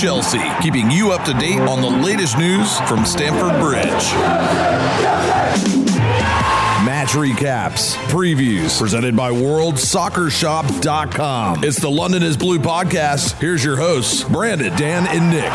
Chelsea, 0.00 0.40
keeping 0.62 0.90
you 0.90 1.12
up 1.12 1.26
to 1.26 1.34
date 1.34 1.60
on 1.60 1.82
the 1.82 1.90
latest 1.90 2.38
news 2.38 2.80
from 2.88 3.04
Stamford 3.04 3.60
Bridge. 3.60 4.14
Match 6.86 7.10
recaps, 7.10 7.96
previews, 8.08 8.78
presented 8.78 9.14
by 9.14 9.30
WorldSoccerShop.com. 9.30 11.62
It's 11.62 11.78
the 11.78 11.90
London 11.90 12.22
is 12.22 12.38
Blue 12.38 12.58
podcast. 12.58 13.38
Here's 13.38 13.62
your 13.62 13.76
hosts, 13.76 14.24
Brandon, 14.24 14.74
Dan, 14.74 15.06
and 15.08 15.28
Nick. 15.28 15.52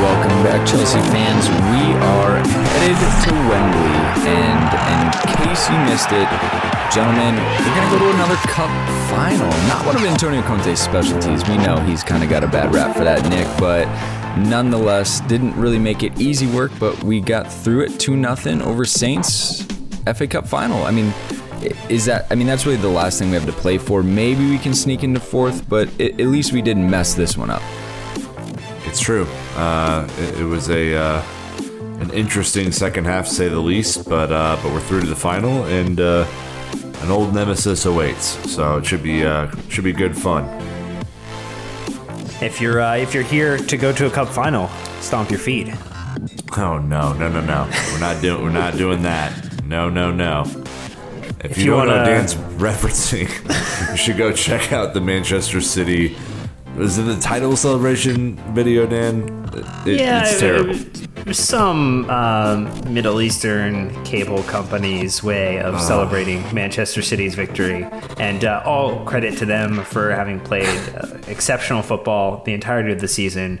Welcome 0.00 0.44
back, 0.44 0.64
Chelsea 0.64 1.00
fans. 1.10 1.48
We 1.48 1.92
are 2.06 2.38
headed 2.78 3.12
to 3.24 3.32
Wembley, 3.50 3.98
and 4.30 4.62
in 4.94 5.00
case 5.44 5.66
you 5.68 5.76
missed 5.90 6.12
it, 6.12 6.28
gentlemen, 6.92 7.36
we're 7.36 7.74
going 7.76 7.88
to 7.88 7.98
go 7.98 7.98
to 8.00 8.14
another 8.14 8.34
cup 8.48 8.70
final. 9.08 9.46
Not 9.68 9.86
one 9.86 9.94
of 9.94 10.02
Antonio 10.02 10.42
Conte's 10.42 10.80
specialties. 10.80 11.48
We 11.48 11.56
know 11.58 11.78
he's 11.80 12.02
kind 12.02 12.24
of 12.24 12.28
got 12.28 12.42
a 12.42 12.48
bad 12.48 12.74
rap 12.74 12.96
for 12.96 13.04
that, 13.04 13.22
Nick, 13.28 13.46
but 13.58 13.86
nonetheless, 14.36 15.20
didn't 15.20 15.54
really 15.54 15.78
make 15.78 16.02
it 16.02 16.20
easy 16.20 16.48
work, 16.48 16.72
but 16.80 17.00
we 17.04 17.20
got 17.20 17.50
through 17.52 17.82
it 17.82 18.00
2 18.00 18.20
0 18.20 18.64
over 18.64 18.84
Saints 18.84 19.64
FA 20.14 20.26
Cup 20.26 20.48
final. 20.48 20.82
I 20.84 20.90
mean, 20.90 21.14
is 21.88 22.06
that 22.06 22.26
I 22.30 22.34
mean 22.34 22.48
that's 22.48 22.66
really 22.66 22.78
the 22.78 22.88
last 22.88 23.20
thing 23.20 23.30
we 23.30 23.36
have 23.36 23.46
to 23.46 23.52
play 23.52 23.78
for. 23.78 24.02
Maybe 24.02 24.50
we 24.50 24.58
can 24.58 24.74
sneak 24.74 25.04
into 25.04 25.20
fourth, 25.20 25.68
but 25.68 25.88
at 26.00 26.18
least 26.18 26.52
we 26.52 26.60
didn't 26.60 26.90
mess 26.90 27.14
this 27.14 27.36
one 27.36 27.50
up. 27.50 27.62
It's 28.84 28.98
true. 28.98 29.26
Uh, 29.54 30.08
it, 30.18 30.40
it, 30.40 30.44
was 30.44 30.68
a 30.70 30.96
uh, 30.96 31.22
an 32.00 32.10
interesting 32.10 32.72
second 32.72 33.04
half, 33.04 33.28
to 33.28 33.34
say 33.34 33.48
the 33.48 33.60
least. 33.60 34.08
But 34.08 34.32
uh, 34.32 34.58
but 34.60 34.72
we're 34.72 34.80
through 34.80 35.02
to 35.02 35.06
the 35.06 35.14
final, 35.14 35.64
and 35.64 36.00
uh, 36.00 36.26
an 37.02 37.10
old 37.10 37.34
nemesis 37.34 37.86
awaits. 37.86 38.24
So 38.50 38.78
it 38.78 38.86
should 38.86 39.02
be 39.02 39.24
uh, 39.24 39.50
should 39.68 39.84
be 39.84 39.92
good 39.92 40.16
fun. 40.16 40.44
If 42.42 42.60
you're 42.60 42.80
uh, 42.80 42.96
if 42.96 43.14
you're 43.14 43.22
here 43.22 43.58
to 43.58 43.76
go 43.76 43.92
to 43.92 44.06
a 44.06 44.10
cup 44.10 44.28
final, 44.28 44.68
stomp 45.00 45.30
your 45.30 45.38
feet. 45.40 45.68
Oh 46.56 46.78
no 46.78 47.12
no 47.14 47.28
no 47.28 47.40
no! 47.40 47.70
We're 47.92 48.00
not 48.00 48.20
doing 48.22 48.42
we're 48.42 48.50
not 48.50 48.76
doing 48.76 49.02
that. 49.02 49.64
No 49.64 49.88
no 49.88 50.10
no. 50.10 50.44
If, 51.42 51.52
If 51.52 51.58
you, 51.58 51.64
you 51.64 51.70
don't 51.70 51.88
wanna- 51.88 52.04
Dan's 52.04 52.34
referencing, 52.34 53.28
you 53.90 53.96
should 53.96 54.18
go 54.18 54.30
check 54.32 54.72
out 54.72 54.92
the 54.94 55.00
Manchester 55.00 55.60
City. 55.60 56.16
Was 56.76 56.98
it 56.98 57.02
the 57.02 57.18
title 57.18 57.56
celebration 57.56 58.36
video, 58.54 58.86
Dan? 58.86 59.48
It- 59.86 60.00
it's 60.00 60.38
terrible. 60.40 60.74
Some 61.32 62.08
um, 62.10 62.92
Middle 62.92 63.20
Eastern 63.20 64.04
cable 64.04 64.42
company's 64.44 65.22
way 65.22 65.58
of 65.60 65.80
celebrating 65.80 66.42
Manchester 66.54 67.02
City's 67.02 67.34
victory, 67.34 67.86
and 68.18 68.44
uh, 68.44 68.62
all 68.64 69.04
credit 69.04 69.36
to 69.38 69.46
them 69.46 69.82
for 69.84 70.10
having 70.10 70.40
played 70.40 70.66
uh, 70.94 71.06
exceptional 71.28 71.82
football 71.82 72.42
the 72.44 72.52
entirety 72.54 72.92
of 72.92 73.00
the 73.00 73.08
season 73.08 73.60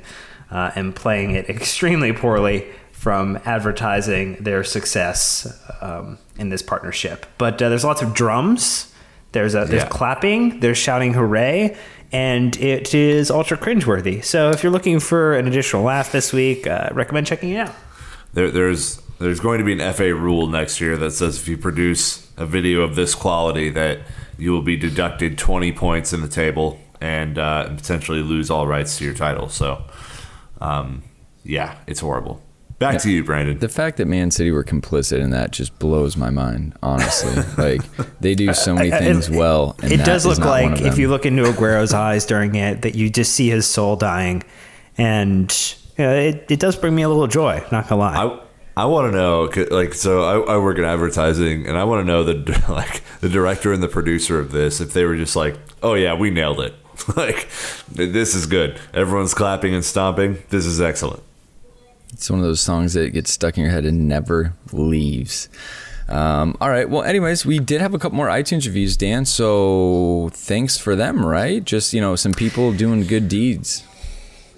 uh, 0.50 0.70
and 0.74 0.94
playing 0.96 1.32
it 1.32 1.48
extremely 1.48 2.12
poorly 2.12 2.66
from 2.92 3.38
advertising 3.44 4.34
their 4.40 4.62
success 4.64 5.46
um, 5.80 6.18
in 6.38 6.48
this 6.50 6.62
partnership. 6.62 7.24
But 7.38 7.60
uh, 7.62 7.68
there's 7.68 7.84
lots 7.84 8.02
of 8.02 8.12
drums. 8.14 8.92
There's 9.32 9.54
a, 9.54 9.64
there's 9.64 9.84
Yeah. 9.84 9.88
clapping. 9.88 10.60
There's 10.60 10.76
shouting 10.78 11.14
hooray. 11.14 11.76
And 12.12 12.56
it 12.56 12.92
is 12.92 13.30
ultra 13.30 13.56
cringeworthy. 13.56 14.24
So 14.24 14.50
if 14.50 14.62
you're 14.62 14.72
looking 14.72 14.98
for 14.98 15.34
an 15.34 15.46
additional 15.46 15.82
laugh 15.82 16.10
this 16.10 16.32
week, 16.32 16.66
uh, 16.66 16.88
recommend 16.92 17.26
checking 17.26 17.50
it 17.50 17.68
out. 17.68 17.74
There, 18.32 18.50
there's 18.50 19.00
there's 19.18 19.38
going 19.38 19.58
to 19.58 19.64
be 19.64 19.72
an 19.72 19.92
FA 19.92 20.14
rule 20.14 20.46
next 20.46 20.80
year 20.80 20.96
that 20.96 21.10
says 21.12 21.38
if 21.38 21.46
you 21.46 21.58
produce 21.58 22.30
a 22.38 22.46
video 22.46 22.80
of 22.80 22.96
this 22.96 23.14
quality, 23.14 23.68
that 23.70 24.00
you 24.38 24.50
will 24.50 24.62
be 24.62 24.76
deducted 24.76 25.36
20 25.36 25.72
points 25.72 26.12
in 26.12 26.22
the 26.22 26.28
table 26.28 26.80
and 27.00 27.38
uh, 27.38 27.68
potentially 27.68 28.22
lose 28.22 28.50
all 28.50 28.66
rights 28.66 28.98
to 28.98 29.04
your 29.04 29.14
title. 29.14 29.48
So, 29.48 29.84
um, 30.60 31.02
yeah, 31.44 31.76
it's 31.86 32.00
horrible. 32.00 32.42
Back 32.80 33.02
to 33.02 33.10
you, 33.10 33.22
Brandon. 33.22 33.58
The 33.58 33.68
fact 33.68 33.98
that 33.98 34.06
Man 34.06 34.30
City 34.30 34.50
were 34.50 34.64
complicit 34.64 35.20
in 35.20 35.30
that 35.30 35.50
just 35.50 35.78
blows 35.78 36.16
my 36.16 36.30
mind, 36.30 36.72
honestly. 36.82 37.42
like 37.62 37.82
they 38.20 38.34
do 38.34 38.54
so 38.54 38.74
many 38.74 38.90
uh, 38.90 38.98
things 38.98 39.28
It- 39.28 39.36
well. 39.36 39.76
And 39.82 39.92
it 39.92 40.02
does 40.02 40.24
look 40.24 40.38
like 40.38 40.80
if 40.80 40.96
you 40.96 41.08
look 41.08 41.26
into 41.26 41.42
Aguero's 41.44 41.92
eyes 41.92 42.24
during 42.24 42.54
it, 42.54 42.80
that 42.82 42.94
you 42.94 43.10
just 43.10 43.34
see 43.34 43.50
his 43.50 43.66
soul 43.66 43.96
dying, 43.96 44.42
and 44.96 45.74
you 45.98 46.04
know, 46.04 46.14
it, 46.14 46.46
it 46.48 46.58
does 46.58 46.74
bring 46.74 46.94
me 46.94 47.02
a 47.02 47.08
little 47.08 47.26
joy. 47.26 47.62
Not 47.70 47.86
gonna 47.86 48.00
lie. 48.00 48.16
I 48.16 48.40
I 48.82 48.86
want 48.86 49.12
to 49.12 49.16
know, 49.16 49.50
like, 49.70 49.92
so 49.92 50.22
I, 50.22 50.54
I 50.54 50.56
work 50.56 50.78
in 50.78 50.84
advertising, 50.84 51.66
and 51.66 51.76
I 51.76 51.84
want 51.84 52.00
to 52.00 52.06
know 52.10 52.24
the 52.24 52.64
like 52.70 53.02
the 53.20 53.28
director 53.28 53.74
and 53.74 53.82
the 53.82 53.88
producer 53.88 54.38
of 54.40 54.52
this 54.52 54.80
if 54.80 54.94
they 54.94 55.04
were 55.04 55.16
just 55.16 55.36
like, 55.36 55.54
oh 55.82 55.92
yeah, 55.92 56.14
we 56.14 56.30
nailed 56.30 56.60
it. 56.60 56.74
like 57.14 57.46
this 57.90 58.34
is 58.34 58.46
good. 58.46 58.80
Everyone's 58.94 59.34
clapping 59.34 59.74
and 59.74 59.84
stomping. 59.84 60.38
This 60.48 60.64
is 60.64 60.80
excellent. 60.80 61.22
It's 62.20 62.28
one 62.28 62.38
of 62.38 62.44
those 62.44 62.60
songs 62.60 62.92
that 62.92 63.14
gets 63.14 63.32
stuck 63.32 63.56
in 63.56 63.62
your 63.62 63.72
head 63.72 63.86
and 63.86 64.06
never 64.06 64.52
leaves. 64.72 65.48
Um, 66.06 66.54
all 66.60 66.68
right. 66.68 66.86
Well, 66.86 67.02
anyways, 67.02 67.46
we 67.46 67.58
did 67.58 67.80
have 67.80 67.94
a 67.94 67.98
couple 67.98 68.16
more 68.16 68.28
iTunes 68.28 68.66
reviews, 68.66 68.94
Dan. 68.94 69.24
So 69.24 70.28
thanks 70.34 70.76
for 70.76 70.94
them, 70.94 71.24
right? 71.24 71.64
Just, 71.64 71.94
you 71.94 72.00
know, 72.02 72.16
some 72.16 72.32
people 72.32 72.74
doing 72.74 73.06
good 73.06 73.30
deeds. 73.30 73.84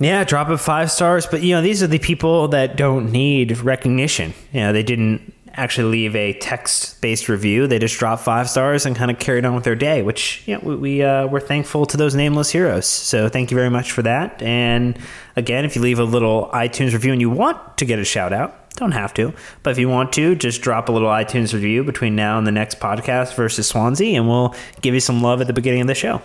Yeah, 0.01 0.25
drop 0.25 0.51
it 0.51 0.57
five 0.57 0.91
stars. 0.91 1.25
But, 1.25 1.45
you 1.45 1.55
know, 1.55 1.63
these 1.63 1.85
are 1.85 1.87
the 1.87 2.01
people 2.01 2.49
that 2.49 2.75
don't 2.75 3.13
need 3.13 3.57
recognition. 3.59 4.35
You 4.53 4.63
know, 4.63 4.73
they 4.73 4.83
didn't 4.83 5.33
actually 5.55 5.91
leave 5.91 6.17
a 6.17 6.33
text 6.35 7.01
based 7.01 7.29
review. 7.29 7.67
They 7.67 7.79
just 7.79 7.99
dropped 7.99 8.25
five 8.25 8.49
stars 8.49 8.87
and 8.87 8.97
kind 8.97 9.11
of 9.11 9.19
carried 9.19 9.45
on 9.45 9.55
with 9.55 9.65
their 9.65 9.75
day, 9.75 10.03
which, 10.03 10.43
you 10.47 10.55
know, 10.55 10.61
we, 10.63 10.77
we, 10.77 11.03
uh, 11.03 11.27
we're 11.27 11.41
thankful 11.41 11.87
to 11.87 11.97
those 11.97 12.15
nameless 12.15 12.51
heroes. 12.51 12.87
So 12.87 13.29
thank 13.29 13.51
you 13.51 13.57
very 13.57 13.71
much 13.71 13.93
for 13.93 14.03
that. 14.03 14.41
And 14.43 14.99
again, 15.37 15.65
if 15.65 15.77
you 15.77 15.83
leave 15.83 15.99
a 15.99 16.05
little 16.05 16.51
iTunes 16.53 16.93
review 16.93 17.13
and 17.13 17.21
you 17.21 17.31
want 17.31 17.79
to 17.79 17.85
get 17.85 17.99
a 17.99 18.05
shout 18.05 18.33
out, 18.33 18.59
don't 18.77 18.93
have 18.93 19.13
to, 19.15 19.35
but 19.63 19.71
if 19.71 19.79
you 19.79 19.89
want 19.89 20.13
to, 20.15 20.35
just 20.35 20.63
drop 20.63 20.89
a 20.89 20.93
little 20.93 21.09
iTunes 21.09 21.53
review 21.53 21.85
between 21.85 22.17
now 22.17 22.39
and 22.39 22.47
the 22.47 22.53
next 22.53 22.81
podcast 22.81 23.35
versus 23.35 23.67
Swansea, 23.67 24.19
and 24.19 24.27
we'll 24.27 24.55
give 24.81 24.95
you 24.95 25.01
some 25.01 25.21
love 25.21 25.43
at 25.43 25.47
the 25.47 25.53
beginning 25.53 25.83
of 25.83 25.87
the 25.89 25.95
show. 25.95 26.23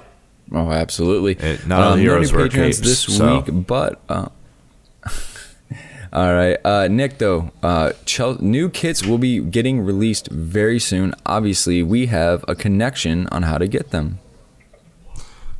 Oh, 0.53 0.71
absolutely. 0.71 1.33
It, 1.33 1.67
not 1.67 1.81
all 1.81 1.93
um, 1.93 1.99
heroes 1.99 2.31
wear 2.31 2.47
capes 2.47 2.79
this 2.79 3.01
so. 3.01 3.41
week, 3.41 3.67
but 3.67 3.99
uh, 4.07 4.29
all 6.13 6.33
right, 6.33 6.57
uh, 6.63 6.87
Nick. 6.87 7.17
Though 7.17 7.51
uh, 7.63 7.93
Chel- 8.05 8.41
new 8.41 8.69
kits 8.69 9.05
will 9.05 9.17
be 9.17 9.39
getting 9.39 9.81
released 9.81 10.27
very 10.27 10.79
soon. 10.79 11.13
Obviously, 11.25 11.83
we 11.83 12.07
have 12.07 12.43
a 12.47 12.55
connection 12.55 13.27
on 13.27 13.43
how 13.43 13.57
to 13.57 13.67
get 13.67 13.91
them. 13.91 14.19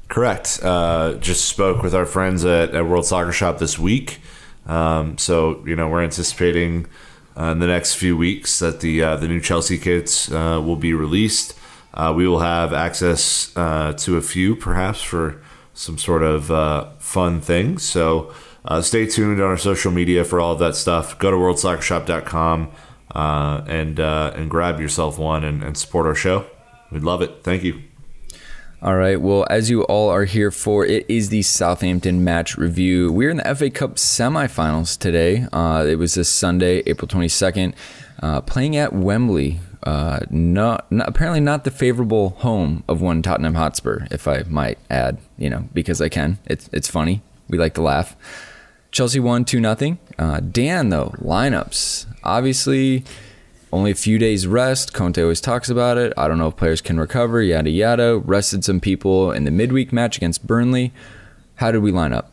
Correct. 0.08 0.60
Uh, 0.64 1.16
just 1.16 1.46
spoke 1.46 1.84
with 1.84 1.94
our 1.94 2.06
friends 2.06 2.46
at, 2.46 2.74
at 2.74 2.86
World 2.86 3.06
Soccer 3.06 3.32
Shop 3.32 3.58
this 3.58 3.78
week. 3.78 4.20
Um, 4.66 5.18
so 5.18 5.64
you 5.66 5.76
know 5.76 5.90
we're 5.90 6.04
anticipating 6.04 6.88
uh, 7.38 7.52
in 7.52 7.60
the 7.60 7.68
next 7.68 7.96
few 7.96 8.18
weeks 8.18 8.60
that 8.60 8.82
the 8.82 9.02
uh, 9.04 9.16
the 9.18 9.28
new 9.28 9.40
Chelsea 9.40 9.78
kits 9.78 10.32
uh, 10.32 10.62
will 10.64 10.76
be 10.76 10.94
released. 10.94 11.58
Uh, 11.94 12.14
we 12.16 12.28
will 12.28 12.40
have 12.40 12.74
access 12.74 13.56
uh, 13.58 13.94
to 13.94 14.18
a 14.18 14.22
few, 14.22 14.56
perhaps 14.56 15.02
for 15.02 15.42
some 15.74 15.98
sort 15.98 16.24
of 16.24 16.52
uh, 16.52 16.90
fun 17.00 17.42
things. 17.42 17.84
So 17.84 18.34
stay 18.82 19.06
tuned 19.06 19.42
on 19.42 19.48
our 19.48 19.58
social 19.58 19.92
media 19.92 20.24
for 20.24 20.40
all 20.40 20.54
of 20.54 20.60
that 20.60 20.76
stuff. 20.76 21.18
Go 21.20 21.32
to 21.32 21.38
worldsoccershop.com 21.38 22.72
and 23.14 24.00
and 24.00 24.50
grab 24.50 24.80
yourself 24.80 25.18
one 25.18 25.44
and, 25.44 25.64
and 25.64 25.78
support 25.78 26.06
our 26.06 26.16
show. 26.16 26.46
We'd 26.92 27.04
love 27.04 27.22
it. 27.22 27.44
Thank 27.44 27.64
you. 27.64 27.84
All 28.80 28.96
right. 28.96 29.20
Well, 29.20 29.48
as 29.50 29.72
you 29.72 29.84
all 29.86 30.10
are 30.10 30.26
here 30.26 30.52
for, 30.52 30.86
it 30.86 31.04
is 31.10 31.30
the 31.30 31.42
Southampton 31.42 32.24
match 32.24 32.58
review. 32.58 33.12
We're 33.12 33.32
in 33.32 33.38
the 33.38 33.56
FA 33.56 33.72
Cup 33.72 33.96
semifinals 33.96 35.00
today. 35.00 35.48
Uh, 35.52 35.84
it 35.88 35.96
was 35.96 36.14
this 36.14 36.30
Sunday, 36.30 36.84
April 36.86 37.08
22nd, 37.08 37.74
uh, 38.22 38.42
playing 38.42 38.76
at 38.76 38.94
Wembley. 38.94 39.60
Uh, 39.82 40.20
not, 40.30 40.92
not, 40.92 41.10
apparently 41.10 41.40
not 41.40 41.64
the 41.64 41.72
favorable 41.72 42.30
home 42.30 42.84
of 42.88 43.02
one 43.02 43.24
Tottenham 43.24 43.56
Hotspur, 43.56 44.06
if 44.12 44.28
I 44.28 44.44
might 44.48 44.78
add. 44.92 45.18
You 45.40 45.50
know, 45.50 45.68
because 45.74 46.00
I 46.00 46.10
can. 46.10 46.38
It's 46.46 46.70
it's 46.72 46.88
funny. 46.88 47.24
We 47.50 47.58
like 47.58 47.74
to 47.76 47.82
laugh. 47.82 48.16
Chelsea 48.92 49.20
won 49.20 49.46
two 49.46 49.60
nothing. 49.60 50.00
Uh, 50.18 50.40
Dan 50.40 50.90
though 50.90 51.14
lineups 51.20 52.06
obviously 52.24 53.04
only 53.72 53.92
a 53.92 53.96
few 53.96 54.18
days 54.18 54.48
rest. 54.48 54.94
Conte 54.94 55.22
always 55.22 55.42
talks 55.42 55.70
about 55.70 55.98
it. 55.98 56.14
I 56.18 56.28
don't 56.28 56.38
know 56.38 56.48
if 56.48 56.56
players 56.56 56.82
can 56.82 57.00
recover, 57.00 57.42
yada 57.42 57.70
yada. 57.70 58.18
Rested 58.18 58.64
some 58.64 58.80
people 58.80 59.32
in 59.32 59.44
the 59.44 59.52
midweek 59.52 59.92
match 59.92 60.18
against 60.18 60.48
Burnley. 60.48 60.94
How 61.56 61.72
did 61.72 61.82
we 61.82 61.92
line 61.92 62.14
up? 62.14 62.32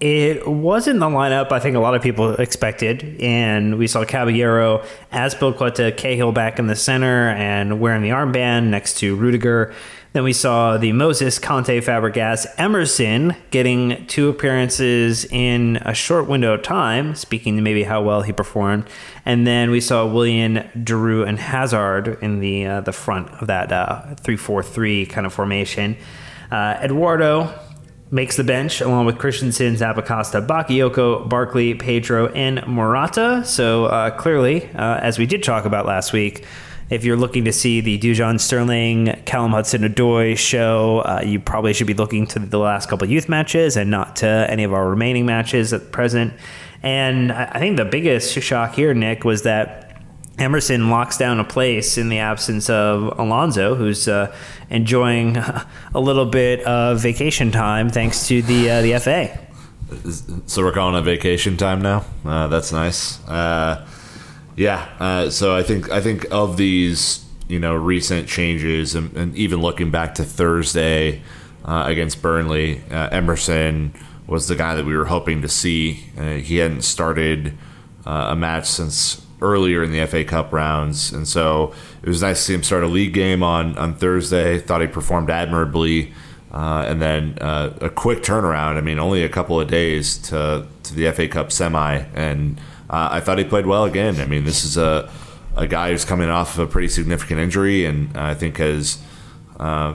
It 0.00 0.48
wasn't 0.48 0.98
the 0.98 1.06
lineup 1.06 1.52
I 1.52 1.60
think 1.60 1.76
a 1.76 1.78
lot 1.78 1.94
of 1.94 2.02
people 2.02 2.34
expected, 2.34 3.20
and 3.20 3.78
we 3.78 3.86
saw 3.86 4.04
Caballero, 4.04 4.84
Azpilicueta, 5.12 5.96
Cahill 5.96 6.32
back 6.32 6.58
in 6.58 6.66
the 6.66 6.74
center 6.74 7.28
and 7.28 7.78
wearing 7.78 8.02
the 8.02 8.08
armband 8.08 8.64
next 8.64 8.98
to 8.98 9.14
Rudiger. 9.14 9.72
Then 10.12 10.24
we 10.24 10.34
saw 10.34 10.76
the 10.76 10.92
Moses, 10.92 11.38
Kante, 11.38 11.82
Fabregas, 11.82 12.46
Emerson 12.58 13.34
getting 13.50 14.06
two 14.08 14.28
appearances 14.28 15.24
in 15.24 15.76
a 15.86 15.94
short 15.94 16.28
window 16.28 16.52
of 16.52 16.62
time, 16.62 17.14
speaking 17.14 17.56
to 17.56 17.62
maybe 17.62 17.82
how 17.82 18.02
well 18.02 18.20
he 18.20 18.32
performed. 18.32 18.88
And 19.24 19.46
then 19.46 19.70
we 19.70 19.80
saw 19.80 20.04
Willian, 20.04 20.68
Giroud, 20.76 21.26
and 21.26 21.38
Hazard 21.38 22.18
in 22.20 22.40
the 22.40 22.66
uh, 22.66 22.80
the 22.82 22.92
front 22.92 23.30
of 23.40 23.46
that 23.46 23.72
uh, 23.72 24.14
three 24.16 24.36
four 24.36 24.62
three 24.62 25.06
kind 25.06 25.26
of 25.26 25.32
formation. 25.32 25.96
Uh, 26.50 26.78
Eduardo 26.82 27.58
makes 28.10 28.36
the 28.36 28.44
bench 28.44 28.82
along 28.82 29.06
with 29.06 29.16
Christensen, 29.16 29.74
Zappacosta, 29.74 30.46
Bakayoko, 30.46 31.26
Barkley, 31.26 31.72
Pedro, 31.72 32.28
and 32.28 32.66
Morata. 32.66 33.42
So 33.46 33.86
uh, 33.86 34.10
clearly, 34.10 34.66
uh, 34.74 34.98
as 35.00 35.18
we 35.18 35.24
did 35.24 35.42
talk 35.42 35.64
about 35.64 35.86
last 35.86 36.12
week, 36.12 36.44
if 36.90 37.04
you're 37.04 37.16
looking 37.16 37.44
to 37.44 37.52
see 37.52 37.80
the 37.80 37.98
Dujon 37.98 38.38
Sterling, 38.38 39.22
Callum 39.24 39.52
Hudson 39.52 39.82
Odoi 39.82 40.36
show, 40.36 41.00
uh, 41.00 41.22
you 41.24 41.40
probably 41.40 41.72
should 41.72 41.86
be 41.86 41.94
looking 41.94 42.26
to 42.28 42.38
the 42.38 42.58
last 42.58 42.88
couple 42.88 43.08
youth 43.08 43.28
matches 43.28 43.76
and 43.76 43.90
not 43.90 44.16
to 44.16 44.26
any 44.26 44.64
of 44.64 44.72
our 44.72 44.88
remaining 44.88 45.26
matches 45.26 45.72
at 45.72 45.92
present. 45.92 46.32
And 46.82 47.32
I 47.32 47.58
think 47.58 47.76
the 47.76 47.84
biggest 47.84 48.38
shock 48.40 48.74
here, 48.74 48.92
Nick, 48.92 49.24
was 49.24 49.42
that 49.42 50.02
Emerson 50.38 50.90
locks 50.90 51.16
down 51.16 51.38
a 51.38 51.44
place 51.44 51.96
in 51.96 52.08
the 52.08 52.18
absence 52.18 52.68
of 52.68 53.18
Alonso, 53.18 53.74
who's 53.74 54.08
uh, 54.08 54.34
enjoying 54.70 55.36
a 55.94 56.00
little 56.00 56.26
bit 56.26 56.60
of 56.64 57.00
vacation 57.00 57.50
time 57.52 57.88
thanks 57.90 58.26
to 58.28 58.42
the 58.42 58.70
uh, 58.70 58.82
the 58.82 58.98
FA. 58.98 59.38
So 60.46 60.62
we're 60.62 60.72
calling 60.72 60.96
it 60.96 61.02
vacation 61.02 61.56
time 61.56 61.82
now. 61.82 62.04
Uh, 62.24 62.48
that's 62.48 62.72
nice. 62.72 63.20
Yeah. 64.56 64.88
Uh, 64.98 65.30
so 65.30 65.56
I 65.56 65.62
think 65.62 65.90
I 65.90 66.00
think 66.00 66.26
of 66.30 66.56
these, 66.56 67.24
you 67.48 67.58
know, 67.58 67.74
recent 67.74 68.28
changes, 68.28 68.94
and, 68.94 69.16
and 69.16 69.36
even 69.36 69.60
looking 69.60 69.90
back 69.90 70.14
to 70.16 70.24
Thursday 70.24 71.22
uh, 71.64 71.84
against 71.86 72.20
Burnley, 72.22 72.82
uh, 72.90 73.08
Emerson 73.10 73.94
was 74.26 74.48
the 74.48 74.56
guy 74.56 74.74
that 74.74 74.84
we 74.84 74.96
were 74.96 75.06
hoping 75.06 75.42
to 75.42 75.48
see. 75.48 76.04
Uh, 76.16 76.34
he 76.34 76.56
hadn't 76.58 76.82
started 76.82 77.56
uh, 78.06 78.28
a 78.30 78.36
match 78.36 78.66
since 78.66 79.26
earlier 79.40 79.82
in 79.82 79.90
the 79.90 80.06
FA 80.06 80.24
Cup 80.24 80.52
rounds, 80.52 81.12
and 81.12 81.26
so 81.26 81.72
it 82.02 82.08
was 82.08 82.22
nice 82.22 82.38
to 82.38 82.44
see 82.44 82.54
him 82.54 82.62
start 82.62 82.84
a 82.84 82.88
league 82.88 83.14
game 83.14 83.42
on 83.42 83.76
on 83.78 83.94
Thursday. 83.94 84.58
Thought 84.58 84.82
he 84.82 84.86
performed 84.86 85.30
admirably. 85.30 86.12
Uh, 86.52 86.84
and 86.86 87.00
then 87.00 87.38
uh, 87.40 87.72
a 87.80 87.88
quick 87.88 88.22
turnaround. 88.22 88.76
I 88.76 88.82
mean, 88.82 88.98
only 88.98 89.24
a 89.24 89.28
couple 89.30 89.58
of 89.58 89.68
days 89.68 90.18
to 90.28 90.66
to 90.82 90.94
the 90.94 91.10
FA 91.10 91.26
Cup 91.26 91.50
semi, 91.50 92.04
and 92.14 92.60
uh, 92.92 93.08
I 93.10 93.20
thought 93.20 93.38
he 93.38 93.44
played 93.44 93.66
well 93.66 93.84
again. 93.84 94.20
I 94.20 94.26
mean, 94.26 94.44
this 94.44 94.64
is 94.64 94.76
a 94.76 95.10
a 95.56 95.66
guy 95.66 95.90
who's 95.90 96.04
coming 96.04 96.30
off 96.30 96.54
of 96.54 96.60
a 96.60 96.70
pretty 96.70 96.88
significant 96.88 97.40
injury, 97.40 97.84
and 97.84 98.16
I 98.16 98.34
think 98.34 98.58
has. 98.58 99.02
Uh, 99.58 99.94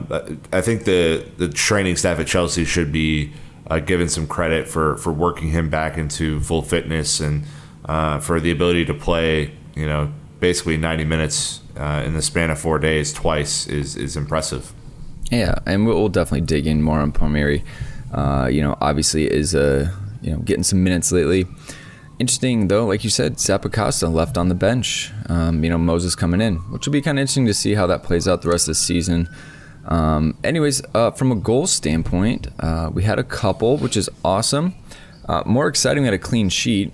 I 0.52 0.60
think 0.60 0.84
the 0.84 1.24
the 1.36 1.48
training 1.48 1.96
staff 1.96 2.18
at 2.18 2.26
Chelsea 2.26 2.64
should 2.64 2.92
be 2.92 3.32
uh, 3.68 3.78
given 3.78 4.08
some 4.08 4.26
credit 4.26 4.66
for 4.66 4.96
for 4.96 5.12
working 5.12 5.50
him 5.50 5.70
back 5.70 5.96
into 5.96 6.40
full 6.40 6.62
fitness 6.62 7.20
and 7.20 7.44
uh, 7.84 8.18
for 8.18 8.40
the 8.40 8.50
ability 8.50 8.84
to 8.86 8.94
play. 8.94 9.52
You 9.74 9.86
know, 9.86 10.12
basically 10.40 10.76
90 10.76 11.04
minutes 11.04 11.60
uh, 11.76 12.02
in 12.04 12.14
the 12.14 12.22
span 12.22 12.50
of 12.50 12.58
four 12.58 12.78
days 12.78 13.12
twice 13.12 13.66
is 13.66 13.96
is 13.96 14.16
impressive. 14.16 14.72
Yeah, 15.30 15.56
and 15.66 15.86
we'll 15.86 16.08
definitely 16.08 16.46
dig 16.46 16.66
in 16.66 16.82
more 16.82 17.00
on 17.00 17.12
Palmieri. 17.12 17.62
Uh, 18.12 18.48
you 18.50 18.62
know, 18.62 18.76
obviously 18.80 19.30
is 19.30 19.54
a 19.54 19.92
you 20.22 20.32
know 20.32 20.38
getting 20.38 20.64
some 20.64 20.82
minutes 20.82 21.12
lately. 21.12 21.46
Interesting 22.18 22.66
though, 22.66 22.84
like 22.84 23.04
you 23.04 23.10
said, 23.10 23.36
Zappacosta 23.36 24.12
left 24.12 24.36
on 24.36 24.48
the 24.48 24.54
bench. 24.54 25.12
Um, 25.28 25.62
you 25.62 25.70
know, 25.70 25.78
Moses 25.78 26.16
coming 26.16 26.40
in, 26.40 26.56
which 26.72 26.86
will 26.86 26.92
be 26.92 27.00
kind 27.00 27.18
of 27.18 27.22
interesting 27.22 27.46
to 27.46 27.54
see 27.54 27.74
how 27.74 27.86
that 27.86 28.02
plays 28.02 28.26
out 28.26 28.42
the 28.42 28.48
rest 28.48 28.64
of 28.64 28.72
the 28.72 28.74
season. 28.74 29.28
Um, 29.86 30.36
anyways, 30.42 30.82
uh, 30.94 31.12
from 31.12 31.30
a 31.30 31.36
goal 31.36 31.66
standpoint, 31.66 32.48
uh, 32.58 32.90
we 32.92 33.04
had 33.04 33.18
a 33.20 33.24
couple, 33.24 33.78
which 33.78 33.96
is 33.96 34.10
awesome. 34.24 34.74
Uh, 35.28 35.42
more 35.46 35.68
exciting, 35.68 36.02
we 36.02 36.06
had 36.06 36.14
a 36.14 36.18
clean 36.18 36.48
sheet. 36.48 36.92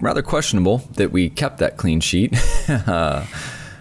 Rather 0.00 0.22
questionable 0.22 0.78
that 0.94 1.12
we 1.12 1.28
kept 1.28 1.58
that 1.58 1.76
clean 1.76 2.00
sheet. 2.00 2.36
Uh, 2.70 3.26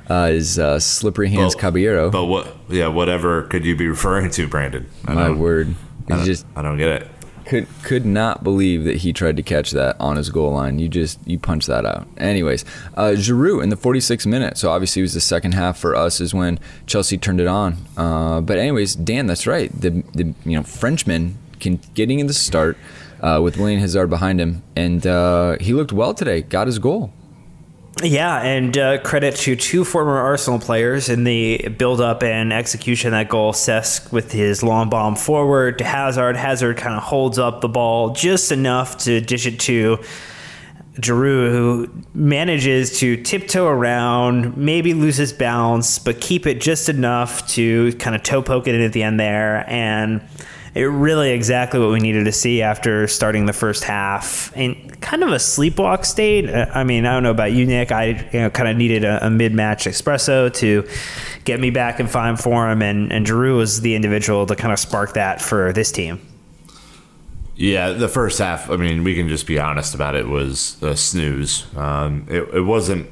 uh, 0.09 0.29
is 0.31 0.57
uh, 0.57 0.79
slippery 0.79 1.29
hands 1.29 1.53
but, 1.53 1.61
Caballero. 1.61 2.09
But 2.09 2.25
what? 2.25 2.55
Yeah, 2.67 2.87
whatever 2.87 3.43
could 3.43 3.63
you 3.63 3.75
be 3.75 3.87
referring 3.87 4.31
to, 4.31 4.47
Brandon? 4.47 4.89
I 5.05 5.13
My 5.13 5.29
word, 5.29 5.75
I 6.09 6.15
don't, 6.15 6.25
just 6.25 6.47
I 6.55 6.63
don't 6.63 6.79
get 6.79 7.03
it 7.03 7.07
could 7.49 7.67
could 7.81 8.05
not 8.05 8.43
believe 8.43 8.83
that 8.83 8.97
he 8.97 9.11
tried 9.11 9.35
to 9.35 9.41
catch 9.41 9.71
that 9.71 9.99
on 9.99 10.17
his 10.17 10.29
goal 10.29 10.53
line. 10.53 10.77
You 10.77 10.87
just 10.87 11.19
you 11.25 11.39
punch 11.39 11.65
that 11.65 11.83
out. 11.83 12.07
Anyways, 12.17 12.63
uh, 12.95 13.15
Giroud 13.15 13.63
in 13.63 13.69
the 13.69 13.75
46th 13.75 14.27
minute. 14.27 14.55
So 14.55 14.69
obviously 14.69 15.01
it 15.01 15.03
was 15.03 15.15
the 15.15 15.21
second 15.21 15.53
half 15.53 15.75
for 15.77 15.95
us 15.95 16.21
is 16.21 16.31
when 16.31 16.59
Chelsea 16.85 17.17
turned 17.17 17.41
it 17.41 17.47
on. 17.47 17.77
Uh, 17.97 18.39
but 18.41 18.59
anyways, 18.59 18.93
Dan, 18.93 19.25
that's 19.25 19.47
right. 19.47 19.71
The 19.73 20.03
the 20.13 20.35
you 20.45 20.55
know 20.57 20.63
Frenchman 20.63 21.39
can 21.59 21.79
getting 21.95 22.19
in 22.19 22.27
the 22.27 22.35
start 22.35 22.77
uh, 23.19 23.41
with 23.43 23.57
Willian 23.57 23.79
Hazard 23.79 24.11
behind 24.11 24.39
him, 24.39 24.61
and 24.75 25.05
uh, 25.07 25.57
he 25.59 25.73
looked 25.73 25.91
well 25.91 26.13
today. 26.13 26.43
Got 26.43 26.67
his 26.67 26.77
goal. 26.77 27.11
Yeah, 28.01 28.41
and 28.41 28.77
uh, 28.77 29.01
credit 29.01 29.35
to 29.37 29.57
two 29.57 29.83
former 29.83 30.17
Arsenal 30.17 30.57
players 30.57 31.09
in 31.09 31.25
the 31.25 31.67
build 31.77 31.99
up 31.99 32.23
and 32.23 32.53
execution 32.53 33.09
of 33.09 33.11
that 33.11 33.27
goal. 33.27 33.51
Cesc 33.51 34.13
with 34.13 34.31
his 34.31 34.63
long 34.63 34.89
bomb 34.89 35.17
forward 35.17 35.77
to 35.79 35.83
Hazard. 35.83 36.37
Hazard 36.37 36.77
kind 36.77 36.95
of 36.95 37.03
holds 37.03 37.37
up 37.37 37.59
the 37.59 37.67
ball 37.67 38.11
just 38.11 38.53
enough 38.53 38.99
to 38.99 39.19
dish 39.19 39.45
it 39.45 39.59
to 39.61 39.97
Giroud, 40.95 41.51
who 41.51 41.89
manages 42.13 42.99
to 42.99 43.21
tiptoe 43.21 43.67
around, 43.67 44.55
maybe 44.55 44.93
loses 44.93 45.33
balance, 45.33 45.99
but 45.99 46.21
keep 46.21 46.47
it 46.47 46.61
just 46.61 46.87
enough 46.87 47.47
to 47.49 47.91
kind 47.93 48.15
of 48.15 48.23
toe 48.23 48.41
poke 48.41 48.67
it 48.67 48.75
in 48.75 48.81
at 48.81 48.93
the 48.93 49.03
end 49.03 49.19
there. 49.19 49.69
And 49.69 50.21
it 50.75 50.83
really 50.83 51.31
exactly 51.31 51.79
what 51.79 51.89
we 51.89 51.99
needed 51.99 52.25
to 52.25 52.31
see 52.31 52.61
after 52.61 53.07
starting 53.07 53.45
the 53.45 53.53
first 53.53 53.83
half 53.83 54.55
in 54.55 54.91
kind 55.01 55.23
of 55.23 55.29
a 55.29 55.35
sleepwalk 55.35 56.05
state. 56.05 56.49
Uh, 56.49 56.67
I 56.73 56.83
mean, 56.83 57.05
I 57.05 57.13
don't 57.13 57.23
know 57.23 57.31
about 57.31 57.51
you, 57.53 57.65
Nick. 57.65 57.91
I 57.91 58.27
you 58.31 58.39
know, 58.41 58.49
kind 58.49 58.69
of 58.69 58.77
needed 58.77 59.03
a, 59.03 59.25
a 59.25 59.29
mid 59.29 59.53
match 59.53 59.85
espresso 59.85 60.53
to 60.55 60.87
get 61.45 61.59
me 61.59 61.69
back 61.69 61.99
in 61.99 62.07
fine 62.07 62.37
form, 62.37 62.81
and, 62.81 63.11
and 63.11 63.25
Giroud 63.25 63.57
was 63.57 63.81
the 63.81 63.95
individual 63.95 64.45
to 64.45 64.55
kind 64.55 64.71
of 64.71 64.79
spark 64.79 65.13
that 65.13 65.41
for 65.41 65.73
this 65.73 65.91
team. 65.91 66.21
Yeah, 67.55 67.89
the 67.89 68.07
first 68.07 68.39
half. 68.39 68.69
I 68.69 68.77
mean, 68.77 69.03
we 69.03 69.15
can 69.15 69.27
just 69.27 69.45
be 69.45 69.59
honest 69.59 69.93
about 69.93 70.15
it. 70.15 70.27
Was 70.27 70.81
a 70.81 70.95
snooze. 70.95 71.65
Um, 71.75 72.25
it, 72.29 72.43
it 72.53 72.61
wasn't. 72.61 73.09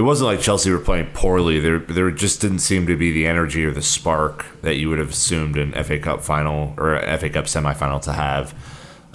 It 0.00 0.04
wasn't 0.04 0.28
like 0.28 0.40
Chelsea 0.40 0.70
were 0.70 0.78
playing 0.78 1.08
poorly. 1.12 1.60
There, 1.60 1.78
there 1.78 2.10
just 2.10 2.40
didn't 2.40 2.60
seem 2.60 2.86
to 2.86 2.96
be 2.96 3.12
the 3.12 3.26
energy 3.26 3.66
or 3.66 3.70
the 3.70 3.82
spark 3.82 4.46
that 4.62 4.76
you 4.76 4.88
would 4.88 4.98
have 4.98 5.10
assumed 5.10 5.58
an 5.58 5.72
FA 5.84 5.98
Cup 5.98 6.22
final 6.22 6.72
or 6.78 6.98
FA 7.18 7.28
Cup 7.28 7.44
semifinal 7.44 8.00
to 8.04 8.14
have. 8.14 8.54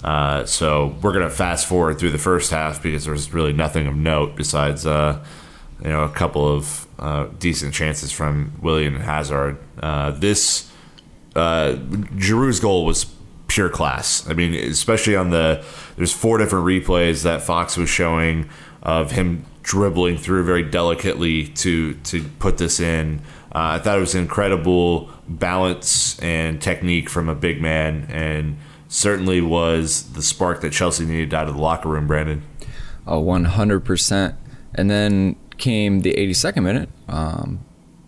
Uh, 0.04 0.44
so 0.46 0.94
we're 1.02 1.12
gonna 1.12 1.28
fast 1.28 1.66
forward 1.66 1.98
through 1.98 2.10
the 2.10 2.18
first 2.18 2.52
half 2.52 2.80
because 2.80 3.04
there's 3.04 3.34
really 3.34 3.52
nothing 3.52 3.88
of 3.88 3.96
note 3.96 4.36
besides, 4.36 4.86
uh, 4.86 5.24
you 5.82 5.88
know, 5.88 6.04
a 6.04 6.08
couple 6.08 6.46
of 6.46 6.86
uh, 7.00 7.26
decent 7.40 7.74
chances 7.74 8.12
from 8.12 8.52
Willian 8.62 8.94
and 8.94 9.02
Hazard. 9.02 9.58
Uh, 9.82 10.12
this 10.12 10.70
uh, 11.34 11.74
Giroud's 12.14 12.60
goal 12.60 12.84
was 12.84 13.06
pure 13.48 13.70
class. 13.70 14.24
I 14.30 14.34
mean, 14.34 14.54
especially 14.54 15.16
on 15.16 15.30
the 15.30 15.64
there's 15.96 16.12
four 16.12 16.38
different 16.38 16.64
replays 16.64 17.24
that 17.24 17.42
Fox 17.42 17.76
was 17.76 17.88
showing 17.90 18.48
of 18.84 19.10
him 19.10 19.44
dribbling 19.66 20.16
through 20.16 20.44
very 20.44 20.62
delicately 20.62 21.48
to 21.48 21.94
to 21.94 22.22
put 22.38 22.56
this 22.56 22.78
in. 22.80 23.20
Uh, 23.48 23.74
I 23.74 23.78
thought 23.80 23.98
it 23.98 24.00
was 24.00 24.14
incredible 24.14 25.10
balance 25.28 26.18
and 26.20 26.62
technique 26.62 27.10
from 27.10 27.28
a 27.28 27.34
big 27.34 27.60
man, 27.60 28.06
and 28.08 28.58
certainly 28.88 29.40
was 29.40 30.12
the 30.12 30.22
spark 30.22 30.60
that 30.60 30.72
Chelsea 30.72 31.04
needed 31.04 31.34
out 31.34 31.48
of 31.48 31.56
the 31.56 31.60
locker 31.60 31.88
room. 31.88 32.06
Brandon, 32.06 32.42
oh, 33.06 33.20
one 33.20 33.44
hundred 33.44 33.80
percent. 33.84 34.36
And 34.78 34.90
then 34.90 35.36
came 35.56 36.00
the 36.00 36.12
82nd 36.12 36.62
minute. 36.62 36.90
Um, 37.08 37.60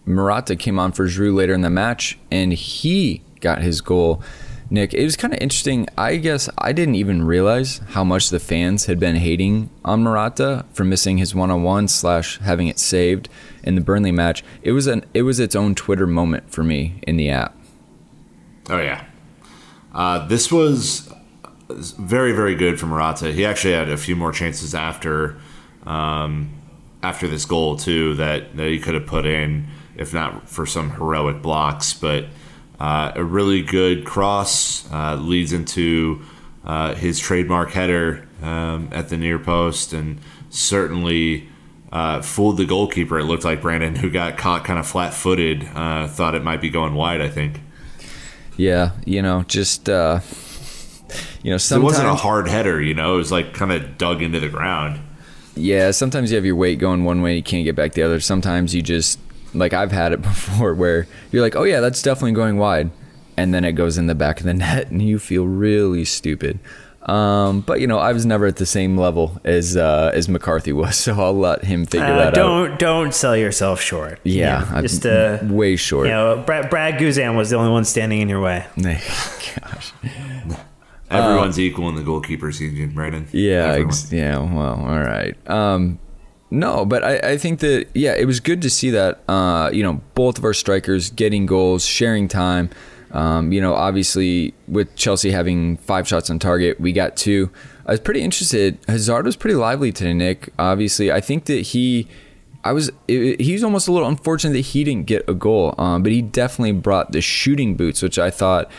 Morata 0.05 0.55
came 0.55 0.79
on 0.79 0.93
for 0.93 1.07
Giroud 1.07 1.35
later 1.35 1.55
in 1.55 1.63
the 1.63 1.71
match, 1.71 2.19
and 2.31 2.53
he 2.53 3.23
got 3.41 3.63
his 3.63 3.81
goal. 3.81 4.23
Nick, 4.71 4.93
it 4.93 5.03
was 5.03 5.17
kind 5.17 5.33
of 5.33 5.41
interesting. 5.41 5.89
I 5.97 6.17
guess 6.17 6.51
I 6.59 6.73
didn't 6.73 6.97
even 6.97 7.25
realize 7.25 7.79
how 7.91 8.05
much 8.05 8.29
the 8.29 8.39
fans 8.39 8.85
had 8.85 9.01
been 9.01 9.17
hating 9.17 9.71
on 9.83 10.03
Morata 10.03 10.67
for 10.75 10.85
missing 10.85 11.17
his 11.17 11.35
one-on-one 11.35 11.89
slash 11.89 12.39
having 12.41 12.69
it 12.69 12.79
saved 12.79 13.31
in 13.63 13.77
the 13.77 13.81
Burnley 13.81 14.13
match. 14.13 14.45
It 14.63 14.73
was 14.73 14.87
an 14.87 15.07
it 15.15 15.23
was 15.23 15.41
its 15.41 15.57
own 15.57 15.75
Twitter 15.75 16.07
moment 16.07 16.51
for 16.51 16.63
me 16.63 17.01
in 17.07 17.17
the 17.17 17.31
app. 17.31 17.57
Oh 18.69 18.79
yeah, 18.79 19.07
uh, 19.95 20.27
this 20.27 20.53
was 20.53 21.11
very 21.71 22.33
very 22.33 22.55
good 22.55 22.79
for 22.79 22.87
Morata. 22.87 23.33
He 23.33 23.47
actually 23.47 23.73
had 23.73 23.89
a 23.89 23.97
few 23.97 24.17
more 24.17 24.33
chances 24.33 24.75
after 24.75 25.39
um, 25.87 26.53
after 27.03 27.27
this 27.27 27.47
goal 27.47 27.79
too 27.79 28.15
that, 28.17 28.55
that 28.59 28.69
he 28.69 28.79
could 28.79 28.93
have 28.93 29.07
put 29.07 29.25
in 29.25 29.67
if 29.97 30.13
not 30.13 30.47
for 30.47 30.67
some 30.67 30.91
heroic 30.91 31.41
blocks, 31.41 31.95
but. 31.95 32.27
Uh, 32.79 33.13
a 33.15 33.25
really 33.25 33.63
good 33.63 34.05
cross 34.05 34.91
uh, 34.93 35.17
leads 35.17 35.53
into 35.53 36.23
uh, 36.65 36.95
his 36.95 37.19
trademark 37.19 37.71
header 37.71 38.29
um, 38.43 38.89
at 38.93 39.09
the 39.09 39.17
near 39.17 39.39
post 39.39 39.93
and 39.93 40.21
certainly 40.51 41.49
uh, 41.91 42.23
fooled 42.23 42.57
the 42.57 42.67
goalkeeper. 42.67 43.19
It 43.19 43.25
looked 43.25 43.45
like 43.45 43.61
Brandon, 43.63 43.97
who 43.97 44.11
got 44.11 44.37
caught 44.37 44.65
kind 44.65 44.79
of 44.79 44.87
flat 44.87 45.13
footed, 45.15 45.65
uh, 45.75 46.07
thought 46.07 46.35
it 46.35 46.45
might 46.45 46.61
be 46.61 46.71
going 46.71 46.95
wide, 46.95 47.21
I 47.21 47.29
think. 47.29 47.61
Yeah, 48.57 48.93
you 49.05 49.23
know, 49.23 49.45
just. 49.45 49.89
Uh, 49.89 50.21
you 51.43 51.51
know, 51.51 51.57
sometimes, 51.57 51.83
it 51.83 51.85
wasn't 51.85 52.09
a 52.09 52.15
hard 52.15 52.49
header. 52.49 52.83
You 52.83 52.95
know, 52.95 53.15
it 53.15 53.17
was 53.17 53.33
like 53.33 53.55
kind 53.55 53.73
of 53.73 53.97
dug 53.97 54.21
into 54.21 54.41
the 54.41 54.49
ground. 54.49 55.01
Yeah, 55.55 55.91
sometimes 55.91 56.31
you 56.31 56.37
have 56.37 56.45
your 56.45 56.57
weight 56.57 56.79
going 56.79 57.05
one 57.05 57.23
way, 57.23 57.37
you 57.37 57.43
can't 57.43 57.65
get 57.65 57.75
back 57.75 57.93
the 57.93 58.03
other. 58.03 58.21
Sometimes 58.21 58.75
you 58.75 58.83
just 58.83 59.19
like 59.55 59.73
I've 59.73 59.93
had 59.93 60.13
it 60.13 60.23
before 60.23 60.75
where 60.75 61.07
you're 61.31 61.43
like, 61.43 61.57
oh 61.57 61.65
yeah, 61.65 61.81
that's 61.81 62.03
definitely 62.03 62.33
going 62.33 62.59
wide, 62.59 62.91
and 63.37 63.53
then 63.53 63.65
it 63.65 63.73
goes 63.73 63.99
in 63.99 64.07
the 64.07 64.15
back 64.15 64.41
of 64.41 64.47
the 64.47 64.55
net, 64.55 64.91
and 64.91 65.03
you 65.03 65.19
feel 65.19 65.47
really 65.47 66.05
stupid. 66.05 66.59
Um, 67.03 67.63
but 67.63 67.81
you 67.81 67.87
know, 67.87 67.99
I 67.99 68.13
was 68.13 68.27
never 68.27 68.45
at 68.45 68.57
the 68.57 68.67
same 68.67 68.99
level 68.99 69.41
as 69.43 69.77
uh, 69.77 70.11
as 70.13 70.29
McCarthy 70.29 70.73
was, 70.73 70.97
so 71.05 71.19
I'll 71.19 71.33
let 71.33 71.65
him 71.65 71.87
figure 71.87 72.07
uh, 72.07 72.19
that 72.19 72.35
don't, 72.35 72.73
out. 72.73 72.79
Don't 72.79 72.99
don't 72.99 73.15
sell 73.15 73.37
yourself 73.37 73.81
short. 73.81 74.21
Yeah, 74.25 74.69
yeah 74.73 74.83
just 74.83 75.07
uh, 75.07 75.39
way 75.43 75.77
short. 75.77 76.07
You 76.07 76.13
know, 76.13 76.43
Brad, 76.45 76.69
Brad 76.69 77.01
Guzan 77.01 77.37
was 77.37 77.51
the 77.51 77.57
only 77.57 77.71
one 77.71 77.85
standing 77.85 78.21
in 78.21 78.29
your 78.29 78.41
way. 78.41 78.67
Gosh. 78.77 79.93
Everyone's 81.11 81.59
equal 81.59 81.89
in 81.89 81.95
the 81.95 82.03
goalkeepers 82.03 82.61
union, 82.61 82.91
Brandon. 82.91 83.27
Yeah, 83.33 83.79
ex- 83.79 84.13
yeah. 84.13 84.39
Well, 84.39 84.75
all 84.75 84.99
right. 84.99 85.35
Um, 85.49 85.99
no, 86.51 86.87
but 86.87 87.05
I, 87.05 87.33
I 87.33 87.39
think 87.39 87.61
that 87.61 87.89
yeah, 87.95 88.15
it 88.15 88.25
was 88.25 88.41
good 88.41 88.63
to 88.63 88.71
see 88.71 88.91
that 88.91 89.21
uh, 89.29 89.71
you 89.73 89.83
know 89.83 90.01
both 90.15 90.39
of 90.39 90.45
our 90.45 90.55
strikers 90.55 91.11
getting 91.11 91.47
goals, 91.47 91.85
sharing 91.85 92.29
time. 92.29 92.71
Um, 93.11 93.53
you 93.53 93.61
know, 93.61 93.75
obviously 93.75 94.55
with 94.67 94.95
Chelsea 94.95 95.31
having 95.31 95.79
five 95.79 96.07
shots 96.07 96.31
on 96.31 96.39
target, 96.39 96.81
we 96.81 96.93
got 96.93 97.17
two. 97.17 97.51
I 97.87 97.93
was 97.93 98.01
pretty 98.01 98.21
interested. 98.23 98.79
Hazard 98.87 99.25
was 99.25 99.37
pretty 99.37 99.55
lively 99.55 99.93
today, 99.93 100.13
Nick. 100.13 100.53
Obviously, 100.59 101.11
I 101.11 101.21
think 101.21 101.47
that 101.47 101.61
he, 101.61 102.07
I 102.65 102.73
was, 102.73 102.91
it, 103.09 103.41
he 103.41 103.55
was 103.55 103.65
almost 103.65 103.89
a 103.89 103.93
little 103.93 104.09
unfortunate 104.09 104.53
that 104.53 104.61
he 104.61 104.85
didn't 104.85 105.07
get 105.07 105.27
a 105.27 105.33
goal, 105.33 105.75
um, 105.79 106.03
but 106.03 106.13
he 106.13 106.21
definitely 106.21 106.73
brought 106.73 107.13
the 107.13 107.23
shooting 107.23 107.77
boots, 107.77 108.03
which 108.03 108.19
I 108.19 108.31
thought. 108.31 108.71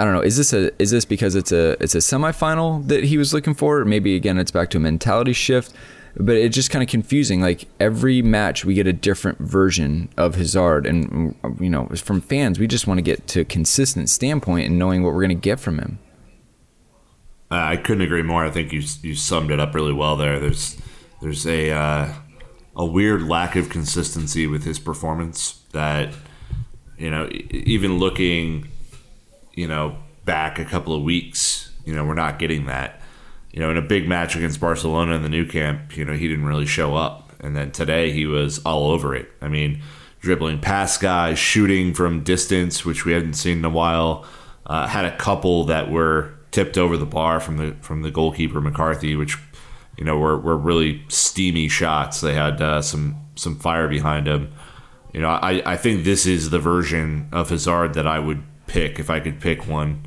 I 0.00 0.04
don't 0.04 0.14
know. 0.14 0.20
Is 0.20 0.36
this 0.36 0.52
a 0.52 0.70
is 0.80 0.92
this 0.92 1.04
because 1.04 1.34
it's 1.34 1.50
a 1.50 1.70
it's 1.82 1.96
a 1.96 1.98
semifinal 1.98 2.86
that 2.86 3.02
he 3.02 3.18
was 3.18 3.34
looking 3.34 3.52
for? 3.52 3.84
Maybe 3.84 4.14
again, 4.14 4.38
it's 4.38 4.52
back 4.52 4.70
to 4.70 4.76
a 4.76 4.80
mentality 4.80 5.32
shift 5.32 5.74
but 6.18 6.36
it's 6.36 6.54
just 6.54 6.70
kind 6.70 6.82
of 6.82 6.88
confusing. 6.88 7.40
Like 7.40 7.66
every 7.78 8.22
match, 8.22 8.64
we 8.64 8.74
get 8.74 8.86
a 8.86 8.92
different 8.92 9.38
version 9.38 10.08
of 10.16 10.34
Hazard, 10.34 10.86
and 10.86 11.34
you 11.60 11.70
know, 11.70 11.86
from 11.96 12.20
fans, 12.20 12.58
we 12.58 12.66
just 12.66 12.86
want 12.86 12.98
to 12.98 13.02
get 13.02 13.26
to 13.28 13.40
a 13.40 13.44
consistent 13.44 14.10
standpoint 14.10 14.66
and 14.66 14.78
knowing 14.78 15.02
what 15.02 15.14
we're 15.14 15.22
going 15.22 15.28
to 15.28 15.34
get 15.34 15.60
from 15.60 15.78
him. 15.78 15.98
I 17.50 17.76
couldn't 17.76 18.02
agree 18.02 18.22
more. 18.22 18.44
I 18.44 18.50
think 18.50 18.72
you 18.72 18.82
you 19.02 19.14
summed 19.14 19.50
it 19.50 19.60
up 19.60 19.74
really 19.74 19.92
well 19.92 20.16
there. 20.16 20.38
There's 20.38 20.76
there's 21.22 21.46
a 21.46 21.70
uh, 21.70 22.12
a 22.76 22.84
weird 22.84 23.22
lack 23.22 23.56
of 23.56 23.70
consistency 23.70 24.46
with 24.46 24.64
his 24.64 24.78
performance 24.78 25.62
that 25.72 26.12
you 26.98 27.10
know 27.10 27.28
even 27.50 27.98
looking 27.98 28.68
you 29.54 29.68
know 29.68 29.96
back 30.24 30.58
a 30.58 30.64
couple 30.64 30.94
of 30.94 31.02
weeks, 31.02 31.70
you 31.86 31.94
know, 31.94 32.04
we're 32.04 32.12
not 32.12 32.38
getting 32.38 32.66
that 32.66 32.97
you 33.58 33.64
know, 33.64 33.72
in 33.72 33.76
a 33.76 33.82
big 33.82 34.06
match 34.06 34.36
against 34.36 34.60
Barcelona 34.60 35.16
in 35.16 35.22
the 35.22 35.28
Nou 35.28 35.44
Camp, 35.44 35.96
you 35.96 36.04
know, 36.04 36.12
he 36.12 36.28
didn't 36.28 36.44
really 36.44 36.64
show 36.64 36.94
up. 36.94 37.32
And 37.40 37.56
then 37.56 37.72
today 37.72 38.12
he 38.12 38.24
was 38.24 38.60
all 38.60 38.92
over 38.92 39.16
it. 39.16 39.28
I 39.42 39.48
mean, 39.48 39.82
dribbling 40.20 40.60
past 40.60 41.00
guys, 41.00 41.40
shooting 41.40 41.92
from 41.92 42.22
distance, 42.22 42.84
which 42.84 43.04
we 43.04 43.14
hadn't 43.14 43.34
seen 43.34 43.58
in 43.58 43.64
a 43.64 43.68
while. 43.70 44.24
Uh, 44.64 44.86
had 44.86 45.04
a 45.04 45.16
couple 45.16 45.64
that 45.64 45.90
were 45.90 46.34
tipped 46.52 46.78
over 46.78 46.96
the 46.96 47.04
bar 47.04 47.40
from 47.40 47.56
the 47.56 47.74
from 47.80 48.02
the 48.02 48.12
goalkeeper 48.12 48.60
McCarthy, 48.60 49.16
which 49.16 49.36
you 49.96 50.04
know 50.04 50.16
were, 50.16 50.38
were 50.38 50.56
really 50.56 51.02
steamy 51.08 51.68
shots. 51.68 52.20
They 52.20 52.34
had 52.34 52.62
uh, 52.62 52.80
some 52.80 53.16
some 53.34 53.58
fire 53.58 53.88
behind 53.88 54.28
them. 54.28 54.52
You 55.12 55.20
know, 55.20 55.30
I, 55.30 55.72
I 55.72 55.76
think 55.76 56.04
this 56.04 56.26
is 56.26 56.50
the 56.50 56.60
version 56.60 57.28
of 57.32 57.50
Hazard 57.50 57.94
that 57.94 58.06
I 58.06 58.20
would 58.20 58.40
pick 58.68 59.00
if 59.00 59.10
I 59.10 59.18
could 59.18 59.40
pick 59.40 59.66
one. 59.66 60.06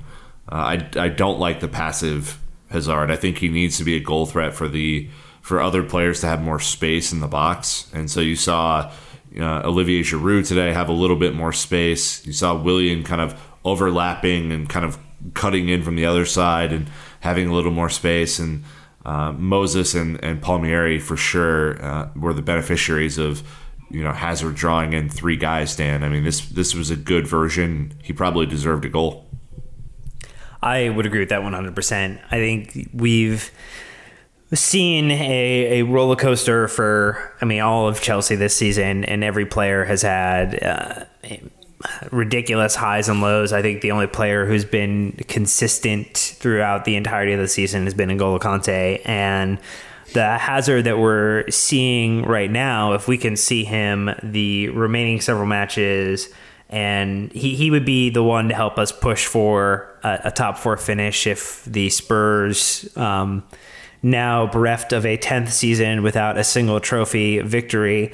Uh, 0.49 0.55
I, 0.55 0.89
I 0.95 1.09
don't 1.09 1.37
like 1.37 1.59
the 1.59 1.67
passive 1.67 2.37
Hazard. 2.71 3.11
I 3.11 3.15
think 3.15 3.37
he 3.37 3.49
needs 3.49 3.77
to 3.77 3.83
be 3.83 3.95
a 3.95 3.99
goal 3.99 4.25
threat 4.25 4.53
for 4.53 4.67
the 4.67 5.09
for 5.41 5.59
other 5.59 5.83
players 5.83 6.21
to 6.21 6.27
have 6.27 6.41
more 6.41 6.59
space 6.59 7.11
in 7.11 7.19
the 7.19 7.27
box. 7.27 7.89
And 7.93 8.09
so 8.11 8.19
you 8.19 8.35
saw 8.35 8.91
uh, 9.39 9.61
Olivier 9.63 10.01
Giroud 10.01 10.47
today 10.47 10.71
have 10.71 10.89
a 10.89 10.93
little 10.93 11.15
bit 11.15 11.33
more 11.33 11.51
space. 11.51 12.25
You 12.25 12.33
saw 12.33 12.55
Willian 12.55 13.03
kind 13.03 13.21
of 13.21 13.39
overlapping 13.65 14.51
and 14.51 14.69
kind 14.69 14.85
of 14.85 14.99
cutting 15.33 15.69
in 15.69 15.83
from 15.83 15.95
the 15.95 16.05
other 16.05 16.25
side 16.25 16.71
and 16.71 16.89
having 17.21 17.47
a 17.47 17.53
little 17.53 17.71
more 17.71 17.89
space. 17.89 18.39
And 18.39 18.63
uh, 19.05 19.31
Moses 19.31 19.95
and, 19.95 20.23
and 20.23 20.41
Palmieri 20.41 20.99
for 20.99 21.17
sure 21.17 21.83
uh, 21.83 22.09
were 22.15 22.33
the 22.33 22.41
beneficiaries 22.41 23.17
of 23.17 23.43
you 23.89 24.03
know 24.03 24.13
Hazard 24.13 24.55
drawing 24.55 24.93
in 24.93 25.09
three 25.09 25.35
guys. 25.35 25.75
Dan, 25.75 26.03
I 26.03 26.09
mean 26.09 26.23
this 26.23 26.41
this 26.47 26.73
was 26.73 26.89
a 26.91 26.95
good 26.95 27.27
version. 27.27 27.93
He 28.03 28.13
probably 28.13 28.45
deserved 28.45 28.85
a 28.85 28.89
goal. 28.89 29.27
I 30.63 30.89
would 30.89 31.05
agree 31.05 31.19
with 31.19 31.29
that 31.29 31.41
100%. 31.41 32.19
I 32.31 32.35
think 32.35 32.89
we've 32.93 33.51
seen 34.53 35.11
a, 35.11 35.79
a 35.79 35.83
roller 35.83 36.15
coaster 36.15 36.67
for, 36.67 37.33
I 37.41 37.45
mean, 37.45 37.61
all 37.61 37.87
of 37.87 38.01
Chelsea 38.01 38.35
this 38.35 38.55
season, 38.55 39.05
and 39.05 39.23
every 39.23 39.45
player 39.45 39.85
has 39.85 40.01
had 40.01 40.61
uh, 40.61 41.05
ridiculous 42.11 42.75
highs 42.75 43.09
and 43.09 43.21
lows. 43.21 43.53
I 43.53 43.61
think 43.61 43.81
the 43.81 43.91
only 43.91 44.07
player 44.07 44.45
who's 44.45 44.65
been 44.65 45.13
consistent 45.27 46.17
throughout 46.17 46.85
the 46.85 46.95
entirety 46.95 47.33
of 47.33 47.39
the 47.39 47.47
season 47.47 47.85
has 47.85 47.93
been 47.93 48.09
N'Golo 48.09 48.39
Kante, 48.39 49.01
and 49.05 49.57
the 50.13 50.37
hazard 50.37 50.83
that 50.83 50.99
we're 50.99 51.49
seeing 51.49 52.23
right 52.23 52.51
now, 52.51 52.93
if 52.93 53.07
we 53.07 53.17
can 53.17 53.37
see 53.37 53.63
him 53.63 54.09
the 54.21 54.69
remaining 54.69 55.21
several 55.21 55.45
matches, 55.45 56.29
and 56.71 57.31
he, 57.33 57.55
he 57.55 57.69
would 57.69 57.85
be 57.85 58.09
the 58.09 58.23
one 58.23 58.49
to 58.49 58.55
help 58.55 58.79
us 58.79 58.91
push 58.91 59.25
for 59.25 59.95
a, 60.03 60.21
a 60.25 60.31
top 60.31 60.57
four 60.57 60.77
finish 60.77 61.27
if 61.27 61.63
the 61.65 61.89
Spurs. 61.89 62.89
Um, 62.97 63.43
now 64.03 64.47
bereft 64.47 64.93
of 64.93 65.05
a 65.05 65.17
10th 65.17 65.49
season 65.49 66.01
without 66.01 66.37
a 66.37 66.43
single 66.43 66.79
trophy 66.79 67.39
victory 67.39 68.11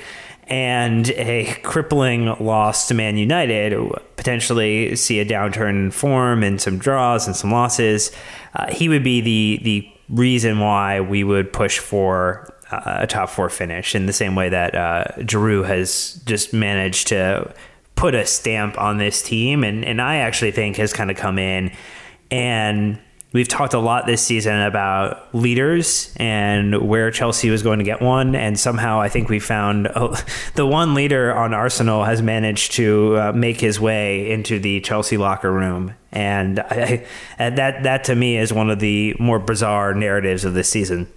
and 0.48 1.10
a 1.12 1.54
crippling 1.64 2.26
loss 2.40 2.88
to 2.88 2.94
Man 2.94 3.18
United, 3.18 3.74
potentially 4.16 4.96
see 4.96 5.20
a 5.20 5.26
downturn 5.26 5.72
in 5.72 5.92
form 5.92 6.42
and 6.42 6.62
some 6.62 6.78
draws 6.78 7.28
and 7.28 7.36
some 7.36 7.52
losses. 7.52 8.12
Uh, 8.56 8.72
he 8.72 8.88
would 8.88 9.04
be 9.04 9.22
the 9.22 9.60
the 9.64 9.92
reason 10.10 10.60
why 10.60 11.02
we 11.02 11.22
would 11.22 11.52
push 11.52 11.80
for 11.80 12.54
uh, 12.72 13.00
a 13.02 13.08
top 13.08 13.30
four 13.30 13.50
finish 13.50 13.94
in 13.94 14.06
the 14.06 14.14
same 14.14 14.36
way 14.36 14.48
that 14.48 14.74
uh, 14.74 15.04
Giroud 15.18 15.66
has 15.66 16.22
just 16.26 16.54
managed 16.54 17.08
to 17.08 17.54
put 17.98 18.16
a 18.16 18.26
stamp 18.26 18.80
on 18.80 18.98
this 18.98 19.22
team, 19.22 19.64
and 19.64 19.84
and 19.84 20.02
I 20.02 20.18
actually 20.18 20.52
think 20.52 20.78
has 20.78 20.94
kind 20.94 21.12
of 21.12 21.18
come 21.18 21.38
in. 21.38 21.72
And 22.32 23.00
We've 23.34 23.48
talked 23.48 23.74
a 23.74 23.80
lot 23.80 24.06
this 24.06 24.22
season 24.22 24.62
about 24.62 25.36
leaders 25.36 26.14
and 26.16 26.88
where 26.88 27.12
Chelsea 27.12 27.50
was 27.50 27.62
going 27.62 27.80
to 27.80 27.86
get 27.86 28.02
one, 28.02 28.36
and 28.36 28.58
somehow 28.58 29.02
I 29.02 29.10
think 29.10 29.28
we 29.28 29.40
found 29.40 29.90
oh, 29.94 30.18
the 30.56 30.66
one 30.66 30.94
leader 30.94 31.36
on 31.36 31.54
Arsenal 31.54 32.06
has 32.06 32.22
managed 32.22 32.72
to 32.74 33.18
uh, 33.18 33.32
make 33.34 33.60
his 33.60 33.82
way 33.82 34.32
into 34.32 34.60
the 34.60 34.80
Chelsea 34.80 35.18
locker 35.18 35.52
room, 35.52 35.94
and, 36.14 36.62
I, 36.62 37.06
and 37.38 37.58
that 37.58 37.84
that 37.84 38.06
to 38.06 38.16
me 38.16 38.38
is 38.38 38.54
one 38.54 38.70
of 38.70 38.80
the 38.80 39.14
more 39.20 39.40
bizarre 39.40 39.94
narratives 39.94 40.46
of 40.46 40.54
this 40.54 40.70
season. 40.70 41.12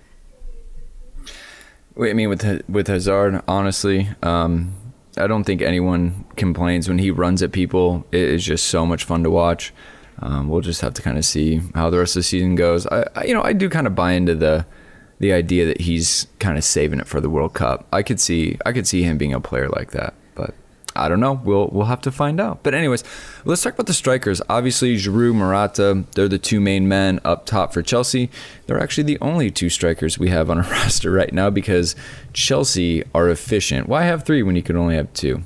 I 1.96 2.12
mean, 2.12 2.28
with 2.28 2.68
with 2.68 2.88
Hazard, 2.88 3.40
honestly, 3.46 4.08
um, 4.22 4.74
I 5.20 5.26
don't 5.26 5.44
think 5.44 5.62
anyone 5.62 6.24
complains 6.36 6.88
when 6.88 6.98
he 6.98 7.10
runs 7.10 7.42
at 7.42 7.52
people. 7.52 8.04
It 8.10 8.22
is 8.22 8.44
just 8.44 8.66
so 8.66 8.84
much 8.86 9.04
fun 9.04 9.22
to 9.22 9.30
watch. 9.30 9.72
Um, 10.20 10.48
we'll 10.48 10.60
just 10.60 10.80
have 10.80 10.94
to 10.94 11.02
kind 11.02 11.16
of 11.18 11.24
see 11.24 11.60
how 11.74 11.88
the 11.90 11.98
rest 11.98 12.16
of 12.16 12.20
the 12.20 12.24
season 12.24 12.54
goes. 12.54 12.86
I, 12.86 13.06
I, 13.14 13.24
you 13.24 13.34
know, 13.34 13.42
I 13.42 13.52
do 13.52 13.68
kind 13.68 13.86
of 13.86 13.94
buy 13.94 14.12
into 14.12 14.34
the 14.34 14.66
the 15.18 15.32
idea 15.34 15.66
that 15.66 15.82
he's 15.82 16.26
kind 16.38 16.56
of 16.56 16.64
saving 16.64 16.98
it 16.98 17.06
for 17.06 17.20
the 17.20 17.28
World 17.28 17.52
Cup. 17.52 17.86
I 17.92 18.02
could 18.02 18.20
see 18.20 18.58
I 18.66 18.72
could 18.72 18.86
see 18.86 19.02
him 19.02 19.18
being 19.18 19.32
a 19.32 19.40
player 19.40 19.68
like 19.68 19.92
that, 19.92 20.14
I 21.00 21.08
don't 21.08 21.20
know. 21.20 21.40
We'll 21.44 21.68
we'll 21.72 21.86
have 21.86 22.02
to 22.02 22.12
find 22.12 22.40
out. 22.40 22.62
But 22.62 22.74
anyways, 22.74 23.02
let's 23.44 23.62
talk 23.62 23.74
about 23.74 23.86
the 23.86 23.94
strikers. 23.94 24.42
Obviously, 24.48 24.96
Giroud, 24.96 25.34
Morata, 25.34 26.04
they're 26.14 26.28
the 26.28 26.38
two 26.38 26.60
main 26.60 26.86
men 26.88 27.20
up 27.24 27.46
top 27.46 27.72
for 27.72 27.82
Chelsea. 27.82 28.30
They're 28.66 28.80
actually 28.80 29.04
the 29.04 29.18
only 29.20 29.50
two 29.50 29.70
strikers 29.70 30.18
we 30.18 30.28
have 30.28 30.50
on 30.50 30.58
our 30.58 30.64
roster 30.70 31.10
right 31.10 31.32
now 31.32 31.50
because 31.50 31.96
Chelsea 32.32 33.02
are 33.14 33.30
efficient. 33.30 33.88
Why 33.88 34.04
have 34.04 34.24
three 34.24 34.42
when 34.42 34.56
you 34.56 34.62
could 34.62 34.76
only 34.76 34.96
have 34.96 35.12
two? 35.14 35.42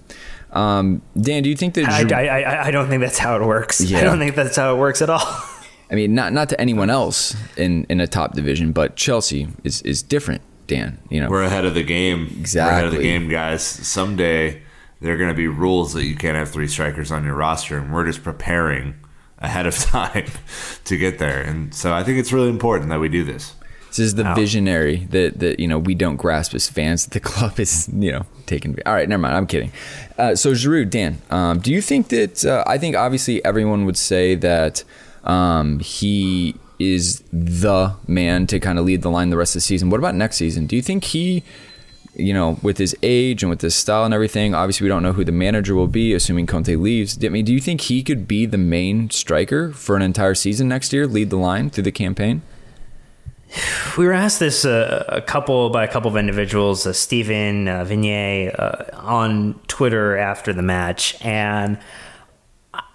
Um, 0.52 1.02
Dan, 1.20 1.42
do 1.42 1.50
you 1.50 1.56
think 1.56 1.74
that? 1.74 1.88
I, 1.88 2.42
I, 2.42 2.66
I, 2.66 2.70
don't 2.70 2.88
think 2.88 3.00
that's 3.00 3.18
how 3.18 3.36
it 3.36 3.44
works. 3.44 3.80
Yeah. 3.80 3.98
I 3.98 4.04
don't 4.04 4.20
think 4.20 4.36
that's 4.36 4.54
how 4.54 4.74
it 4.74 4.78
works 4.78 5.02
at 5.02 5.10
all. 5.10 5.20
I 5.90 5.96
mean, 5.96 6.14
not 6.14 6.32
not 6.32 6.48
to 6.48 6.60
anyone 6.60 6.90
else 6.90 7.36
in, 7.56 7.84
in 7.88 8.00
a 8.00 8.06
top 8.06 8.34
division, 8.34 8.72
but 8.72 8.96
Chelsea 8.96 9.48
is, 9.64 9.82
is 9.82 10.02
different. 10.02 10.42
Dan, 10.66 10.98
you 11.10 11.20
know, 11.20 11.28
we're 11.28 11.42
ahead 11.42 11.64
of 11.66 11.74
the 11.74 11.82
game. 11.82 12.26
Exactly, 12.38 12.72
we're 12.72 12.78
ahead 12.78 12.84
of 12.86 12.92
the 12.92 13.02
game, 13.02 13.28
guys. 13.28 13.62
Someday 13.62 14.62
there 15.04 15.12
are 15.12 15.18
going 15.18 15.28
to 15.28 15.36
be 15.36 15.48
rules 15.48 15.92
that 15.92 16.06
you 16.06 16.16
can't 16.16 16.34
have 16.34 16.50
three 16.50 16.66
strikers 16.66 17.12
on 17.12 17.24
your 17.24 17.34
roster, 17.34 17.76
and 17.76 17.92
we're 17.92 18.06
just 18.06 18.24
preparing 18.24 18.94
ahead 19.38 19.66
of 19.66 19.76
time 19.78 20.26
to 20.84 20.96
get 20.96 21.18
there. 21.18 21.42
And 21.42 21.74
so 21.74 21.92
I 21.92 22.02
think 22.02 22.18
it's 22.18 22.32
really 22.32 22.48
important 22.48 22.88
that 22.88 23.00
we 23.00 23.10
do 23.10 23.22
this. 23.22 23.54
This 23.88 23.98
is 23.98 24.14
the 24.14 24.34
visionary 24.34 25.06
that 25.10 25.38
that 25.38 25.60
you 25.60 25.68
know 25.68 25.78
we 25.78 25.94
don't 25.94 26.16
grasp 26.16 26.54
as 26.54 26.70
fans. 26.70 27.04
That 27.04 27.12
the 27.12 27.20
club 27.28 27.60
is 27.60 27.88
you 27.92 28.12
know 28.12 28.26
taken. 28.46 28.76
All 28.86 28.94
right, 28.94 29.06
never 29.06 29.20
mind. 29.20 29.36
I'm 29.36 29.46
kidding. 29.46 29.72
Uh, 30.16 30.34
so 30.34 30.52
Giroud, 30.52 30.88
Dan, 30.88 31.20
um, 31.30 31.60
do 31.60 31.70
you 31.70 31.82
think 31.82 32.08
that? 32.08 32.42
Uh, 32.44 32.64
I 32.66 32.78
think 32.78 32.96
obviously 32.96 33.44
everyone 33.44 33.84
would 33.84 33.98
say 33.98 34.34
that 34.36 34.84
um, 35.22 35.80
he 35.80 36.56
is 36.78 37.22
the 37.30 37.94
man 38.08 38.46
to 38.46 38.58
kind 38.58 38.78
of 38.78 38.86
lead 38.86 39.02
the 39.02 39.10
line 39.10 39.28
the 39.28 39.36
rest 39.36 39.54
of 39.54 39.58
the 39.58 39.60
season. 39.60 39.90
What 39.90 40.00
about 40.00 40.14
next 40.14 40.36
season? 40.36 40.66
Do 40.66 40.76
you 40.76 40.82
think 40.82 41.04
he? 41.04 41.44
You 42.16 42.32
know, 42.32 42.58
with 42.62 42.78
his 42.78 42.96
age 43.02 43.42
and 43.42 43.50
with 43.50 43.60
his 43.60 43.74
style 43.74 44.04
and 44.04 44.14
everything, 44.14 44.54
obviously 44.54 44.84
we 44.84 44.88
don't 44.88 45.02
know 45.02 45.12
who 45.12 45.24
the 45.24 45.32
manager 45.32 45.74
will 45.74 45.88
be, 45.88 46.14
assuming 46.14 46.46
Conte 46.46 46.74
leaves. 46.76 47.22
I 47.24 47.28
mean, 47.28 47.44
do 47.44 47.52
you 47.52 47.60
think 47.60 47.82
he 47.82 48.02
could 48.02 48.28
be 48.28 48.46
the 48.46 48.58
main 48.58 49.10
striker 49.10 49.72
for 49.72 49.96
an 49.96 50.02
entire 50.02 50.34
season 50.34 50.68
next 50.68 50.92
year, 50.92 51.06
lead 51.06 51.30
the 51.30 51.36
line 51.36 51.70
through 51.70 51.84
the 51.84 51.92
campaign? 51.92 52.42
we 53.98 54.06
were 54.06 54.12
asked 54.12 54.38
this 54.38 54.64
uh, 54.64 55.04
a 55.08 55.20
couple 55.20 55.70
by 55.70 55.84
a 55.84 55.88
couple 55.88 56.10
of 56.10 56.16
individuals, 56.16 56.86
uh, 56.86 56.92
Stephen 56.92 57.68
uh, 57.68 57.84
Vignier, 57.84 58.54
uh, 58.58 58.96
on 58.96 59.60
Twitter 59.66 60.16
after 60.16 60.52
the 60.52 60.62
match, 60.62 61.16
and 61.24 61.78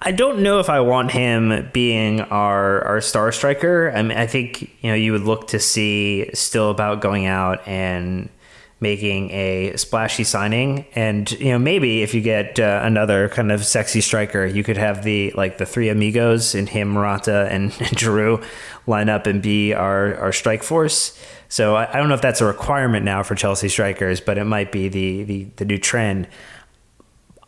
I 0.02 0.12
don't 0.12 0.40
know 0.40 0.60
if 0.60 0.70
I 0.70 0.82
want 0.82 1.12
him 1.12 1.70
being 1.74 2.22
our 2.22 2.84
our 2.84 3.02
star 3.02 3.32
striker. 3.32 3.92
I 3.96 4.02
mean, 4.02 4.18
I 4.18 4.28
think 4.28 4.62
you 4.82 4.90
know 4.90 4.96
you 4.96 5.12
would 5.12 5.24
look 5.24 5.48
to 5.50 5.60
see 5.60 6.30
still 6.34 6.70
about 6.70 7.02
going 7.02 7.26
out 7.26 7.66
and 7.68 8.30
making 8.82 9.30
a 9.32 9.76
splashy 9.76 10.24
signing. 10.24 10.86
And 10.96 11.30
you 11.32 11.52
know 11.52 11.60
maybe 11.60 12.02
if 12.02 12.13
you 12.13 12.22
get 12.22 12.60
uh, 12.60 12.82
another 12.84 13.30
kind 13.30 13.52
of 13.52 13.65
sexy 13.65 14.02
striker 14.02 14.46
you 14.46 14.63
could 14.63 14.78
have 14.78 15.04
the 15.04 15.32
like 15.32 15.58
the 15.58 15.65
three 15.65 15.89
amigos 15.89 16.56
in 16.56 16.68
him 16.68 16.89
Morata 16.89 17.48
and, 17.52 17.74
and 17.80 18.44
line 18.88 19.10
up 19.10 19.28
and 19.28 19.42
be 19.42 19.74
our 19.74 20.15
our 20.15 20.32
strike 20.32 20.63
force. 20.63 21.20
So 21.52 21.76
I, 21.76 21.89
I, 21.92 21.98
don't 21.98 22.10
know 22.10 22.13
if 22.13 22.22
that's 22.22 22.42
a 22.42 22.46
requirement 22.46 23.04
now 23.04 23.24
for 23.24 23.36
Chelsea 23.36 23.70
strikers 23.70 24.22
but 24.22 24.38
it 24.38 24.46
might 24.46 24.72
be 24.72 24.88
the 24.88 25.24
the, 25.24 25.44
the 25.58 25.65
new 25.65 25.78
trend. 25.78 26.28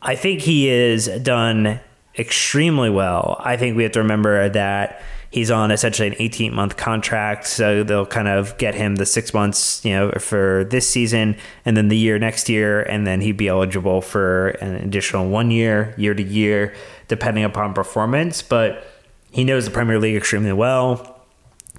I 0.02 0.16
think 0.16 0.42
he 0.42 0.68
is 0.68 1.08
done 1.22 1.80
extremely 2.18 2.90
well. 2.90 3.40
I 3.40 3.58
think 3.58 3.78
we 3.78 3.84
have 3.84 3.92
to 3.94 4.00
remember 4.00 4.50
that 4.50 5.02
he's 5.32 5.50
on 5.50 5.72
essentially 5.72 6.10
an 6.10 6.16
18 6.20 6.54
month 6.54 6.78
contract. 6.78 7.48
So 7.48 7.84
they'll 7.84 8.06
kind 8.06 8.28
of 8.28 8.58
get 8.58 8.76
him 8.76 8.96
the 8.96 9.06
six 9.06 9.34
months, 9.34 9.84
you 9.84 9.94
know, 9.94 10.12
for 10.12 10.66
this 10.70 10.88
season 10.88 11.38
and 11.66 11.76
then 11.76 11.88
the 11.88 11.98
year 11.98 12.20
next 12.20 12.50
year. 12.50 12.84
And 12.84 13.08
then 13.08 13.22
he'd 13.22 13.38
be 13.38 13.48
eligible 13.48 14.02
for 14.02 14.50
an 14.50 14.76
additional 14.76 15.30
one 15.30 15.50
year, 15.50 15.96
year 15.98 16.14
to 16.14 16.22
year, 16.22 16.76
depending 17.08 17.46
upon 17.46 17.74
performance. 17.74 18.42
But 18.42 18.86
he 19.32 19.44
knows 19.44 19.66
the 19.66 19.72
Premier 19.72 19.98
League 19.98 20.18
extremely 20.18 20.54
well. 20.54 21.18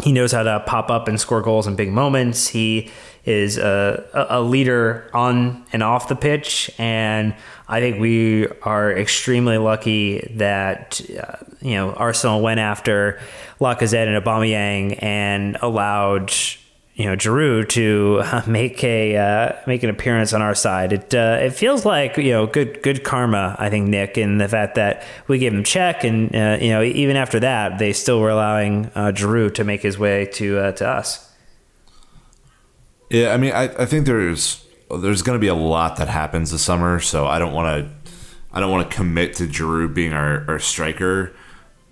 He 0.02 0.10
knows 0.10 0.32
how 0.32 0.42
to 0.42 0.60
pop 0.60 0.90
up 0.90 1.06
and 1.06 1.20
score 1.20 1.42
goals 1.42 1.66
in 1.66 1.76
big 1.76 1.92
moments. 1.92 2.48
He 2.48 2.90
is 3.26 3.58
a, 3.58 4.26
a 4.30 4.40
leader 4.40 5.10
on 5.12 5.64
and 5.72 5.82
off 5.82 6.08
the 6.08 6.16
pitch. 6.16 6.70
And 6.78 7.34
I 7.72 7.80
think 7.80 7.98
we 7.98 8.48
are 8.60 8.92
extremely 8.92 9.56
lucky 9.56 10.18
that 10.34 11.00
uh, 11.18 11.36
you 11.62 11.74
know 11.74 11.94
Arsenal 11.94 12.42
went 12.42 12.60
after 12.60 13.18
Lacazette 13.60 14.14
and 14.14 14.22
Aubameyang 14.22 15.02
and 15.02 15.56
allowed 15.62 16.34
you 16.94 17.06
know 17.06 17.16
Giroud 17.16 17.70
to 17.70 18.22
make 18.46 18.84
a 18.84 19.16
uh, 19.16 19.56
make 19.66 19.82
an 19.82 19.88
appearance 19.88 20.34
on 20.34 20.42
our 20.42 20.54
side. 20.54 20.92
It 20.92 21.14
uh, 21.14 21.38
it 21.40 21.54
feels 21.54 21.86
like 21.86 22.18
you 22.18 22.32
know 22.32 22.46
good 22.46 22.82
good 22.82 23.04
karma. 23.04 23.56
I 23.58 23.70
think 23.70 23.88
Nick 23.88 24.18
in 24.18 24.36
the 24.36 24.48
fact 24.48 24.74
that 24.74 25.02
we 25.26 25.38
gave 25.38 25.54
him 25.54 25.64
check, 25.64 26.04
and 26.04 26.36
uh, 26.36 26.58
you 26.60 26.68
know 26.68 26.82
even 26.82 27.16
after 27.16 27.40
that 27.40 27.78
they 27.78 27.94
still 27.94 28.20
were 28.20 28.28
allowing 28.28 28.90
uh, 28.94 29.12
Giroud 29.14 29.54
to 29.54 29.64
make 29.64 29.80
his 29.80 29.98
way 29.98 30.26
to 30.34 30.58
uh, 30.58 30.72
to 30.72 30.86
us. 30.86 31.26
Yeah, 33.08 33.32
I 33.32 33.38
mean, 33.38 33.52
I, 33.52 33.64
I 33.64 33.86
think 33.86 34.04
there's 34.04 34.62
there's 34.98 35.22
going 35.22 35.36
to 35.36 35.40
be 35.40 35.48
a 35.48 35.54
lot 35.54 35.96
that 35.96 36.08
happens 36.08 36.50
this 36.50 36.62
summer, 36.62 37.00
so 37.00 37.26
I 37.26 37.38
don't 37.38 37.52
want 37.52 37.86
to 37.86 38.12
I 38.52 38.60
don't 38.60 38.70
want 38.70 38.90
to 38.90 38.96
commit 38.96 39.34
to 39.34 39.46
Giroud 39.46 39.94
being 39.94 40.12
our, 40.12 40.44
our 40.48 40.58
striker. 40.58 41.34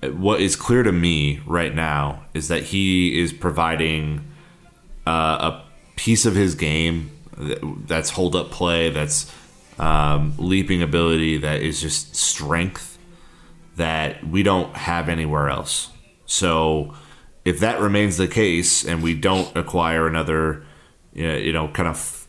What 0.02 0.40
is 0.40 0.56
clear 0.56 0.82
to 0.82 0.92
me 0.92 1.40
right 1.46 1.74
now 1.74 2.24
is 2.34 2.48
that 2.48 2.64
he 2.64 3.18
is 3.20 3.32
providing 3.32 4.30
uh, 5.06 5.52
a 5.52 5.64
piece 5.96 6.26
of 6.26 6.34
his 6.34 6.54
game 6.54 7.10
that's 7.36 8.10
hold 8.10 8.36
up 8.36 8.50
play, 8.50 8.90
that's 8.90 9.34
um, 9.78 10.34
leaping 10.36 10.82
ability, 10.82 11.38
that 11.38 11.62
is 11.62 11.80
just 11.80 12.14
strength 12.14 12.98
that 13.76 14.26
we 14.26 14.42
don't 14.42 14.76
have 14.76 15.08
anywhere 15.08 15.48
else. 15.48 15.88
So 16.26 16.94
if 17.44 17.60
that 17.60 17.80
remains 17.80 18.18
the 18.18 18.28
case 18.28 18.84
and 18.84 19.02
we 19.02 19.14
don't 19.14 19.54
acquire 19.56 20.06
another 20.06 20.66
you 21.12 21.52
know, 21.52 21.68
kind 21.68 21.88
of 21.88 22.19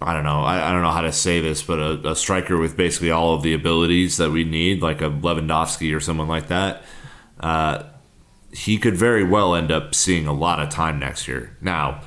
I 0.00 0.12
don't 0.12 0.22
know. 0.22 0.42
I, 0.42 0.68
I 0.68 0.72
don't 0.72 0.82
know 0.82 0.90
how 0.90 1.00
to 1.00 1.12
say 1.12 1.40
this, 1.40 1.62
but 1.62 1.80
a, 1.80 2.10
a, 2.10 2.16
striker 2.16 2.56
with 2.56 2.76
basically 2.76 3.10
all 3.10 3.34
of 3.34 3.42
the 3.42 3.54
abilities 3.54 4.16
that 4.18 4.30
we 4.30 4.44
need, 4.44 4.82
like 4.82 5.00
a 5.00 5.10
Lewandowski 5.10 5.94
or 5.94 5.98
someone 5.98 6.28
like 6.28 6.46
that, 6.46 6.84
uh, 7.40 7.82
he 8.52 8.78
could 8.78 8.96
very 8.96 9.24
well 9.24 9.56
end 9.56 9.72
up 9.72 9.96
seeing 9.96 10.28
a 10.28 10.32
lot 10.32 10.60
of 10.60 10.68
time 10.68 11.00
next 11.00 11.26
year. 11.26 11.56
Now, 11.60 12.00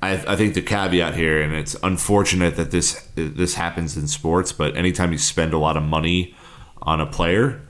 I, 0.00 0.12
I 0.26 0.36
think 0.36 0.54
the 0.54 0.62
caveat 0.62 1.14
here, 1.14 1.42
and 1.42 1.54
it's 1.54 1.76
unfortunate 1.82 2.56
that 2.56 2.70
this 2.70 3.08
this 3.14 3.54
happens 3.54 3.96
in 3.96 4.06
sports, 4.06 4.52
but 4.52 4.76
anytime 4.76 5.12
you 5.12 5.18
spend 5.18 5.52
a 5.52 5.58
lot 5.58 5.76
of 5.76 5.82
money 5.82 6.34
on 6.82 7.00
a 7.00 7.06
player, 7.06 7.60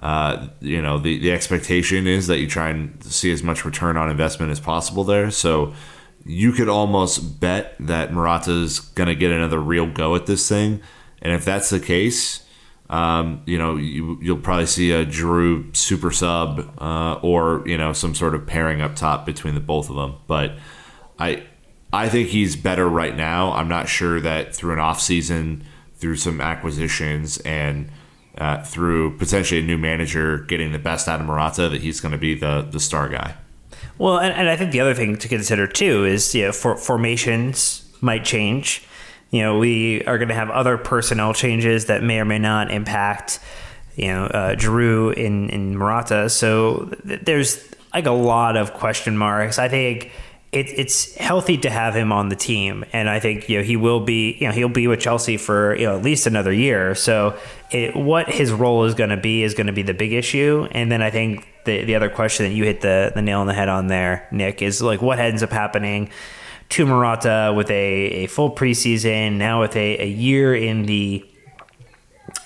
uh, 0.00 0.48
you 0.60 0.82
know 0.82 0.98
the, 0.98 1.18
the 1.18 1.32
expectation 1.32 2.06
is 2.06 2.26
that 2.26 2.38
you 2.38 2.46
try 2.46 2.68
and 2.68 3.02
see 3.02 3.32
as 3.32 3.42
much 3.42 3.64
return 3.64 3.96
on 3.96 4.10
investment 4.10 4.50
as 4.52 4.60
possible 4.60 5.04
there. 5.04 5.30
So 5.30 5.74
you 6.24 6.52
could 6.52 6.68
almost 6.68 7.40
bet 7.40 7.74
that 7.80 8.12
Morata's 8.12 8.80
going 8.80 9.08
to 9.08 9.14
get 9.14 9.30
another 9.30 9.58
real 9.58 9.86
go 9.86 10.14
at 10.14 10.26
this 10.26 10.48
thing, 10.48 10.80
and 11.22 11.32
if 11.32 11.44
that's 11.44 11.70
the 11.70 11.80
case, 11.80 12.44
um, 12.90 13.42
you 13.46 13.58
know 13.58 13.76
you, 13.76 14.18
you'll 14.22 14.38
probably 14.38 14.66
see 14.66 14.92
a 14.92 15.04
Giroud 15.04 15.76
super 15.76 16.10
sub 16.10 16.72
uh, 16.80 17.14
or 17.22 17.62
you 17.66 17.76
know 17.76 17.92
some 17.92 18.14
sort 18.14 18.34
of 18.34 18.46
pairing 18.46 18.80
up 18.80 18.96
top 18.96 19.26
between 19.26 19.54
the 19.54 19.60
both 19.60 19.90
of 19.90 19.96
them. 19.96 20.16
But 20.26 20.58
I 21.18 21.44
I 21.92 22.08
think 22.08 22.28
he's 22.28 22.56
better 22.56 22.88
right 22.88 23.16
now. 23.16 23.52
I'm 23.52 23.68
not 23.68 23.88
sure 23.88 24.20
that 24.20 24.54
through 24.54 24.74
an 24.74 24.78
off 24.78 25.00
season, 25.00 25.64
through 25.96 26.16
some 26.16 26.40
acquisitions, 26.40 27.38
and 27.38 27.90
uh, 28.36 28.62
through 28.62 29.16
potentially 29.16 29.60
a 29.60 29.64
new 29.64 29.78
manager 29.78 30.38
getting 30.38 30.72
the 30.72 30.78
best 30.78 31.08
out 31.08 31.20
of 31.20 31.26
Morata, 31.26 31.68
that 31.68 31.80
he's 31.80 32.00
going 32.00 32.12
to 32.12 32.18
be 32.18 32.34
the 32.34 32.66
the 32.70 32.80
star 32.80 33.08
guy. 33.08 33.36
Well, 33.98 34.18
and, 34.18 34.32
and 34.32 34.48
I 34.48 34.56
think 34.56 34.70
the 34.70 34.80
other 34.80 34.94
thing 34.94 35.16
to 35.18 35.28
consider 35.28 35.66
too 35.66 36.04
is 36.04 36.34
you 36.34 36.46
know 36.46 36.52
for, 36.52 36.76
formations 36.76 37.84
might 38.00 38.24
change. 38.24 38.84
You 39.30 39.42
know, 39.42 39.58
we 39.58 40.04
are 40.04 40.16
going 40.16 40.28
to 40.28 40.34
have 40.34 40.48
other 40.48 40.78
personnel 40.78 41.34
changes 41.34 41.86
that 41.86 42.02
may 42.02 42.20
or 42.20 42.24
may 42.24 42.38
not 42.38 42.70
impact 42.70 43.40
you 43.96 44.06
know 44.06 44.24
uh, 44.26 44.54
Giroud 44.54 45.14
in 45.14 45.50
in 45.50 45.76
Morata. 45.76 46.30
So 46.30 46.94
th- 47.06 47.22
there's 47.22 47.74
like 47.92 48.06
a 48.06 48.12
lot 48.12 48.56
of 48.56 48.72
question 48.72 49.16
marks. 49.18 49.58
I 49.58 49.68
think 49.68 50.12
it, 50.52 50.66
it's 50.68 51.14
healthy 51.16 51.58
to 51.58 51.70
have 51.70 51.94
him 51.94 52.12
on 52.12 52.28
the 52.28 52.36
team, 52.36 52.84
and 52.92 53.10
I 53.10 53.20
think 53.20 53.48
you 53.48 53.58
know 53.58 53.64
he 53.64 53.76
will 53.76 54.00
be 54.00 54.36
you 54.40 54.46
know 54.46 54.52
he'll 54.52 54.68
be 54.68 54.86
with 54.86 55.00
Chelsea 55.00 55.36
for 55.36 55.74
you 55.76 55.86
know 55.86 55.96
at 55.96 56.02
least 56.02 56.26
another 56.26 56.52
year. 56.52 56.94
So 56.94 57.36
it, 57.70 57.96
what 57.96 58.30
his 58.30 58.52
role 58.52 58.84
is 58.84 58.94
going 58.94 59.10
to 59.10 59.16
be 59.16 59.42
is 59.42 59.54
going 59.54 59.66
to 59.66 59.72
be 59.72 59.82
the 59.82 59.94
big 59.94 60.12
issue, 60.12 60.68
and 60.70 60.90
then 60.90 61.02
I 61.02 61.10
think 61.10 61.46
the 61.68 61.84
the 61.84 61.94
other 61.94 62.08
question 62.08 62.46
that 62.46 62.52
you 62.52 62.64
hit 62.64 62.80
the 62.80 63.12
the 63.14 63.22
nail 63.22 63.40
on 63.40 63.46
the 63.46 63.54
head 63.54 63.68
on 63.68 63.86
there, 63.86 64.26
Nick, 64.32 64.62
is 64.62 64.82
like 64.82 65.00
what 65.02 65.18
ends 65.18 65.42
up 65.42 65.50
happening 65.50 66.10
to 66.70 66.86
Morata 66.86 67.52
with 67.56 67.70
a, 67.70 68.24
a 68.24 68.26
full 68.26 68.50
preseason 68.54 69.34
now 69.34 69.60
with 69.60 69.76
a, 69.76 70.02
a 70.02 70.06
year 70.06 70.54
in 70.54 70.82
the 70.82 71.24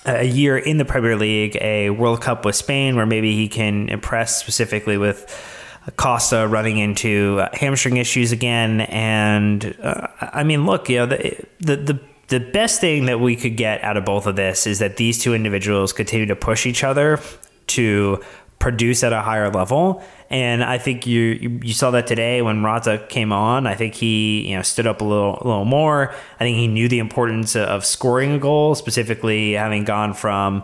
a 0.05 0.25
year 0.25 0.57
in 0.57 0.77
the 0.77 0.85
Premier 0.85 1.15
League, 1.15 1.57
a 1.61 1.89
World 1.89 2.21
Cup 2.21 2.45
with 2.45 2.55
Spain, 2.55 2.95
where 2.95 3.05
maybe 3.05 3.35
he 3.35 3.47
can 3.47 3.89
impress 3.89 4.37
specifically 4.37 4.97
with 4.97 5.17
Costa 5.95 6.47
running 6.47 6.77
into 6.77 7.39
uh, 7.41 7.49
hamstring 7.53 7.97
issues 7.97 8.31
again. 8.31 8.81
And 8.81 9.75
uh, 9.81 10.07
I 10.19 10.43
mean, 10.43 10.65
look, 10.65 10.89
you 10.89 10.97
know, 10.97 11.05
the, 11.05 11.45
the, 11.59 11.75
the 11.75 11.99
the 12.29 12.39
best 12.39 12.81
thing 12.81 13.05
that 13.05 13.19
we 13.19 13.35
could 13.35 13.57
get 13.57 13.83
out 13.83 13.97
of 13.97 14.05
both 14.05 14.25
of 14.25 14.35
this 14.35 14.65
is 14.65 14.79
that 14.79 14.97
these 14.97 15.19
two 15.19 15.33
individuals 15.33 15.93
continue 15.93 16.25
to 16.25 16.35
push 16.35 16.65
each 16.65 16.83
other 16.83 17.19
to 17.67 18.23
produce 18.59 19.03
at 19.03 19.13
a 19.13 19.21
higher 19.21 19.49
level. 19.49 20.03
And 20.29 20.63
I 20.63 20.77
think 20.77 21.05
you 21.05 21.59
you, 21.63 21.73
saw 21.73 21.91
that 21.91 22.07
today 22.07 22.41
when 22.41 22.59
Morata 22.59 23.05
came 23.09 23.31
on. 23.31 23.67
I 23.67 23.75
think 23.75 23.93
he 23.93 24.49
you 24.49 24.55
know 24.55 24.61
stood 24.61 24.87
up 24.87 25.01
a 25.01 25.03
little 25.03 25.37
a 25.41 25.45
little 25.47 25.65
more. 25.65 26.13
I 26.39 26.43
think 26.43 26.57
he 26.57 26.67
knew 26.67 26.87
the 26.87 26.99
importance 26.99 27.55
of 27.55 27.85
scoring 27.85 28.31
a 28.31 28.39
goal, 28.39 28.75
specifically 28.75 29.53
having 29.53 29.83
gone 29.83 30.13
from 30.13 30.63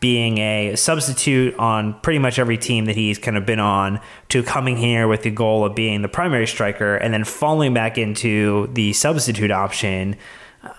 being 0.00 0.38
a 0.38 0.76
substitute 0.76 1.54
on 1.56 1.98
pretty 2.00 2.20
much 2.20 2.38
every 2.38 2.56
team 2.56 2.84
that 2.84 2.94
he's 2.94 3.18
kind 3.18 3.36
of 3.36 3.44
been 3.44 3.58
on 3.58 4.00
to 4.28 4.42
coming 4.42 4.76
here 4.76 5.08
with 5.08 5.22
the 5.22 5.30
goal 5.30 5.64
of 5.64 5.74
being 5.74 6.02
the 6.02 6.08
primary 6.08 6.46
striker 6.46 6.94
and 6.96 7.12
then 7.12 7.24
falling 7.24 7.74
back 7.74 7.98
into 7.98 8.68
the 8.74 8.92
substitute 8.92 9.50
option. 9.50 10.16
Uh, 10.62 10.70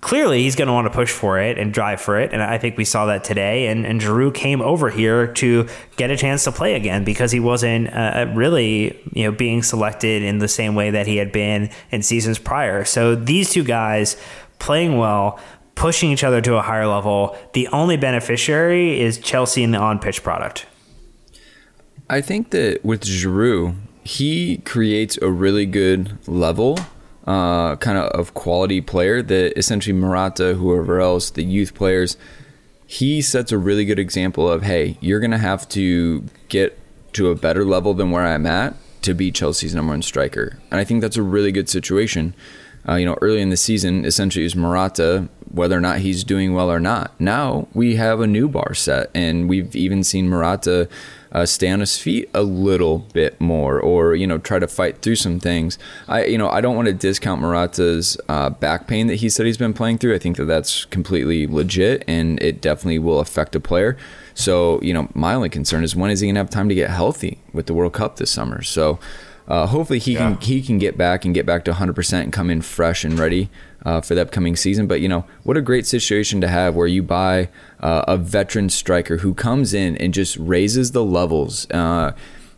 clearly, 0.00 0.42
he's 0.42 0.56
going 0.56 0.66
to 0.66 0.74
want 0.74 0.86
to 0.86 0.90
push 0.90 1.12
for 1.12 1.38
it 1.38 1.58
and 1.58 1.72
drive 1.72 2.00
for 2.00 2.18
it, 2.18 2.32
and 2.32 2.42
I 2.42 2.58
think 2.58 2.76
we 2.76 2.84
saw 2.84 3.06
that 3.06 3.22
today. 3.22 3.68
And, 3.68 3.86
and 3.86 4.00
Giroud 4.00 4.34
came 4.34 4.60
over 4.60 4.90
here 4.90 5.28
to 5.34 5.68
get 5.96 6.10
a 6.10 6.16
chance 6.16 6.44
to 6.44 6.52
play 6.52 6.74
again 6.74 7.04
because 7.04 7.30
he 7.30 7.38
wasn't 7.38 7.88
uh, 7.94 8.30
really, 8.34 9.00
you 9.12 9.24
know, 9.24 9.32
being 9.32 9.62
selected 9.62 10.22
in 10.22 10.38
the 10.38 10.48
same 10.48 10.74
way 10.74 10.90
that 10.90 11.06
he 11.06 11.18
had 11.18 11.30
been 11.30 11.70
in 11.90 12.02
seasons 12.02 12.38
prior. 12.38 12.84
So 12.84 13.14
these 13.14 13.50
two 13.50 13.62
guys 13.62 14.16
playing 14.58 14.98
well 14.98 15.38
pushing 15.78 16.10
each 16.10 16.24
other 16.24 16.40
to 16.40 16.56
a 16.56 16.62
higher 16.62 16.88
level. 16.88 17.38
The 17.52 17.68
only 17.68 17.96
beneficiary 17.96 19.00
is 19.00 19.16
Chelsea 19.16 19.62
in 19.62 19.70
the 19.70 19.78
on 19.78 20.00
pitch 20.00 20.24
product. 20.24 20.66
I 22.10 22.20
think 22.20 22.50
that 22.50 22.84
with 22.84 23.02
Giroud, 23.02 23.76
he 24.02 24.58
creates 24.58 25.18
a 25.22 25.30
really 25.30 25.66
good 25.66 26.18
level, 26.26 26.80
uh, 27.28 27.76
kind 27.76 27.98
of 27.98 28.10
of 28.12 28.32
quality 28.32 28.80
player 28.80 29.20
that 29.20 29.56
essentially 29.56 29.92
Morata, 29.92 30.54
whoever 30.54 30.98
else, 30.98 31.28
the 31.28 31.44
youth 31.44 31.74
players, 31.74 32.16
he 32.86 33.20
sets 33.20 33.52
a 33.52 33.58
really 33.58 33.84
good 33.84 33.98
example 33.98 34.50
of, 34.50 34.62
hey, 34.62 34.96
you're 35.02 35.20
to 35.30 35.36
have 35.38 35.68
to 35.68 36.24
get 36.48 36.78
to 37.12 37.28
a 37.28 37.34
better 37.34 37.66
level 37.66 37.92
than 37.92 38.10
where 38.10 38.24
I'm 38.24 38.46
at 38.46 38.74
to 39.02 39.12
be 39.12 39.30
Chelsea's 39.30 39.74
number 39.74 39.92
one 39.92 40.00
striker. 40.00 40.58
And 40.70 40.80
I 40.80 40.84
think 40.84 41.02
that's 41.02 41.18
a 41.18 41.22
really 41.22 41.52
good 41.52 41.68
situation. 41.68 42.32
Uh, 42.86 42.94
you 42.96 43.06
know, 43.06 43.16
early 43.20 43.40
in 43.40 43.50
the 43.50 43.56
season, 43.56 44.04
essentially, 44.04 44.42
it 44.42 44.46
was 44.46 44.56
Morata 44.56 45.28
whether 45.50 45.76
or 45.76 45.80
not 45.80 45.98
he's 46.00 46.24
doing 46.24 46.54
well 46.54 46.70
or 46.70 46.80
not. 46.80 47.18
Now 47.18 47.68
we 47.72 47.96
have 47.96 48.20
a 48.20 48.26
new 48.26 48.48
bar 48.48 48.74
set, 48.74 49.10
and 49.14 49.48
we've 49.48 49.74
even 49.74 50.04
seen 50.04 50.28
Morata 50.28 50.88
uh, 51.32 51.46
stay 51.46 51.68
on 51.70 51.80
his 51.80 51.98
feet 51.98 52.28
a 52.34 52.42
little 52.42 52.98
bit 52.98 53.40
more, 53.40 53.80
or 53.80 54.14
you 54.14 54.26
know, 54.26 54.38
try 54.38 54.58
to 54.58 54.68
fight 54.68 55.02
through 55.02 55.16
some 55.16 55.40
things. 55.40 55.78
I, 56.06 56.24
you 56.26 56.38
know, 56.38 56.48
I 56.48 56.60
don't 56.60 56.76
want 56.76 56.86
to 56.86 56.94
discount 56.94 57.40
Morata's 57.40 58.16
uh, 58.28 58.50
back 58.50 58.86
pain 58.86 59.06
that 59.08 59.16
he 59.16 59.28
said 59.28 59.46
he's 59.46 59.58
been 59.58 59.74
playing 59.74 59.98
through. 59.98 60.14
I 60.14 60.18
think 60.18 60.36
that 60.36 60.44
that's 60.44 60.84
completely 60.86 61.46
legit, 61.46 62.04
and 62.06 62.40
it 62.42 62.60
definitely 62.60 62.98
will 62.98 63.20
affect 63.20 63.54
a 63.56 63.60
player. 63.60 63.96
So, 64.34 64.80
you 64.82 64.94
know, 64.94 65.08
my 65.14 65.34
only 65.34 65.48
concern 65.48 65.82
is 65.82 65.96
when 65.96 66.10
is 66.10 66.20
he 66.20 66.28
gonna 66.28 66.40
have 66.40 66.50
time 66.50 66.68
to 66.68 66.74
get 66.74 66.90
healthy 66.90 67.38
with 67.52 67.66
the 67.66 67.74
World 67.74 67.94
Cup 67.94 68.16
this 68.16 68.30
summer? 68.30 68.62
So. 68.62 68.98
Uh, 69.48 69.66
hopefully 69.66 69.98
he 69.98 70.12
yeah. 70.12 70.34
can 70.34 70.40
he 70.40 70.62
can 70.62 70.78
get 70.78 70.96
back 70.96 71.24
and 71.24 71.34
get 71.34 71.46
back 71.46 71.64
to 71.64 71.72
100% 71.72 72.22
and 72.22 72.32
come 72.32 72.50
in 72.50 72.60
fresh 72.60 73.02
and 73.02 73.18
ready 73.18 73.48
uh, 73.84 74.00
for 74.00 74.14
the 74.14 74.20
upcoming 74.20 74.54
season. 74.54 74.86
But 74.86 75.00
you 75.00 75.08
know 75.08 75.24
what 75.42 75.56
a 75.56 75.62
great 75.62 75.86
situation 75.86 76.40
to 76.42 76.48
have 76.48 76.74
where 76.74 76.86
you 76.86 77.02
buy 77.02 77.48
uh, 77.80 78.04
a 78.06 78.18
veteran 78.18 78.68
striker 78.68 79.18
who 79.18 79.32
comes 79.32 79.72
in 79.72 79.96
and 79.96 80.12
just 80.12 80.36
raises 80.36 80.92
the 80.92 81.04
levels. 81.04 81.68
Uh, 81.70 82.12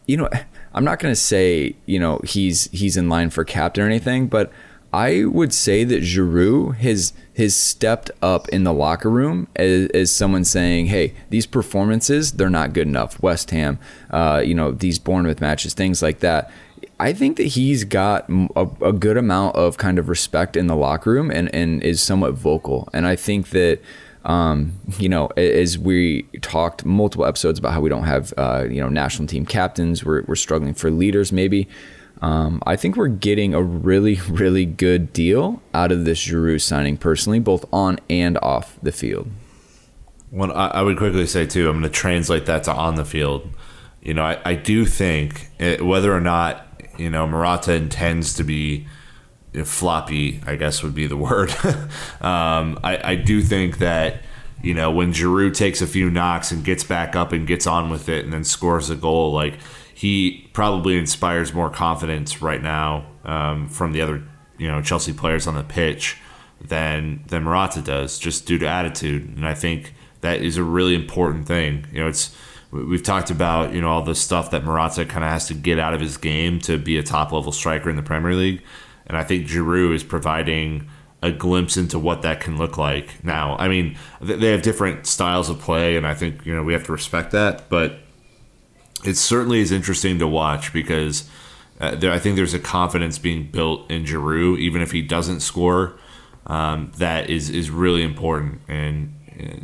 you 0.06 0.16
know, 0.16 0.28
I'm 0.74 0.84
not 0.84 0.98
going 0.98 1.12
to 1.12 1.20
say 1.20 1.76
you 1.86 2.00
know 2.00 2.20
he's 2.24 2.68
he's 2.72 2.96
in 2.96 3.08
line 3.08 3.30
for 3.30 3.44
captain 3.44 3.84
or 3.84 3.86
anything, 3.86 4.26
but 4.26 4.52
I 4.92 5.24
would 5.24 5.54
say 5.54 5.84
that 5.84 6.02
Giroud 6.02 6.76
has 6.76 7.12
has 7.36 7.54
stepped 7.54 8.10
up 8.20 8.48
in 8.48 8.64
the 8.64 8.72
locker 8.72 9.08
room 9.08 9.46
as, 9.54 9.88
as 9.90 10.10
someone 10.10 10.44
saying, 10.44 10.86
"Hey, 10.86 11.14
these 11.28 11.46
performances 11.46 12.32
they're 12.32 12.50
not 12.50 12.72
good 12.72 12.88
enough." 12.88 13.22
West 13.22 13.52
Ham, 13.52 13.78
uh, 14.10 14.42
you 14.44 14.54
know, 14.54 14.72
these 14.72 14.98
Bournemouth 14.98 15.40
matches, 15.40 15.74
things 15.74 16.02
like 16.02 16.18
that. 16.20 16.50
I 17.00 17.14
think 17.14 17.38
that 17.38 17.46
he's 17.46 17.84
got 17.84 18.28
a, 18.28 18.68
a, 18.82 18.92
good 18.92 19.16
amount 19.16 19.56
of 19.56 19.78
kind 19.78 19.98
of 19.98 20.10
respect 20.10 20.54
in 20.54 20.66
the 20.66 20.76
locker 20.76 21.10
room 21.10 21.30
and, 21.30 21.52
and 21.54 21.82
is 21.82 22.02
somewhat 22.02 22.34
vocal. 22.34 22.90
And 22.92 23.06
I 23.06 23.16
think 23.16 23.50
that, 23.50 23.80
um, 24.26 24.74
you 24.98 25.08
know, 25.08 25.28
as 25.28 25.78
we 25.78 26.24
talked 26.42 26.84
multiple 26.84 27.24
episodes 27.24 27.58
about 27.58 27.72
how 27.72 27.80
we 27.80 27.88
don't 27.88 28.04
have, 28.04 28.34
uh, 28.36 28.66
you 28.70 28.82
know, 28.82 28.90
national 28.90 29.28
team 29.28 29.46
captains, 29.46 30.04
we're, 30.04 30.24
we're 30.24 30.36
struggling 30.36 30.74
for 30.74 30.90
leaders 30.90 31.32
maybe. 31.32 31.68
Um, 32.20 32.62
I 32.66 32.76
think 32.76 32.96
we're 32.96 33.08
getting 33.08 33.54
a 33.54 33.62
really, 33.62 34.16
really 34.28 34.66
good 34.66 35.14
deal 35.14 35.62
out 35.72 35.92
of 35.92 36.04
this 36.04 36.22
Giroud 36.22 36.60
signing 36.60 36.98
personally, 36.98 37.38
both 37.38 37.64
on 37.72 37.98
and 38.10 38.36
off 38.42 38.78
the 38.82 38.92
field. 38.92 39.30
Well, 40.30 40.52
I, 40.52 40.82
would 40.82 40.98
quickly 40.98 41.26
say 41.26 41.46
too, 41.46 41.70
I'm 41.70 41.80
going 41.80 41.90
to 41.90 41.98
translate 41.98 42.44
that 42.44 42.64
to 42.64 42.74
on 42.74 42.96
the 42.96 43.06
field. 43.06 43.48
You 44.02 44.12
know, 44.12 44.22
I, 44.22 44.38
I 44.44 44.54
do 44.54 44.84
think 44.84 45.48
it, 45.58 45.84
whether 45.84 46.14
or 46.14 46.20
not 46.20 46.66
you 47.00 47.08
know, 47.08 47.26
Morata 47.26 47.72
intends 47.74 48.34
to 48.34 48.44
be 48.44 48.86
floppy, 49.64 50.40
I 50.46 50.56
guess 50.56 50.82
would 50.82 50.94
be 50.94 51.06
the 51.06 51.16
word. 51.16 51.50
um, 52.20 52.78
I, 52.84 53.00
I 53.02 53.14
do 53.16 53.40
think 53.40 53.78
that, 53.78 54.22
you 54.62 54.74
know, 54.74 54.90
when 54.90 55.12
Giroud 55.12 55.54
takes 55.54 55.80
a 55.80 55.86
few 55.86 56.10
knocks 56.10 56.52
and 56.52 56.62
gets 56.62 56.84
back 56.84 57.16
up 57.16 57.32
and 57.32 57.46
gets 57.46 57.66
on 57.66 57.88
with 57.88 58.08
it 58.08 58.24
and 58.24 58.32
then 58.32 58.44
scores 58.44 58.90
a 58.90 58.96
goal, 58.96 59.32
like 59.32 59.54
he 59.94 60.48
probably 60.52 60.98
inspires 60.98 61.54
more 61.54 61.70
confidence 61.70 62.42
right 62.42 62.62
now 62.62 63.06
um, 63.24 63.68
from 63.68 63.92
the 63.92 64.02
other, 64.02 64.22
you 64.58 64.68
know, 64.68 64.82
Chelsea 64.82 65.14
players 65.14 65.46
on 65.46 65.54
the 65.54 65.64
pitch 65.64 66.18
than 66.60 67.24
than 67.28 67.44
Morata 67.44 67.80
does, 67.80 68.18
just 68.18 68.46
due 68.46 68.58
to 68.58 68.68
attitude. 68.68 69.36
And 69.36 69.46
I 69.46 69.54
think 69.54 69.94
that 70.20 70.42
is 70.42 70.58
a 70.58 70.62
really 70.62 70.94
important 70.94 71.46
thing. 71.46 71.86
You 71.92 72.00
know, 72.00 72.08
it's 72.08 72.36
we've 72.70 73.02
talked 73.02 73.30
about 73.30 73.74
you 73.74 73.80
know 73.80 73.88
all 73.88 74.02
the 74.02 74.14
stuff 74.14 74.50
that 74.50 74.64
Morata 74.64 75.04
kind 75.04 75.24
of 75.24 75.30
has 75.30 75.46
to 75.48 75.54
get 75.54 75.78
out 75.78 75.94
of 75.94 76.00
his 76.00 76.16
game 76.16 76.60
to 76.60 76.78
be 76.78 76.96
a 76.96 77.02
top 77.02 77.32
level 77.32 77.52
striker 77.52 77.90
in 77.90 77.96
the 77.96 78.02
Premier 78.02 78.34
League, 78.34 78.62
and 79.06 79.16
I 79.16 79.24
think 79.24 79.46
Giroud 79.46 79.94
is 79.94 80.04
providing 80.04 80.88
a 81.22 81.30
glimpse 81.30 81.76
into 81.76 81.98
what 81.98 82.22
that 82.22 82.40
can 82.40 82.56
look 82.56 82.78
like. 82.78 83.22
Now, 83.22 83.56
I 83.58 83.68
mean, 83.68 83.96
they 84.22 84.52
have 84.52 84.62
different 84.62 85.06
styles 85.06 85.50
of 85.50 85.58
play, 85.58 85.96
and 85.96 86.06
I 86.06 86.14
think 86.14 86.46
you 86.46 86.54
know 86.54 86.62
we 86.62 86.72
have 86.72 86.84
to 86.84 86.92
respect 86.92 87.32
that, 87.32 87.68
but 87.68 87.98
it 89.04 89.14
certainly 89.14 89.60
is 89.60 89.72
interesting 89.72 90.18
to 90.18 90.26
watch 90.26 90.72
because 90.72 91.28
uh, 91.80 91.94
there, 91.94 92.12
I 92.12 92.18
think 92.18 92.36
there's 92.36 92.54
a 92.54 92.58
confidence 92.58 93.18
being 93.18 93.50
built 93.50 93.90
in 93.90 94.04
Giroud, 94.04 94.58
even 94.58 94.82
if 94.82 94.92
he 94.92 95.02
doesn't 95.02 95.40
score. 95.40 95.98
Um, 96.46 96.92
that 96.96 97.30
is 97.30 97.50
is 97.50 97.70
really 97.70 98.02
important, 98.02 98.60
and 98.68 99.14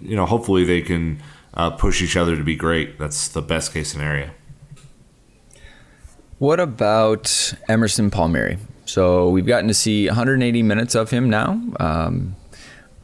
you 0.02 0.16
know, 0.16 0.26
hopefully 0.26 0.64
they 0.64 0.82
can 0.82 1.20
uh, 1.56 1.70
push 1.70 2.02
each 2.02 2.16
other 2.16 2.36
to 2.36 2.44
be 2.44 2.54
great. 2.54 2.98
That's 2.98 3.28
the 3.28 3.42
best 3.42 3.72
case 3.72 3.90
scenario. 3.90 4.30
What 6.38 6.60
about 6.60 7.54
Emerson 7.68 8.10
Palmieri? 8.10 8.58
So 8.84 9.30
we've 9.30 9.46
gotten 9.46 9.68
to 9.68 9.74
see 9.74 10.06
180 10.06 10.62
minutes 10.62 10.94
of 10.94 11.10
him 11.10 11.30
now. 11.30 11.60
Um, 11.80 12.36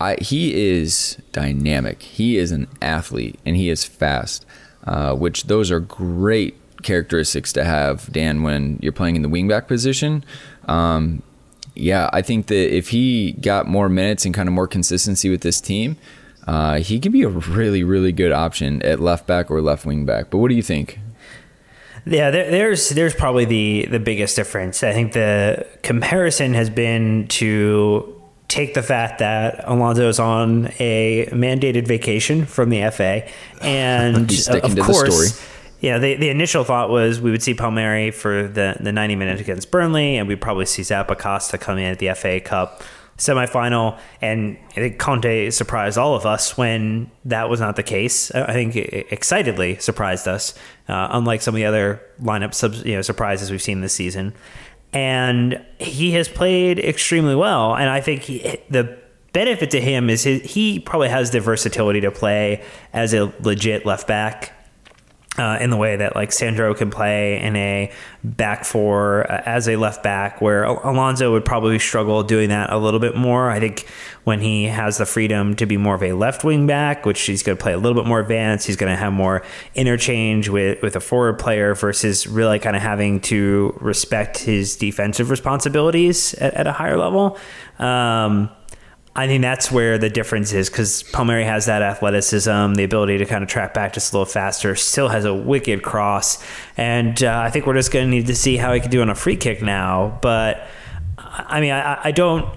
I, 0.01 0.17
he 0.21 0.55
is 0.55 1.17
dynamic. 1.33 2.03
He 2.03 2.37
is 2.37 2.53
an 2.53 2.69
athlete, 2.83 3.39
and 3.47 3.57
he 3.57 3.71
is 3.71 3.85
fast, 3.85 4.45
uh, 4.85 5.15
which 5.15 5.45
those 5.45 5.71
are 5.71 5.81
great 5.81 6.57
characteristics 6.83 7.53
to 7.55 7.65
have, 7.65 8.13
Dan, 8.13 8.43
when 8.43 8.79
you're 8.83 8.93
playing 8.93 9.17
in 9.17 9.23
the 9.23 9.29
wingback 9.29 9.67
position. 9.67 10.25
Um, 10.67 11.23
yeah, 11.75 12.11
I 12.13 12.21
think 12.21 12.49
that 12.49 12.75
if 12.75 12.91
he 12.91 13.33
got 13.33 13.67
more 13.67 13.89
minutes 13.89 14.25
and 14.25 14.35
kind 14.35 14.49
of 14.49 14.53
more 14.53 14.69
consistency 14.69 15.31
with 15.31 15.41
this 15.41 15.61
team, 15.61 15.97
uh, 16.47 16.79
he 16.79 16.99
could 16.99 17.13
be 17.13 17.23
a 17.23 17.29
really, 17.29 17.85
really 17.85 18.13
good 18.13 18.33
option 18.33 18.83
at 18.83 19.01
left 19.01 19.27
back 19.27 19.51
or 19.51 19.61
left 19.61 19.87
wing 19.87 20.05
back. 20.05 20.31
But 20.31 20.39
what 20.39 20.49
do 20.49 20.55
you 20.55 20.63
think? 20.63 20.99
Yeah, 22.05 22.31
there, 22.33 22.51
there's 22.51 22.89
there's 22.89 23.15
probably 23.15 23.45
the 23.45 23.87
the 23.91 24.01
biggest 24.01 24.35
difference. 24.35 24.83
I 24.83 24.93
think 24.93 25.13
the 25.13 25.67
comparison 25.83 26.55
has 26.55 26.69
been 26.69 27.29
to 27.29 28.21
take 28.49 28.75
the 28.75 28.83
fact 28.83 29.21
that 29.21 29.63
Alonso 29.67 30.09
is 30.09 30.19
on 30.19 30.73
a 30.81 31.27
mandated 31.31 31.87
vacation 31.87 32.45
from 32.45 32.71
the 32.71 32.91
FA, 32.91 33.29
and 33.63 34.31
of 34.49 34.79
course. 34.79 35.49
Yeah, 35.81 35.99
the, 35.99 36.15
the 36.15 36.29
initial 36.29 36.63
thought 36.63 36.91
was 36.91 37.21
we 37.21 37.33
would 37.33 37.43
see 37.43 37.55
Palmieri 37.55 38.13
for 38.13 38.47
the, 38.47 38.77
the 38.79 38.93
90 38.93 39.17
minutes 39.17 39.41
against 39.41 39.73
Burnley, 39.73 40.17
and 40.17 40.29
we'd 40.29 40.41
probably 40.41 40.65
see 40.65 40.83
Zappacosta 40.83 41.61
come 41.61 41.77
in 41.77 41.87
at 41.87 41.99
the 41.99 42.15
FA 42.15 42.41
Cup 42.41 42.85
semifinal. 43.23 43.99
And 44.21 44.59
I 44.71 44.75
think 44.75 44.99
Conte 44.99 45.51
surprised 45.51 45.97
all 45.97 46.15
of 46.15 46.27
us 46.27 46.57
when 46.57 47.11
that 47.25 47.49
was 47.49 47.61
not 47.61 47.77
the 47.77 47.83
case. 47.83 48.31
I 48.33 48.53
think 48.53 48.77
excitedly 48.77 49.77
surprised 49.79 50.27
us, 50.27 50.55
uh, 50.89 51.09
unlike 51.11 51.41
some 51.41 51.55
of 51.55 51.57
the 51.57 51.65
other 51.65 52.03
lineup 52.21 52.53
sub, 52.53 52.75
you 52.75 52.97
know, 52.97 53.03
surprises 53.03 53.51
we've 53.51 53.63
seen 53.63 53.81
this 53.81 53.95
season. 53.95 54.35
And 54.93 55.65
he 55.79 56.13
has 56.13 56.29
played 56.29 56.79
extremely 56.79 57.35
well. 57.35 57.75
And 57.75 57.89
I 57.89 58.01
think 58.01 58.23
he, 58.23 58.59
the 58.69 58.99
benefit 59.33 59.71
to 59.71 59.81
him 59.81 60.11
is 60.11 60.25
his, 60.25 60.43
he 60.43 60.81
probably 60.81 61.09
has 61.09 61.31
the 61.31 61.41
versatility 61.41 62.01
to 62.01 62.11
play 62.11 62.63
as 62.93 63.15
a 63.15 63.33
legit 63.41 63.87
left 63.87 64.07
back 64.07 64.53
uh, 65.39 65.57
in 65.61 65.71
the 65.71 65.79
way 65.79 65.97
that 65.97 66.15
like 66.15 66.31
Sandro 66.31 66.75
can 66.75 66.91
play 66.91 67.41
in 67.41 67.57
a 67.57 67.91
back 68.23 68.65
four 68.65 69.31
uh, 69.31 69.43
as 69.47 69.67
a 69.67 69.77
left 69.77 70.03
back, 70.03 70.43
where 70.43 70.65
Alonso 70.65 71.33
would 71.33 71.45
probably 71.45 71.79
struggle 71.79 72.23
doing 72.23 72.51
that 72.51 72.71
a 72.71 72.77
little 72.77 73.01
bit 73.01 73.17
more. 73.17 73.51
I 73.51 73.59
think 73.59 73.87
when 74.25 74.41
he 74.41 74.65
has 74.65 74.99
the 74.99 75.07
freedom 75.07 75.57
to 75.57 75.65
be 75.65 75.79
more 75.79 75.95
of 75.95 76.03
a 76.03 76.13
left 76.13 76.45
wing 76.45 76.67
back, 76.67 77.07
which 77.07 77.21
he's 77.23 77.43
going 77.43 77.57
to 77.57 77.63
play 77.63 77.73
a 77.73 77.79
little 77.79 78.01
bit 78.01 78.07
more 78.07 78.21
advanced, 78.21 78.67
he's 78.67 78.77
going 78.77 78.93
to 78.93 78.97
have 78.97 79.13
more 79.13 79.43
interchange 79.75 80.51
with 80.51 80.83
with 80.83 80.97
a 80.97 81.01
forward 81.01 81.39
player 81.39 81.75
versus 81.75 82.27
really 82.27 82.59
kind 82.59 82.77
of 82.77 82.83
having 82.83 83.19
to 83.21 83.77
respect 83.81 84.39
his 84.39 84.77
defensive 84.77 85.31
responsibilities 85.31 86.35
at, 86.35 86.53
at 86.55 86.67
a 86.67 86.73
higher 86.73 86.99
level. 86.99 87.39
Um, 87.79 88.51
I 89.15 89.27
think 89.27 89.43
that's 89.43 89.71
where 89.71 89.99
the 89.99 90.09
difference 90.09 90.55
is 90.55 90.71
because 90.71 91.03
Palmieri 91.03 91.45
has 91.45 91.67
that 91.67 91.83
athleticism, 91.83 92.75
the 92.75 92.85
ability 92.85 93.19
to 93.19 93.27
kind 93.27 93.45
of 93.45 93.51
track 93.51 93.75
back 93.75 93.93
just 93.93 94.13
a 94.13 94.17
little 94.17 94.31
faster, 94.33 94.75
still 94.75 95.09
has 95.09 95.27
a 95.27 95.35
wicked 95.35 95.83
cross. 95.83 96.43
And 96.79 97.23
uh, 97.23 97.41
I 97.41 97.51
think 97.51 97.67
we're 97.67 97.75
just 97.75 97.93
going 97.93 98.07
to 98.07 98.11
need 98.11 98.27
to 98.29 98.35
see 98.35 98.57
how 98.57 98.73
he 98.73 98.81
can 98.81 98.91
do 98.91 99.03
on 99.03 99.11
a 99.11 99.15
free 99.15 99.37
kick 99.37 99.61
now. 99.61 100.19
But 100.23 100.67
I 101.19 101.61
mean, 101.61 101.73
I, 101.73 102.01
I 102.05 102.11
don't. 102.11 102.49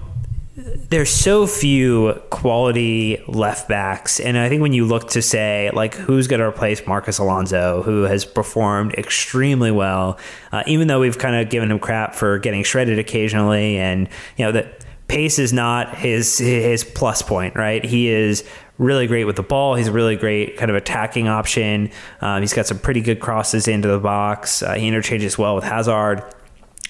There's 0.88 1.10
so 1.10 1.46
few 1.46 2.14
quality 2.30 3.22
left 3.28 3.68
backs. 3.68 4.18
And 4.18 4.38
I 4.38 4.48
think 4.48 4.62
when 4.62 4.72
you 4.72 4.86
look 4.86 5.10
to 5.10 5.20
say, 5.20 5.70
like, 5.74 5.92
who's 5.92 6.26
going 6.26 6.40
to 6.40 6.46
replace 6.46 6.86
Marcos 6.86 7.18
Alonso, 7.18 7.82
who 7.82 8.04
has 8.04 8.24
performed 8.24 8.94
extremely 8.94 9.70
well, 9.70 10.18
uh, 10.52 10.62
even 10.66 10.88
though 10.88 11.00
we've 11.00 11.18
kind 11.18 11.36
of 11.36 11.50
given 11.50 11.70
him 11.70 11.78
crap 11.78 12.14
for 12.14 12.38
getting 12.38 12.62
shredded 12.62 12.98
occasionally 12.98 13.76
and, 13.76 14.08
you 14.38 14.46
know, 14.46 14.52
that 14.52 14.85
pace 15.08 15.38
is 15.38 15.52
not 15.52 15.96
his 15.96 16.38
his 16.38 16.84
plus 16.84 17.22
point, 17.22 17.54
right? 17.54 17.84
He 17.84 18.08
is 18.08 18.44
really 18.78 19.06
great 19.06 19.24
with 19.24 19.36
the 19.36 19.42
ball. 19.42 19.74
He's 19.74 19.88
a 19.88 19.92
really 19.92 20.16
great 20.16 20.56
kind 20.56 20.70
of 20.70 20.76
attacking 20.76 21.28
option. 21.28 21.90
Um, 22.20 22.42
he's 22.42 22.52
got 22.52 22.66
some 22.66 22.78
pretty 22.78 23.00
good 23.00 23.20
crosses 23.20 23.68
into 23.68 23.88
the 23.88 23.98
box. 23.98 24.62
Uh, 24.62 24.74
he 24.74 24.86
interchanges 24.86 25.38
well 25.38 25.54
with 25.54 25.64
Hazard. 25.64 26.22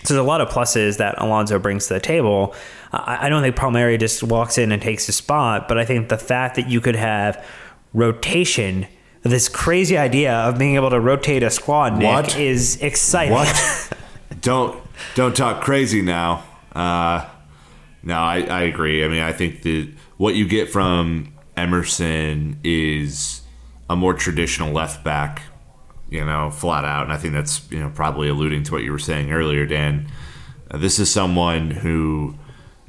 So 0.02 0.14
there's 0.14 0.24
a 0.24 0.29
lot 0.29 0.40
of 0.40 0.48
pluses 0.48 0.98
that 0.98 1.20
Alonso 1.20 1.59
brings 1.59 1.88
to 1.88 1.94
the 1.94 2.00
table. 2.00 2.55
I, 2.92 3.26
I 3.26 3.29
don't 3.29 3.42
think 3.42 3.57
Palmieri 3.57 3.98
just 3.98 4.22
walks 4.22 4.59
in 4.59 4.72
and 4.72 4.81
takes 4.81 5.07
his 5.07 5.16
spot, 5.16 5.68
but 5.68 5.79
I 5.79 5.85
think 5.85 6.09
the 6.09 6.18
fact 6.18 6.57
that 6.57 6.68
you 6.68 6.81
could 6.81 6.96
have 6.96 7.44
rotation 7.92 8.87
this 9.22 9.48
crazy 9.48 9.96
idea 9.98 10.33
of 10.33 10.59
being 10.59 10.76
able 10.76 10.90
to 10.90 11.00
rotate 11.00 11.42
a 11.42 11.50
squad 11.50 11.98
Nick, 11.98 12.07
what? 12.07 12.38
is 12.38 12.81
exciting. 12.81 13.33
What? 13.33 13.92
don't 14.40 14.81
don't 15.14 15.37
talk 15.37 15.62
crazy 15.62 16.02
now. 16.02 16.44
Uh, 16.74 17.29
no, 18.07 18.14
I, 18.14 18.42
I 18.42 18.62
agree. 18.62 19.05
I 19.05 19.09
mean, 19.09 19.21
I 19.21 19.33
think 19.33 19.62
that 19.62 19.92
what 20.16 20.37
you 20.37 20.47
get 20.47 20.71
from 20.71 21.35
Emerson 21.57 22.61
is 22.62 23.42
a 23.90 23.97
more 23.97 24.14
traditional 24.14 24.73
left 24.73 25.03
back, 25.03 25.42
you 26.09 26.25
know, 26.25 26.51
flat 26.51 26.85
out. 26.85 27.03
And 27.03 27.12
I 27.12 27.16
think 27.16 27.35
that's, 27.35 27.69
you 27.69 27.81
know, 27.81 27.90
probably 27.92 28.29
alluding 28.29 28.62
to 28.62 28.73
what 28.73 28.85
you 28.85 28.92
were 28.92 29.01
saying 29.01 29.33
earlier, 29.33 29.66
Dan. 29.66 30.07
Uh, 30.71 30.79
this 30.79 31.01
is 31.01 31.11
someone 31.11 31.73
who 31.73 32.37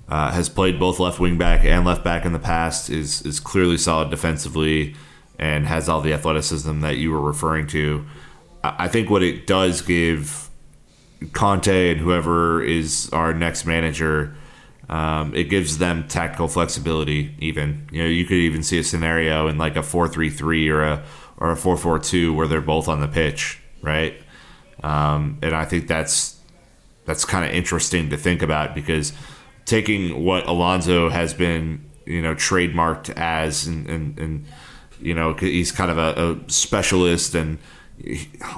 uh, 0.07 0.31
has 0.33 0.49
played 0.49 0.79
both 0.79 0.99
left 0.99 1.19
wing 1.19 1.35
back 1.35 1.65
and 1.65 1.83
left 1.83 2.03
back 2.03 2.23
in 2.23 2.31
the 2.31 2.39
past, 2.39 2.91
is, 2.91 3.23
is 3.23 3.39
clearly 3.39 3.79
solid 3.79 4.11
defensively, 4.11 4.95
and 5.39 5.65
has 5.65 5.89
all 5.89 6.01
the 6.01 6.13
athleticism 6.13 6.81
that 6.81 6.97
you 6.97 7.11
were 7.11 7.21
referring 7.21 7.65
to. 7.65 8.05
I, 8.63 8.85
I 8.85 8.87
think 8.87 9.09
what 9.09 9.23
it 9.23 9.47
does 9.47 9.81
give 9.81 10.51
Conte 11.33 11.93
and 11.93 11.99
whoever 11.99 12.61
is 12.61 13.09
our 13.11 13.33
next 13.33 13.65
manager 13.65 14.35
um, 14.89 15.35
it 15.35 15.45
gives 15.45 15.79
them 15.79 16.07
tactical 16.07 16.47
flexibility. 16.47 17.35
Even 17.39 17.87
you 17.91 18.01
know 18.01 18.09
you 18.09 18.25
could 18.25 18.37
even 18.37 18.63
see 18.63 18.79
a 18.79 18.83
scenario 18.83 19.47
in 19.47 19.57
like 19.57 19.75
a 19.75 19.83
four 19.83 20.07
three 20.07 20.29
three 20.29 20.69
or 20.69 20.81
a 20.81 21.03
or 21.37 21.51
a 21.51 21.57
four 21.57 21.77
four 21.77 21.99
two 21.99 22.33
where 22.33 22.47
they're 22.47 22.61
both 22.61 22.87
on 22.87 23.01
the 23.01 23.07
pitch, 23.07 23.61
right? 23.81 24.15
Um, 24.83 25.39
and 25.41 25.53
I 25.53 25.65
think 25.65 25.87
that's 25.87 26.39
that's 27.05 27.25
kind 27.25 27.45
of 27.45 27.51
interesting 27.51 28.09
to 28.11 28.17
think 28.17 28.41
about 28.41 28.75
because 28.75 29.13
taking 29.65 30.23
what 30.23 30.47
Alonso 30.47 31.09
has 31.09 31.33
been 31.33 31.89
you 32.05 32.21
know 32.21 32.33
trademarked 32.33 33.09
as 33.17 33.67
and 33.67 33.89
and, 33.89 34.17
and 34.17 34.45
you 35.01 35.13
know 35.13 35.33
he's 35.33 35.71
kind 35.71 35.91
of 35.91 35.97
a, 35.97 36.31
a 36.31 36.49
specialist 36.49 37.35
and. 37.35 37.57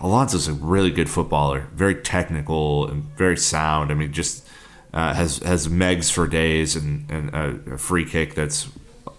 Alonso's 0.02 0.50
a 0.50 0.54
really 0.54 0.92
good 0.92 1.10
footballer, 1.10 1.70
very 1.74 1.96
technical 1.96 2.90
and 2.90 3.04
very 3.18 3.38
sound. 3.38 3.90
I 3.90 3.94
mean, 3.94 4.12
just 4.12 4.46
uh, 4.94 5.14
has 5.14 5.38
has 5.40 5.68
megs 5.68 6.12
for 6.12 6.28
days 6.28 6.76
and, 6.76 7.10
and 7.12 7.30
a, 7.30 7.74
a, 7.74 7.78
free 7.78 8.06
kick 8.06 8.34
that's 8.34 8.70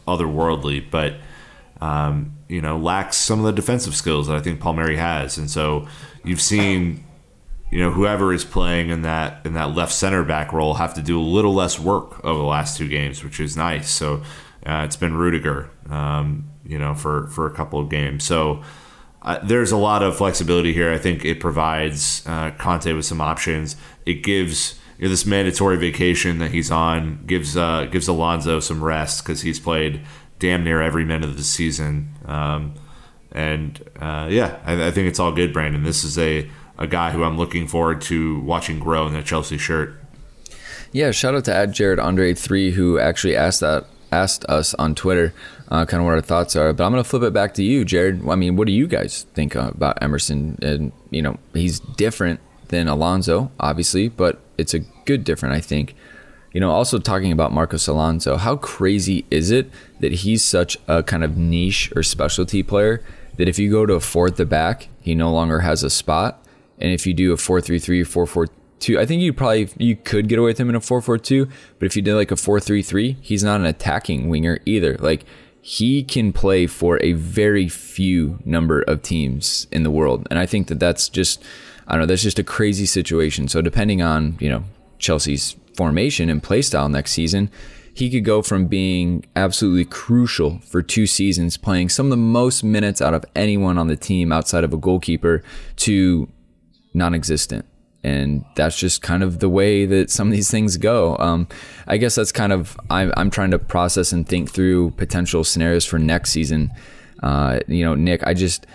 otherworldly, 0.06 0.85
but 0.90 1.14
um, 1.80 2.33
you 2.48 2.61
know 2.61 2.76
lacks 2.76 3.16
some 3.16 3.38
of 3.38 3.46
the 3.46 3.52
defensive 3.52 3.94
skills 3.94 4.26
that 4.26 4.37
I 4.37 4.40
think 4.40 4.61
Palmieri 4.61 4.96
has. 4.96 5.38
And 5.38 5.48
so 5.48 5.87
you've 6.24 6.40
seen 6.40 7.04
you 7.70 7.78
know 7.78 7.92
whoever 7.92 8.33
is 8.33 8.44
playing 8.44 8.90
in 8.90 9.02
that 9.02 9.46
in 9.46 9.54
that 9.54 9.74
left 9.74 9.92
center 9.92 10.24
back 10.24 10.52
role 10.52 10.74
have 10.74 10.94
to 10.94 11.02
do 11.02 11.20
a 11.20 11.22
little 11.22 11.54
less 11.54 11.78
work 11.78 12.24
over 12.24 12.38
the 12.38 12.46
last 12.46 12.76
two 12.76 12.88
games, 12.88 13.22
which 13.22 13.38
is 13.38 13.56
nice. 13.56 13.90
So 13.90 14.22
uh, 14.66 14.83
it's 14.85 14.96
been 14.96 15.14
Rudiger, 15.14 15.70
um, 15.88 16.50
you 16.64 16.78
know, 16.78 16.94
for 16.94 17.28
for 17.28 17.46
a 17.46 17.52
couple 17.52 17.80
of 17.80 17.88
games. 17.88 18.24
So. 18.24 18.62
Uh, 19.22 19.38
there's 19.42 19.70
a 19.70 19.76
lot 19.76 20.02
of 20.02 20.16
flexibility 20.16 20.72
here. 20.72 20.90
I 20.90 20.96
think 20.96 21.26
it 21.26 21.40
provides 21.40 22.26
uh, 22.26 22.52
Conte 22.52 22.90
with 22.94 23.04
some 23.04 23.20
options. 23.20 23.76
It 24.06 24.22
gives 24.22 24.79
you 25.00 25.06
know, 25.06 25.10
this 25.10 25.24
mandatory 25.24 25.78
vacation 25.78 26.38
that 26.40 26.50
he's 26.50 26.70
on 26.70 27.24
gives 27.24 27.56
uh, 27.56 27.86
gives 27.90 28.06
Alonso 28.06 28.60
some 28.60 28.84
rest 28.84 29.24
because 29.24 29.40
he's 29.40 29.58
played 29.58 30.02
damn 30.38 30.62
near 30.62 30.82
every 30.82 31.06
minute 31.06 31.30
of 31.30 31.38
the 31.38 31.42
season. 31.42 32.10
Um, 32.26 32.74
and 33.32 33.82
uh, 33.98 34.28
yeah, 34.30 34.58
I, 34.66 34.88
I, 34.88 34.90
think 34.90 35.08
it's 35.08 35.18
all 35.18 35.32
good, 35.32 35.54
Brandon. 35.54 35.84
This 35.84 36.04
is 36.04 36.18
a, 36.18 36.50
a 36.76 36.86
guy 36.86 37.12
who 37.12 37.24
I'm 37.24 37.38
looking 37.38 37.66
forward 37.66 38.02
to 38.02 38.40
watching 38.40 38.78
grow 38.78 39.06
in 39.06 39.14
the 39.14 39.22
Chelsea 39.22 39.56
shirt. 39.56 39.94
Yeah, 40.92 41.12
shout 41.12 41.34
out 41.34 41.46
to 41.46 41.54
at 41.54 41.70
Jared 41.70 41.98
Andre 41.98 42.34
three 42.34 42.72
who 42.72 42.98
actually 42.98 43.36
asked 43.36 43.60
that 43.60 43.86
asked 44.12 44.44
us 44.50 44.74
on 44.74 44.94
Twitter, 44.94 45.32
uh, 45.70 45.86
kind 45.86 46.02
of 46.02 46.04
what 46.04 46.12
our 46.12 46.20
thoughts 46.20 46.56
are. 46.56 46.74
But 46.74 46.84
I'm 46.84 46.92
gonna 46.92 47.04
flip 47.04 47.22
it 47.22 47.32
back 47.32 47.54
to 47.54 47.62
you, 47.62 47.86
Jared. 47.86 48.28
I 48.28 48.34
mean, 48.34 48.56
what 48.56 48.66
do 48.66 48.74
you 48.74 48.86
guys 48.86 49.22
think 49.32 49.54
about 49.54 50.02
Emerson? 50.02 50.58
And 50.60 50.92
you 51.10 51.22
know, 51.22 51.38
he's 51.54 51.80
different 51.80 52.40
than 52.70 52.88
Alonso, 52.88 53.52
obviously, 53.61 54.09
but 54.09 54.40
it's 54.59 54.74
a 54.74 54.80
good 55.04 55.22
different, 55.24 55.54
I 55.54 55.61
think. 55.61 55.94
You 56.52 56.61
know, 56.61 56.70
also 56.70 56.98
talking 56.98 57.30
about 57.30 57.52
Marcos 57.52 57.87
Alonso, 57.87 58.37
how 58.37 58.56
crazy 58.56 59.24
is 59.30 59.50
it 59.50 59.70
that 60.00 60.12
he's 60.12 60.42
such 60.42 60.76
a 60.88 61.02
kind 61.02 61.22
of 61.22 61.37
niche 61.37 61.92
or 61.94 62.02
specialty 62.02 62.62
player 62.62 63.04
that 63.37 63.48
if 63.48 63.59
you 63.59 63.70
go 63.70 63.87
to 63.87 63.94
a 63.94 64.00
four 64.00 64.26
at 64.26 64.37
the 64.37 64.44
back, 64.44 64.88
he 65.00 65.14
no 65.14 65.33
longer 65.33 65.61
has 65.61 65.83
a 65.85 65.90
spot, 65.90 66.44
and 66.78 66.92
if 66.92 67.06
you 67.06 67.14
do 67.14 67.33
a 67.33 67.37
four 67.37 67.61
three 67.61 67.78
three, 67.78 68.02
four 68.02 68.26
four 68.26 68.48
two. 68.80 68.98
I 68.98 69.06
think 69.06 69.22
you 69.22 69.33
probably 69.33 69.68
you 69.76 69.94
could 69.94 70.28
get 70.28 70.38
away 70.38 70.48
with 70.48 70.59
him 70.59 70.68
in 70.68 70.74
a 70.74 70.80
four 70.80 71.00
four 71.00 71.18
two, 71.18 71.46
but 71.78 71.87
if 71.87 71.94
you 71.94 72.02
did 72.02 72.14
like 72.14 72.30
a 72.30 72.37
four 72.37 72.59
three 72.59 72.83
three, 72.83 73.16
he's 73.20 73.44
not 73.44 73.61
an 73.61 73.66
attacking 73.66 74.28
winger 74.28 74.59
either. 74.66 74.96
Like 74.98 75.24
he 75.62 76.02
can 76.02 76.33
play 76.33 76.66
for 76.66 77.00
a 77.02 77.12
very 77.12 77.68
few 77.68 78.40
number 78.44 78.80
of 78.83 79.02
teams 79.02 79.68
in 79.70 79.85
the 79.85 79.90
world, 79.90 80.26
and 80.30 80.38
I 80.38 80.46
think 80.46 80.66
that 80.68 80.80
that's 80.80 81.09
just 81.09 81.44
I 81.90 81.94
don't 81.94 82.03
know. 82.03 82.07
That's 82.07 82.22
just 82.22 82.38
a 82.38 82.44
crazy 82.44 82.87
situation. 82.87 83.48
So 83.48 83.61
depending 83.61 84.00
on 84.00 84.38
you 84.40 84.48
know 84.48 84.64
Chelsea's 84.98 85.57
formation 85.76 86.31
and 86.31 86.42
play 86.42 86.62
style 86.62 86.88
next 86.88 87.12
season, 87.12 87.50
he 87.92 88.09
could 88.11 88.24
go 88.24 88.42
from 88.42 88.66
being 88.66 89.24
absolutely 89.35 89.85
crucial 89.85 90.61
for 90.61 90.83
two 90.83 91.07
seasons, 91.07 91.57
playing 91.57 91.88
some 91.88 92.07
of 92.07 92.11
the 92.11 92.16
most 92.16 92.62
minutes 92.62 93.03
out 93.03 93.12
of 93.12 93.24
anyone 93.35 93.76
on 93.76 93.88
the 93.88 93.96
team 93.96 94.33
outside 94.33 94.64
of 94.64 94.72
a 94.72 94.76
goalkeeper, 94.76 95.42
to 95.76 96.29
non 96.94 97.14
existent. 97.14 97.66
And 98.03 98.44
that's 98.57 98.79
just 98.79 99.03
kind 99.03 99.22
of 99.22 99.40
the 99.40 99.48
way 99.48 99.85
that 99.85 100.11
some 100.11 100.29
of 100.29 100.33
these 100.33 100.50
things 100.50 100.79
go. 100.79 101.16
Um, 101.18 101.48
I 101.87 101.98
guess 101.98 102.14
that's 102.14 102.33
kind 102.33 102.53
of, 102.53 102.79
I'm, 102.88 103.12
I'm 103.16 103.29
trying 103.29 103.50
to 103.50 103.59
process 103.59 104.12
and 104.12 104.26
think 104.26 104.50
through 104.50 104.92
potential 104.92 105.44
scenarios 105.44 105.85
for 105.85 105.98
next 105.98 106.31
season. 106.31 106.70
Uh, 107.22 107.61
you 107.68 107.85
know, 107.85 107.94
Nick, 107.94 108.26
I 108.26 108.33
just, 108.33 108.66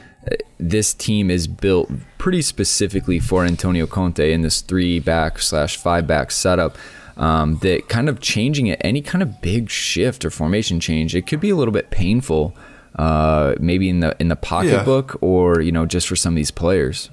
this 0.59 0.93
team 0.93 1.29
is 1.29 1.47
built 1.47 1.89
pretty 2.17 2.41
specifically 2.41 3.19
for 3.19 3.45
Antonio 3.45 3.85
Conte 3.85 4.31
in 4.31 4.41
this 4.41 4.61
three 4.61 4.99
back 4.99 5.39
slash 5.39 5.77
five 5.77 6.07
back 6.07 6.31
setup. 6.31 6.77
Um, 7.17 7.59
that 7.59 7.87
kind 7.87 8.09
of 8.09 8.19
changing 8.19 8.67
it, 8.67 8.81
any 8.83 9.01
kind 9.01 9.21
of 9.21 9.41
big 9.41 9.69
shift 9.69 10.25
or 10.25 10.29
formation 10.29 10.81
change, 10.81 11.15
it 11.15 11.25
could 11.25 11.39
be 11.39 11.49
a 11.49 11.55
little 11.55 11.71
bit 11.71 11.89
painful, 11.89 12.53
uh, 12.97 13.55
maybe 13.57 13.87
in 13.87 14.01
the 14.01 14.17
in 14.19 14.27
the 14.27 14.35
pocketbook 14.35 15.11
yeah. 15.13 15.27
or 15.27 15.61
you 15.61 15.71
know 15.71 15.85
just 15.85 16.07
for 16.07 16.17
some 16.17 16.33
of 16.33 16.35
these 16.35 16.51
players. 16.51 17.09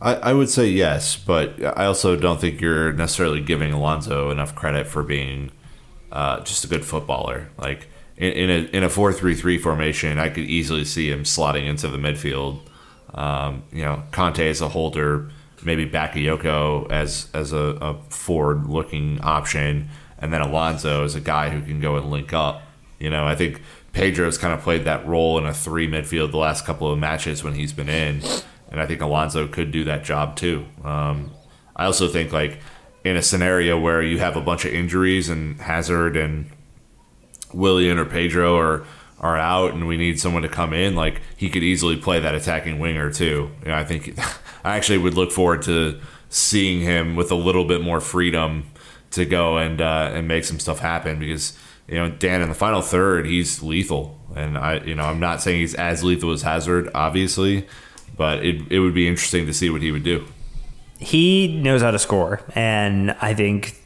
I, 0.00 0.14
I 0.16 0.32
would 0.32 0.50
say 0.50 0.66
yes, 0.66 1.16
but 1.16 1.62
I 1.64 1.86
also 1.86 2.16
don't 2.16 2.40
think 2.40 2.60
you're 2.60 2.92
necessarily 2.92 3.40
giving 3.40 3.72
Alonso 3.72 4.30
enough 4.30 4.54
credit 4.54 4.86
for 4.88 5.02
being 5.02 5.52
uh, 6.10 6.40
just 6.40 6.64
a 6.64 6.68
good 6.68 6.84
footballer. 6.84 7.50
Like 7.56 7.88
in, 8.16 8.32
in 8.32 8.50
a 8.50 8.76
in 8.76 8.82
a 8.84 8.88
four 8.88 9.12
three 9.12 9.34
three 9.34 9.58
formation, 9.58 10.18
I 10.18 10.28
could 10.28 10.44
easily 10.44 10.84
see 10.84 11.10
him 11.10 11.24
slotting 11.24 11.66
into 11.66 11.88
the 11.88 11.98
midfield. 11.98 12.60
Um, 13.12 13.62
you 13.72 13.82
know, 13.82 14.02
Kante 14.10 14.50
as 14.50 14.60
a 14.60 14.68
holder, 14.68 15.30
maybe 15.64 15.88
Bakayoko 15.88 16.90
as 16.90 17.28
as 17.34 17.52
a, 17.52 17.78
a 17.80 17.94
forward 18.10 18.66
looking 18.66 19.20
option, 19.20 19.88
and 20.18 20.32
then 20.32 20.40
Alonso 20.40 21.04
as 21.04 21.14
a 21.14 21.20
guy 21.20 21.50
who 21.50 21.60
can 21.62 21.80
go 21.80 21.96
and 21.96 22.10
link 22.10 22.32
up. 22.32 22.62
You 22.98 23.10
know, 23.10 23.26
I 23.26 23.34
think 23.34 23.60
Pedro's 23.92 24.38
kind 24.38 24.54
of 24.54 24.60
played 24.60 24.84
that 24.84 25.06
role 25.06 25.38
in 25.38 25.46
a 25.46 25.54
three 25.54 25.88
midfield 25.88 26.30
the 26.30 26.38
last 26.38 26.64
couple 26.64 26.90
of 26.90 26.98
matches 26.98 27.42
when 27.42 27.54
he's 27.54 27.72
been 27.72 27.88
in, 27.88 28.22
and 28.70 28.80
I 28.80 28.86
think 28.86 29.00
Alonso 29.00 29.48
could 29.48 29.70
do 29.70 29.84
that 29.84 30.04
job 30.04 30.36
too. 30.36 30.64
Um, 30.84 31.32
I 31.76 31.86
also 31.86 32.08
think 32.08 32.32
like 32.32 32.60
in 33.04 33.16
a 33.16 33.22
scenario 33.22 33.78
where 33.78 34.02
you 34.02 34.18
have 34.18 34.36
a 34.36 34.40
bunch 34.40 34.64
of 34.64 34.72
injuries 34.72 35.28
and 35.28 35.60
Hazard 35.60 36.16
and 36.16 36.50
Willian 37.54 37.98
or 37.98 38.04
Pedro 38.04 38.56
are 38.56 38.84
are 39.20 39.38
out 39.38 39.72
and 39.72 39.86
we 39.86 39.96
need 39.96 40.20
someone 40.20 40.42
to 40.42 40.48
come 40.48 40.74
in, 40.74 40.94
like 40.94 41.22
he 41.36 41.48
could 41.48 41.62
easily 41.62 41.96
play 41.96 42.20
that 42.20 42.34
attacking 42.34 42.78
winger 42.78 43.10
too. 43.10 43.50
You 43.62 43.68
know, 43.68 43.74
I 43.74 43.84
think 43.84 44.18
I 44.64 44.76
actually 44.76 44.98
would 44.98 45.14
look 45.14 45.32
forward 45.32 45.62
to 45.62 46.00
seeing 46.28 46.80
him 46.80 47.16
with 47.16 47.30
a 47.30 47.36
little 47.36 47.64
bit 47.64 47.80
more 47.80 48.00
freedom 48.00 48.64
to 49.12 49.24
go 49.24 49.56
and 49.56 49.80
uh, 49.80 50.10
and 50.12 50.28
make 50.28 50.44
some 50.44 50.58
stuff 50.58 50.80
happen 50.80 51.18
because 51.18 51.56
you 51.88 51.94
know 51.94 52.10
Dan 52.10 52.42
in 52.42 52.48
the 52.48 52.54
final 52.54 52.82
third 52.82 53.26
he's 53.26 53.62
lethal 53.62 54.18
and 54.34 54.58
I 54.58 54.80
you 54.80 54.94
know 54.94 55.04
I'm 55.04 55.20
not 55.20 55.40
saying 55.40 55.60
he's 55.60 55.74
as 55.74 56.02
lethal 56.02 56.32
as 56.32 56.42
Hazard 56.42 56.90
obviously 56.94 57.66
but 58.16 58.44
it 58.44 58.70
it 58.70 58.80
would 58.80 58.94
be 58.94 59.06
interesting 59.06 59.46
to 59.46 59.54
see 59.54 59.70
what 59.70 59.82
he 59.82 59.92
would 59.92 60.02
do. 60.02 60.26
He 60.98 61.60
knows 61.60 61.82
how 61.82 61.92
to 61.92 61.98
score 61.98 62.40
and 62.54 63.12
I 63.20 63.34
think 63.34 63.76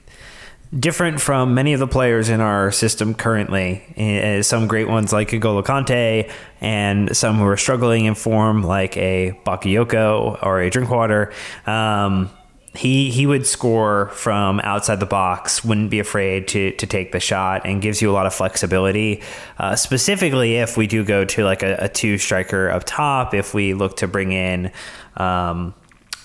different 0.76 1.20
from 1.20 1.54
many 1.54 1.72
of 1.72 1.80
the 1.80 1.86
players 1.86 2.28
in 2.28 2.40
our 2.40 2.70
system 2.70 3.14
currently. 3.14 3.82
Uh, 3.96 4.42
some 4.42 4.66
great 4.66 4.88
ones 4.88 5.12
like 5.12 5.30
N'Golo 5.30 5.64
Kanté, 5.64 6.30
and 6.60 7.16
some 7.16 7.36
who 7.36 7.46
are 7.46 7.56
struggling 7.56 8.04
in 8.04 8.14
form 8.14 8.62
like 8.62 8.96
a 8.96 9.38
Bakayoko 9.46 10.42
or 10.42 10.60
a 10.60 10.70
Drinkwater. 10.70 11.32
Um, 11.66 12.30
he 12.74 13.10
he 13.10 13.26
would 13.26 13.46
score 13.46 14.08
from 14.10 14.60
outside 14.60 15.00
the 15.00 15.06
box, 15.06 15.64
wouldn't 15.64 15.90
be 15.90 15.98
afraid 15.98 16.46
to 16.48 16.70
to 16.72 16.86
take 16.86 17.12
the 17.12 17.20
shot, 17.20 17.62
and 17.64 17.82
gives 17.82 18.00
you 18.00 18.10
a 18.10 18.12
lot 18.12 18.26
of 18.26 18.34
flexibility. 18.34 19.22
Uh, 19.58 19.74
specifically, 19.74 20.56
if 20.56 20.76
we 20.76 20.86
do 20.86 21.02
go 21.02 21.24
to 21.24 21.44
like 21.44 21.62
a, 21.62 21.76
a, 21.80 21.88
two 21.88 22.18
striker 22.18 22.70
up 22.70 22.84
top, 22.84 23.34
if 23.34 23.54
we 23.54 23.74
look 23.74 23.96
to 23.96 24.06
bring 24.06 24.32
in. 24.32 24.70
Um, 25.16 25.74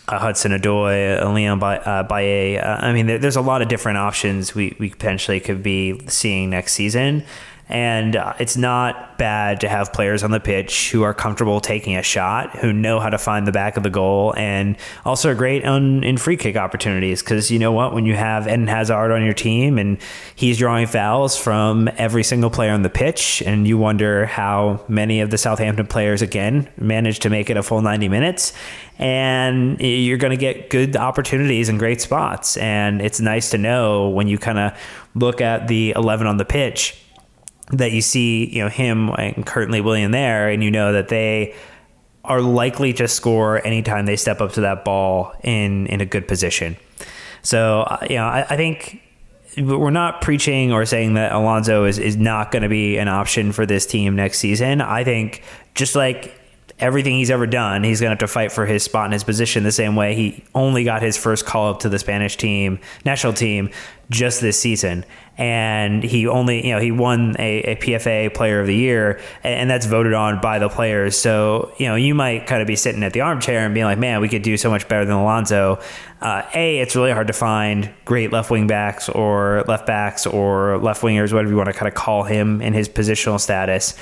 uh, 0.08 0.20
Hudson-Odoi, 0.20 1.22
uh, 1.22 1.32
Leon 1.32 1.64
uh, 1.64 2.04
Bailey. 2.04 2.60
Uh, 2.60 2.78
I 2.78 2.94
mean, 2.94 3.08
there, 3.08 3.18
there's 3.18 3.36
a 3.36 3.42
lot 3.42 3.62
of 3.62 3.68
different 3.68 3.98
options 3.98 4.54
we, 4.54 4.76
we 4.80 4.90
potentially 4.90 5.40
could 5.40 5.64
be 5.64 6.00
seeing 6.08 6.50
next 6.50 6.74
season. 6.74 7.24
And 7.70 8.16
uh, 8.18 8.34
it's 8.40 8.58
not 8.58 9.18
bad 9.18 9.62
to 9.62 9.70
have 9.70 9.94
players 9.94 10.22
on 10.22 10.32
the 10.32 10.40
pitch 10.40 10.92
who 10.92 11.04
are 11.04 11.14
comfortable 11.14 11.62
taking 11.62 11.96
a 11.96 12.04
shot, 12.04 12.58
who 12.58 12.74
know 12.74 13.00
how 13.00 13.10
to 13.10 13.18
find 13.18 13.48
the 13.48 13.54
back 13.54 13.78
of 13.78 13.84
the 13.84 13.90
goal, 13.90 14.34
and 14.36 14.76
also 15.06 15.32
are 15.32 15.36
great 15.36 15.64
on, 15.64 16.04
in 16.04 16.18
free 16.18 16.36
kick 16.36 16.58
opportunities. 16.58 17.24
Because 17.24 17.50
you 17.50 17.60
know 17.60 17.72
what? 17.72 17.94
When 17.94 18.06
you 18.06 18.16
have 18.16 18.48
Eden 18.48 18.68
Hazard 18.68 19.12
on 19.12 19.24
your 19.24 19.34
team 19.34 19.78
and 19.78 19.98
he's 20.36 20.58
drawing 20.58 20.88
fouls 20.88 21.38
from 21.38 21.90
every 21.98 22.24
single 22.24 22.50
player 22.50 22.72
on 22.72 22.82
the 22.82 22.90
pitch, 22.90 23.42
and 23.46 23.68
you 23.68 23.78
wonder 23.78 24.26
how 24.26 24.84
many 24.90 25.22
of 25.22 25.32
the 25.32 25.38
Southampton 25.38 25.88
players, 25.88 26.22
again, 26.22 26.70
managed 26.78 27.22
to 27.22 27.30
make 27.30 27.50
it 27.50 27.56
a 27.56 27.64
full 27.64 27.82
90 27.82 28.10
minutes 28.10 28.54
and 29.00 29.82
you're 29.82 30.20
going 30.20 30.32
to 30.32 30.38
get 30.38 30.70
good 30.70 30.96
opportunities 30.96 31.68
and 31.68 31.80
great 31.80 32.00
spots. 32.00 32.58
And 32.58 33.02
it's 33.02 33.20
nice 33.20 33.50
to 33.50 33.58
know 33.58 34.10
when 34.10 34.28
you 34.28 34.38
kind 34.38 34.60
of 34.60 34.78
look 35.16 35.42
at 35.42 35.68
the 35.68 35.94
11 35.96 36.28
on 36.28 36.38
the 36.38 36.46
pitch 36.46 37.03
that 37.78 37.92
you 37.92 38.02
see, 38.02 38.46
you 38.46 38.64
know, 38.64 38.70
him 38.70 39.10
and 39.10 39.46
currently 39.46 39.82
Willian 39.82 40.12
there, 40.12 40.50
and 40.50 40.64
you 40.64 40.72
know 40.72 40.94
that 40.94 41.10
they 41.10 41.56
are 42.24 42.42
likely 42.42 42.94
to 42.94 43.08
score 43.08 43.66
anytime 43.66 44.06
they 44.06 44.16
step 44.16 44.40
up 44.40 44.54
to 44.54 44.62
that 44.62 44.86
ball 44.86 45.34
in 45.44 45.88
in 45.88 46.02
a 46.02 46.06
good 46.06 46.28
position. 46.28 46.78
So, 47.42 47.82
uh, 47.82 47.98
you 48.10 48.16
know, 48.16 48.26
I, 48.26 48.46
I 48.50 48.56
think 48.56 49.02
we're 49.58 49.92
not 49.92 50.22
preaching 50.22 50.72
or 50.72 50.86
saying 50.86 51.16
that 51.16 51.32
Alonso 51.34 51.86
is, 51.86 52.00
is 52.00 52.16
not 52.16 52.52
going 52.52 52.64
to 52.64 52.70
be 52.70 52.98
an 52.98 53.08
option 53.08 53.52
for 53.52 53.66
this 53.66 53.86
team 53.86 54.16
next 54.16 54.40
season. 54.40 54.82
I 54.82 55.04
think 55.04 55.44
just 55.76 55.96
like 55.96 56.40
everything 56.84 57.16
he's 57.16 57.32
ever 57.32 57.48
done, 57.48 57.82
he's 57.82 58.02
going 58.02 58.10
to 58.10 58.12
have 58.12 58.20
to 58.20 58.28
fight 58.28 58.52
for 58.52 58.66
his 58.66 58.84
spot 58.84 59.06
in 59.06 59.14
his 59.14 59.24
position 59.24 59.64
the 59.64 59.72
same 59.72 59.96
way 59.96 60.14
he 60.16 60.44
only 60.54 60.84
got 60.84 61.02
his 61.02 61.16
first 61.16 61.46
call 61.46 61.72
up 61.72 61.80
to 61.80 61.88
the 61.88 61.98
Spanish 61.98 62.36
team, 62.36 62.78
national 63.06 63.32
team, 63.32 63.70
just 64.10 64.42
this 64.42 64.60
season. 64.60 65.06
And 65.38 66.04
he 66.04 66.28
only, 66.28 66.68
you 66.68 66.74
know, 66.74 66.82
he 66.82 66.92
won 66.92 67.36
a, 67.40 67.62
a 67.64 67.76
PFA 67.78 68.34
Player 68.34 68.60
of 68.60 68.68
the 68.68 68.76
Year, 68.76 69.20
and 69.44 69.70
that's 69.70 69.86
voted 69.86 70.14
on 70.14 70.42
by 70.42 70.60
the 70.60 70.68
players. 70.68 71.18
So, 71.18 71.74
you 71.78 71.88
know, 71.88 71.96
you 71.96 72.14
might 72.14 72.46
kind 72.48 72.62
of 72.62 72.68
be 72.68 72.76
sitting 72.76 73.02
at 73.02 73.14
the 73.14 73.22
armchair 73.22 73.66
and 73.66 73.74
being 73.74 73.86
like, 73.86 73.98
man, 73.98 74.20
we 74.20 74.28
could 74.28 74.44
do 74.44 74.58
so 74.58 74.70
much 74.70 74.88
better 74.90 75.06
than 75.06 75.16
Alonso. 75.16 75.80
Uh, 76.22 76.44
a, 76.54 76.80
it's 76.80 76.96
really 76.96 77.12
hard 77.12 77.28
to 77.28 77.34
find 77.34 77.92
great 78.06 78.32
left 78.32 78.52
wing 78.52 78.68
backs 78.68 79.10
or 79.10 79.64
left 79.68 79.88
backs 79.88 80.28
or 80.28 80.78
left 80.78 81.02
wingers, 81.02 81.34
whatever 81.34 81.50
you 81.50 81.58
want 81.58 81.68
to 81.68 81.74
kind 81.74 81.88
of 81.88 81.96
call 81.96 82.24
him 82.24 82.62
in 82.62 82.74
his 82.74 82.88
positional 82.88 83.40
status. 83.40 83.96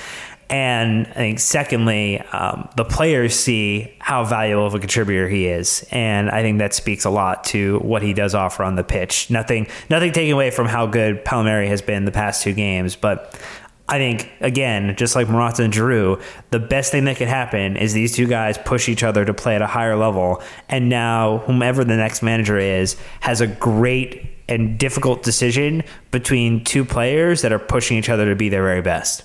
And 0.52 1.08
I 1.08 1.14
think, 1.14 1.40
secondly, 1.40 2.20
um, 2.20 2.68
the 2.76 2.84
players 2.84 3.34
see 3.34 3.96
how 4.00 4.26
valuable 4.26 4.66
of 4.66 4.76
a 4.76 4.80
contributor 4.80 5.30
he 5.30 5.48
is, 5.48 5.88
and 5.92 6.30
I 6.30 6.42
think 6.42 6.60
that 6.60 6.74
speaks 6.74 7.06
a 7.06 7.10
lot 7.10 7.46
to 7.46 7.80
what 7.80 8.02
he 8.02 8.14
does 8.14 8.36
offer 8.36 8.62
on 8.66 8.76
the 8.76 8.84
pitch. 8.84 9.30
Nothing, 9.30 9.68
nothing 9.90 10.12
taking 10.12 10.34
away 10.34 10.52
from 10.52 10.68
how 10.68 10.88
good 10.88 11.24
Palmieri 11.24 11.70
has 11.70 11.82
been 11.82 12.04
the 12.04 12.12
past 12.12 12.44
two 12.44 12.52
games, 12.52 12.98
but 12.98 13.40
I 13.88 13.98
think 13.98 14.30
again, 14.42 14.94
just 14.98 15.16
like 15.16 15.30
Morata 15.30 15.64
and 15.64 15.74
Giroud, 15.74 16.22
the 16.50 16.60
best 16.60 16.92
thing 16.92 17.06
that 17.06 17.16
could 17.16 17.30
happen 17.30 17.78
is 17.78 17.94
these 17.94 18.14
two 18.14 18.28
guys 18.28 18.58
push 18.58 18.90
each 18.90 19.04
other 19.04 19.24
to 19.24 19.34
play 19.34 19.56
at 19.56 19.62
a 19.62 19.68
higher 19.68 19.96
level, 19.96 20.44
and 20.68 20.90
now 20.90 21.38
whomever 21.46 21.86
the 21.86 21.96
next 21.96 22.22
manager 22.22 22.58
is 22.58 22.98
has 23.22 23.40
a 23.40 23.48
great 23.48 24.28
and 24.50 24.78
difficult 24.78 25.24
decision 25.24 25.82
between 26.12 26.62
two 26.66 26.84
players 26.84 27.42
that 27.42 27.54
are 27.54 27.60
pushing 27.60 27.98
each 27.98 28.10
other 28.10 28.26
to 28.26 28.36
be 28.36 28.50
their 28.50 28.64
very 28.64 28.82
best. 28.82 29.24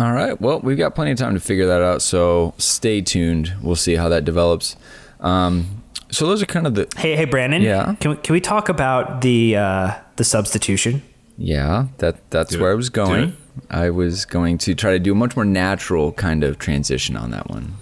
All 0.00 0.12
right. 0.12 0.40
Well, 0.40 0.60
we've 0.60 0.78
got 0.78 0.94
plenty 0.94 1.10
of 1.10 1.18
time 1.18 1.34
to 1.34 1.40
figure 1.40 1.66
that 1.66 1.82
out. 1.82 2.02
So 2.02 2.54
stay 2.58 3.00
tuned. 3.00 3.54
We'll 3.62 3.76
see 3.76 3.96
how 3.96 4.08
that 4.10 4.24
develops. 4.24 4.76
Um, 5.20 5.82
so 6.10 6.26
those 6.26 6.42
are 6.42 6.46
kind 6.46 6.66
of 6.66 6.74
the. 6.74 6.88
Hey, 6.96 7.16
hey, 7.16 7.24
Brandon. 7.24 7.62
Yeah. 7.62 7.94
Can 8.00 8.12
we, 8.12 8.16
can 8.18 8.32
we 8.32 8.40
talk 8.40 8.68
about 8.68 9.22
the 9.22 9.56
uh, 9.56 9.94
the 10.16 10.24
substitution? 10.24 11.02
Yeah, 11.36 11.88
that 11.98 12.30
that's 12.30 12.52
do 12.52 12.60
where 12.60 12.70
it. 12.70 12.74
I 12.74 12.76
was 12.76 12.90
going. 12.90 13.36
I 13.70 13.90
was 13.90 14.24
going 14.24 14.58
to 14.58 14.74
try 14.74 14.92
to 14.92 14.98
do 14.98 15.12
a 15.12 15.14
much 15.14 15.36
more 15.36 15.44
natural 15.44 16.12
kind 16.12 16.44
of 16.44 16.58
transition 16.58 17.16
on 17.16 17.30
that 17.32 17.50
one. 17.50 17.74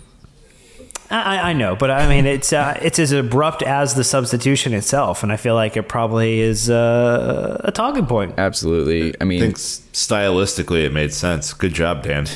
I, 1.11 1.51
I 1.51 1.53
know, 1.53 1.77
but 1.77 1.91
I 1.91 2.09
mean, 2.09 2.27
it's 2.27 2.53
uh, 2.53 2.79
it's 2.83 2.99
as 2.99 3.13
abrupt 3.13 3.63
as 3.63 3.95
the 3.95 4.03
substitution 4.03 4.75
itself, 4.75 5.23
and 5.23 5.33
I 5.33 5.37
feel 5.37 5.55
like 5.55 5.77
it 5.77 5.89
probably 5.89 6.41
is 6.41 6.69
uh, 6.69 7.61
a 7.63 7.71
talking 7.71 8.07
point. 8.07 8.35
Absolutely. 8.39 9.15
I 9.21 9.25
mean, 9.25 9.41
I 9.41 9.47
think 9.47 9.57
stylistically 9.57 10.85
it 10.85 10.93
made 10.93 11.13
sense. 11.13 11.53
Good 11.53 11.75
job, 11.75 12.03
Dan. 12.03 12.27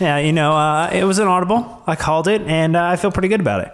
Yeah, 0.00 0.18
you 0.18 0.32
know, 0.32 0.52
uh, 0.52 0.90
it 0.92 1.04
was 1.04 1.18
an 1.18 1.28
audible. 1.28 1.82
I 1.86 1.96
called 1.96 2.28
it, 2.28 2.42
and 2.42 2.76
uh, 2.76 2.84
I 2.84 2.96
feel 2.96 3.10
pretty 3.10 3.28
good 3.28 3.40
about 3.40 3.62
it. 3.62 3.72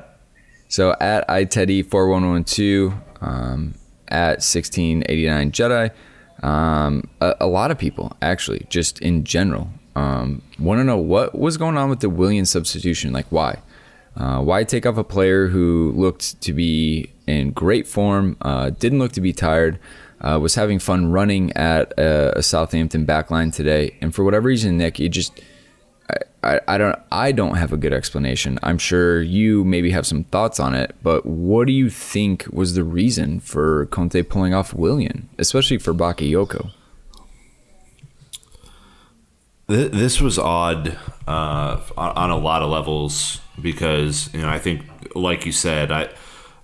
So 0.68 0.96
at 1.00 1.26
iTeddy4112, 1.28 2.92
um, 3.20 3.74
at 4.08 4.40
1689 4.40 5.52
Jedi, 5.52 5.90
um, 6.42 7.08
a, 7.20 7.34
a, 7.40 7.46
lot 7.46 7.70
of 7.70 7.78
people 7.78 8.16
actually, 8.22 8.66
just 8.70 8.98
in 9.00 9.24
general, 9.24 9.68
um, 9.94 10.42
want 10.58 10.80
to 10.80 10.84
know 10.84 10.96
what 10.96 11.38
was 11.38 11.56
going 11.56 11.76
on 11.76 11.90
with 11.90 12.00
the 12.00 12.08
Willian 12.08 12.46
substitution. 12.46 13.12
Like, 13.12 13.26
why? 13.30 13.58
Uh, 14.16 14.40
why 14.40 14.64
take 14.64 14.84
off 14.84 14.96
a 14.96 15.04
player 15.04 15.48
who 15.48 15.92
looked 15.96 16.40
to 16.42 16.52
be 16.52 17.10
in 17.26 17.52
great 17.52 17.86
form, 17.86 18.36
uh, 18.42 18.70
didn't 18.70 18.98
look 18.98 19.12
to 19.12 19.20
be 19.20 19.32
tired, 19.32 19.78
uh, 20.20 20.38
was 20.40 20.54
having 20.54 20.78
fun 20.78 21.10
running 21.10 21.52
at 21.52 21.92
a, 21.98 22.38
a 22.38 22.42
Southampton 22.42 23.06
backline 23.06 23.52
today, 23.52 23.96
and 24.00 24.14
for 24.14 24.22
whatever 24.24 24.48
reason, 24.48 24.76
Nick, 24.78 24.98
you 24.98 25.08
just 25.08 25.40
I, 26.44 26.60
I 26.66 26.78
don't 26.78 26.98
I 27.10 27.32
don't 27.32 27.56
have 27.56 27.72
a 27.72 27.76
good 27.76 27.92
explanation. 27.92 28.58
I'm 28.62 28.78
sure 28.78 29.22
you 29.22 29.64
maybe 29.64 29.90
have 29.90 30.06
some 30.06 30.24
thoughts 30.24 30.58
on 30.58 30.74
it, 30.74 30.94
but 31.02 31.24
what 31.24 31.66
do 31.66 31.72
you 31.72 31.88
think 31.88 32.46
was 32.52 32.74
the 32.74 32.84
reason 32.84 33.40
for 33.40 33.86
Conte 33.86 34.20
pulling 34.22 34.52
off 34.52 34.74
Willian, 34.74 35.28
especially 35.38 35.78
for 35.78 35.94
Bakayoko? 35.94 36.72
This 39.68 40.20
was 40.20 40.38
odd 40.38 40.98
uh, 41.26 41.80
on 41.96 42.30
a 42.30 42.36
lot 42.36 42.62
of 42.62 42.70
levels 42.70 43.40
because 43.60 44.32
you 44.32 44.40
know 44.40 44.48
I 44.48 44.58
think, 44.58 44.84
like 45.14 45.44
you 45.46 45.52
said, 45.52 45.92
I 45.92 46.08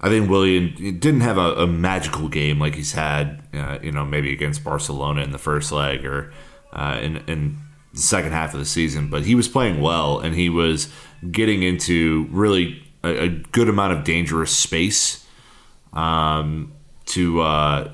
I 0.01 0.09
think 0.09 0.30
Willian 0.30 0.99
didn't 1.01 1.22
have 1.22 1.39
a, 1.39 1.55
a 1.55 1.66
magical 1.66 2.28
game 2.28 2.61
like 2.61 2.76
he's 2.76 2.93
had, 2.93 3.43
uh, 3.53 3.78
you 3.82 3.91
know, 3.91 4.05
maybe 4.05 4.32
against 4.32 4.62
Barcelona 4.62 5.22
in 5.22 5.32
the 5.32 5.39
first 5.39 5.72
leg 5.72 6.07
or 6.07 6.32
uh, 6.72 6.99
in 7.03 7.16
in 7.26 7.59
the 7.93 8.01
second 8.01 8.32
half 8.32 8.55
of 8.55 8.61
the 8.61 8.66
season, 8.66 9.09
but 9.09 9.24
he 9.24 9.34
was 9.34 9.49
playing 9.49 9.80
well 9.80 10.20
and 10.20 10.34
he 10.34 10.49
was 10.49 10.93
getting 11.30 11.62
into 11.62 12.28
really 12.30 12.82
a, 13.03 13.24
a 13.24 13.28
good 13.28 13.68
amount 13.68 13.93
of 13.93 14.05
dangerous 14.05 14.53
space 14.57 15.26
um, 15.93 16.72
to 17.07 17.41
uh, 17.41 17.91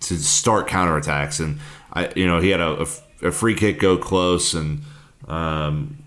to 0.00 0.16
start 0.16 0.66
counterattacks. 0.66 1.40
And 1.40 1.58
I, 1.92 2.10
you 2.16 2.26
know, 2.26 2.40
he 2.40 2.50
had 2.50 2.60
a, 2.60 2.82
a, 2.82 3.28
a 3.28 3.32
free 3.32 3.54
kick 3.54 3.78
go 3.78 3.96
close 3.96 4.54
and. 4.54 4.82
Um, 5.28 6.05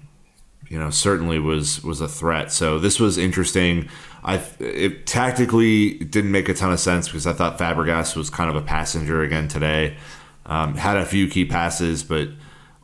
you 0.69 0.77
know, 0.77 0.91
certainly 0.91 1.39
was 1.39 1.83
was 1.83 1.99
a 1.99 2.07
threat. 2.07 2.51
So 2.51 2.79
this 2.79 2.99
was 2.99 3.17
interesting. 3.17 3.89
I 4.23 4.41
it 4.59 5.07
tactically 5.07 5.95
didn't 5.95 6.31
make 6.31 6.47
a 6.47 6.53
ton 6.53 6.71
of 6.71 6.79
sense 6.79 7.07
because 7.07 7.25
I 7.25 7.33
thought 7.33 7.57
Fabregas 7.57 8.15
was 8.15 8.29
kind 8.29 8.49
of 8.49 8.55
a 8.55 8.61
passenger 8.61 9.23
again 9.23 9.47
today. 9.47 9.97
Um, 10.45 10.75
had 10.75 10.97
a 10.97 11.05
few 11.05 11.27
key 11.27 11.45
passes, 11.45 12.03
but 12.03 12.29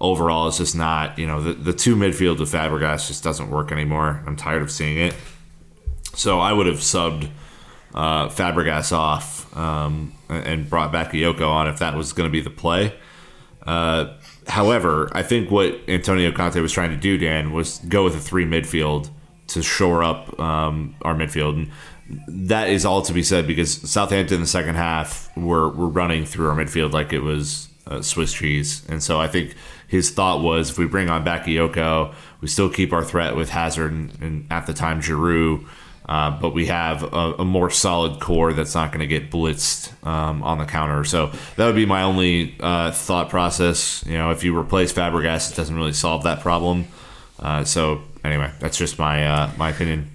overall 0.02 0.48
it's 0.48 0.58
just 0.58 0.76
not 0.76 1.18
you 1.18 1.28
know 1.28 1.42
the, 1.42 1.54
the 1.54 1.74
two 1.74 1.96
midfield 1.96 2.40
of 2.42 2.50
Fabregas 2.50 3.08
just 3.08 3.24
doesn't 3.24 3.52
work 3.52 3.72
anymore. 3.72 4.24
I'm 4.26 4.36
tired 4.36 4.64
of 4.64 4.72
seeing 4.72 4.98
it. 4.98 5.16
So 6.16 6.40
I 6.40 6.54
would 6.54 6.66
have 6.66 6.78
subbed 6.78 7.30
uh, 7.94 8.30
Fabregas 8.30 8.92
off 8.92 9.56
um, 9.56 10.14
and 10.28 10.68
brought 10.68 10.92
Bakayoko 10.92 11.48
on 11.48 11.68
if 11.68 11.80
that 11.80 11.96
was 11.96 12.14
going 12.14 12.28
to 12.28 12.32
be 12.32 12.42
the 12.42 12.50
play. 12.50 12.96
Uh, 13.66 14.14
however, 14.48 15.10
I 15.14 15.24
think 15.24 15.52
what 15.52 15.80
Antonio 15.88 16.32
Conte 16.32 16.60
was 16.60 16.72
trying 16.72 16.92
to 16.92 16.98
do, 16.98 17.18
Dan, 17.18 17.52
was 17.52 17.80
go 17.90 18.04
with 18.04 18.16
a 18.16 18.20
three 18.20 18.46
midfield 18.46 19.10
to 19.48 19.62
shore 19.62 20.04
up 20.04 20.40
um, 20.40 20.96
our 21.02 21.16
midfield. 21.16 21.56
And 21.56 21.72
that 22.28 22.70
is 22.70 22.86
all 22.86 23.02
to 23.04 23.14
be 23.14 23.24
said 23.24 23.48
because 23.48 23.90
Southampton 23.90 24.36
in 24.36 24.42
the 24.42 24.48
second 24.48 24.76
half 24.76 25.36
were, 25.36 25.70
were 25.70 25.88
running 25.88 26.26
through 26.26 26.50
our 26.50 26.56
midfield 26.56 26.92
like 26.92 27.14
it 27.14 27.22
was 27.22 27.70
uh, 27.88 28.02
Swiss 28.02 28.34
cheese. 28.34 28.86
And 28.90 29.02
so 29.02 29.20
I 29.20 29.28
think 29.28 29.56
his 29.88 30.12
thought 30.12 30.42
was 30.42 30.72
if 30.72 30.78
we 30.78 30.86
bring 30.86 31.10
on 31.10 31.24
Bakayoko, 31.26 32.14
we 32.42 32.48
still 32.48 32.70
keep 32.70 32.94
our 32.94 33.04
threat 33.04 33.36
with 33.36 33.50
Hazard 33.50 33.92
and, 33.92 34.12
and 34.22 34.48
at 34.52 34.68
the 34.68 34.74
time 34.74 35.02
Giroud. 35.02 35.66
Uh, 36.08 36.40
but 36.40 36.54
we 36.54 36.68
have 36.68 37.02
a, 37.02 37.34
a, 37.40 37.46
more 37.46 37.72
solid 37.72 38.20
core 38.20 38.54
that's 38.54 38.76
not 38.76 38.92
going 38.92 39.00
to 39.00 39.08
get 39.08 39.32
blitzed 39.32 39.92
um, 40.06 40.44
on 40.44 40.60
the 40.60 40.66
counter. 40.66 41.04
So 41.04 41.32
that 41.56 41.66
would 41.66 41.76
be 41.76 41.88
my 41.88 42.04
only 42.04 42.56
uh, 42.60 42.92
thought 42.92 43.30
process. 43.30 44.04
You 44.06 44.14
know, 44.14 44.30
if 44.30 44.44
you 44.44 44.56
replace 44.56 44.94
Fabregas, 44.94 45.52
it 45.52 45.56
doesn't 45.56 45.76
really 45.76 45.94
solve 45.94 46.24
that 46.24 46.42
problem. 46.42 46.86
Uh, 47.40 47.64
so 47.64 48.04
anyway, 48.24 48.52
that's 48.60 48.78
just 48.78 49.00
my 49.00 49.26
uh, 49.26 49.52
my 49.58 49.70
opinion. 49.70 50.12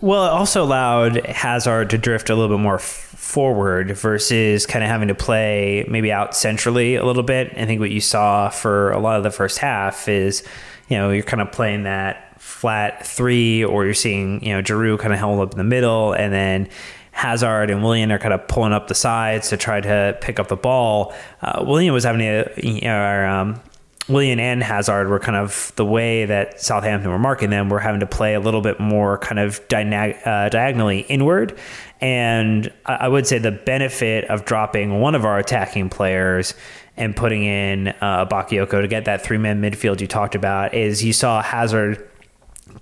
Well, 0.00 0.26
it 0.26 0.30
also 0.30 0.62
allowed 0.62 1.24
Hazard 1.26 1.90
to 1.90 1.98
drift 1.98 2.28
a 2.28 2.34
little 2.34 2.56
bit 2.56 2.62
more 2.62 2.74
f- 2.74 2.82
forward 2.82 3.96
versus 3.96 4.66
kind 4.66 4.84
of 4.84 4.90
having 4.90 5.08
to 5.08 5.14
play 5.14 5.86
maybe 5.88 6.12
out 6.12 6.36
centrally 6.36 6.96
a 6.96 7.04
little 7.04 7.22
bit. 7.22 7.52
I 7.56 7.64
think 7.64 7.80
what 7.80 7.90
you 7.90 8.00
saw 8.00 8.50
for 8.50 8.90
a 8.92 8.98
lot 8.98 9.16
of 9.16 9.22
the 9.22 9.30
first 9.30 9.58
half 9.58 10.08
is, 10.08 10.42
you 10.88 10.98
know, 10.98 11.10
you're 11.10 11.22
kind 11.22 11.40
of 11.40 11.52
playing 11.52 11.84
that 11.84 12.23
flat 12.44 13.06
three, 13.06 13.64
or 13.64 13.86
you're 13.86 13.94
seeing, 13.94 14.44
you 14.44 14.52
know, 14.52 14.60
Giroud 14.60 14.98
kind 14.98 15.14
of 15.14 15.18
held 15.18 15.40
up 15.40 15.52
in 15.52 15.58
the 15.58 15.64
middle, 15.64 16.12
and 16.12 16.30
then 16.30 16.68
Hazard 17.10 17.70
and 17.70 17.82
Willian 17.82 18.12
are 18.12 18.18
kind 18.18 18.34
of 18.34 18.46
pulling 18.48 18.74
up 18.74 18.86
the 18.86 18.94
sides 18.94 19.48
to 19.48 19.56
try 19.56 19.80
to 19.80 20.18
pick 20.20 20.38
up 20.38 20.48
the 20.48 20.56
ball. 20.56 21.14
Uh, 21.40 21.64
Willian 21.66 21.94
was 21.94 22.04
having 22.04 22.20
to, 22.20 22.52
you 22.56 22.82
know, 22.82 23.28
um, 23.28 23.60
Willian 24.08 24.38
and 24.40 24.62
Hazard 24.62 25.08
were 25.08 25.18
kind 25.18 25.38
of 25.38 25.72
the 25.76 25.86
way 25.86 26.26
that 26.26 26.60
Southampton 26.60 27.10
were 27.10 27.18
marking 27.18 27.48
them. 27.48 27.70
We're 27.70 27.78
having 27.78 28.00
to 28.00 28.06
play 28.06 28.34
a 28.34 28.40
little 28.40 28.60
bit 28.60 28.78
more 28.78 29.16
kind 29.18 29.38
of 29.38 29.60
uh, 29.72 30.48
diagonally 30.50 31.00
inward. 31.00 31.58
And 32.02 32.70
I 32.84 33.08
would 33.08 33.26
say 33.26 33.38
the 33.38 33.52
benefit 33.52 34.26
of 34.26 34.44
dropping 34.44 35.00
one 35.00 35.14
of 35.14 35.24
our 35.24 35.38
attacking 35.38 35.88
players 35.88 36.52
and 36.98 37.16
putting 37.16 37.44
in 37.44 37.88
uh, 37.88 38.26
Bakayoko 38.26 38.82
to 38.82 38.88
get 38.88 39.06
that 39.06 39.22
three 39.22 39.38
man 39.38 39.62
midfield 39.62 40.02
you 40.02 40.06
talked 40.06 40.34
about 40.34 40.74
is 40.74 41.02
you 41.02 41.14
saw 41.14 41.40
Hazard 41.40 42.06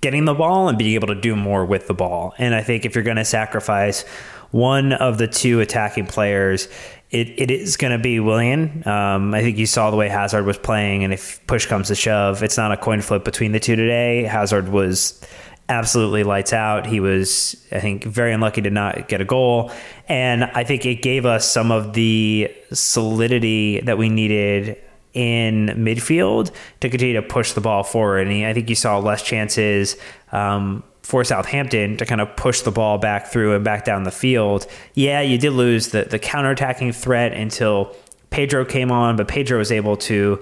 getting 0.03 0.25
the 0.25 0.33
ball 0.33 0.67
and 0.67 0.77
being 0.77 0.95
able 0.95 1.07
to 1.07 1.15
do 1.15 1.33
more 1.33 1.63
with 1.63 1.87
the 1.87 1.93
ball. 1.93 2.35
And 2.37 2.53
I 2.53 2.61
think 2.61 2.85
if 2.85 2.93
you're 2.93 3.05
going 3.05 3.17
to 3.17 3.25
sacrifice 3.25 4.03
one 4.51 4.91
of 4.91 5.17
the 5.17 5.27
two 5.27 5.61
attacking 5.61 6.07
players, 6.07 6.67
it, 7.09 7.29
it 7.37 7.49
is 7.49 7.77
going 7.77 7.93
to 7.93 8.03
be 8.03 8.19
Willian. 8.19 8.85
Um, 8.85 9.33
I 9.33 9.41
think 9.41 9.57
you 9.57 9.65
saw 9.65 9.91
the 9.91 9.97
way 9.97 10.09
Hazard 10.09 10.45
was 10.45 10.57
playing, 10.57 11.05
and 11.05 11.13
if 11.13 11.45
push 11.47 11.67
comes 11.67 11.87
to 11.87 11.95
shove, 11.95 12.43
it's 12.43 12.57
not 12.57 12.73
a 12.73 12.77
coin 12.77 13.01
flip 13.01 13.23
between 13.23 13.53
the 13.53 13.61
two 13.61 13.77
today. 13.77 14.23
Hazard 14.23 14.67
was 14.67 15.25
absolutely 15.69 16.23
lights 16.23 16.51
out. 16.51 16.85
He 16.85 16.99
was, 16.99 17.55
I 17.71 17.79
think, 17.79 18.03
very 18.03 18.33
unlucky 18.33 18.61
to 18.63 18.69
not 18.69 19.07
get 19.07 19.21
a 19.21 19.25
goal. 19.25 19.71
And 20.09 20.43
I 20.43 20.65
think 20.65 20.85
it 20.85 21.01
gave 21.01 21.25
us 21.25 21.49
some 21.49 21.71
of 21.71 21.93
the 21.93 22.53
solidity 22.73 23.79
that 23.81 23.97
we 23.97 24.09
needed 24.09 24.77
in 25.13 25.67
midfield 25.77 26.51
to 26.79 26.89
continue 26.89 27.13
to 27.15 27.21
push 27.21 27.53
the 27.53 27.61
ball 27.61 27.83
forward. 27.83 28.27
And 28.27 28.45
I 28.45 28.53
think 28.53 28.69
you 28.69 28.75
saw 28.75 28.97
less 28.97 29.23
chances. 29.23 29.95
Um, 30.31 30.83
for 31.03 31.23
Southampton 31.25 31.97
to 31.97 32.05
kind 32.05 32.21
of 32.21 32.33
push 32.37 32.61
the 32.61 32.71
ball 32.71 32.97
back 32.97 33.27
through 33.27 33.55
and 33.55 33.63
back 33.63 33.83
down 33.83 34.03
the 34.03 34.11
field. 34.11 34.65
Yeah, 34.93 35.19
you 35.21 35.37
did 35.37 35.51
lose 35.51 35.89
the 35.89 36.03
the 36.03 36.17
counterattacking 36.17 36.95
threat 36.95 37.33
until 37.33 37.93
Pedro 38.29 38.65
came 38.65 38.91
on, 38.91 39.17
but 39.17 39.27
Pedro 39.27 39.59
was 39.59 39.71
able 39.71 39.97
to 39.97 40.41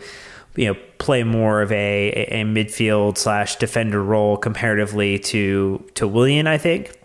you 0.56 0.68
know 0.68 0.80
play 1.00 1.24
more 1.24 1.62
of 1.62 1.72
a, 1.72 2.12
a 2.30 2.44
midfield 2.44 3.18
slash 3.18 3.56
defender 3.56 4.04
role 4.04 4.38
comparatively 4.38 5.18
to 5.20 5.84
to 5.96 6.08
Willian, 6.08 6.48
I 6.48 6.58
think. 6.58 6.96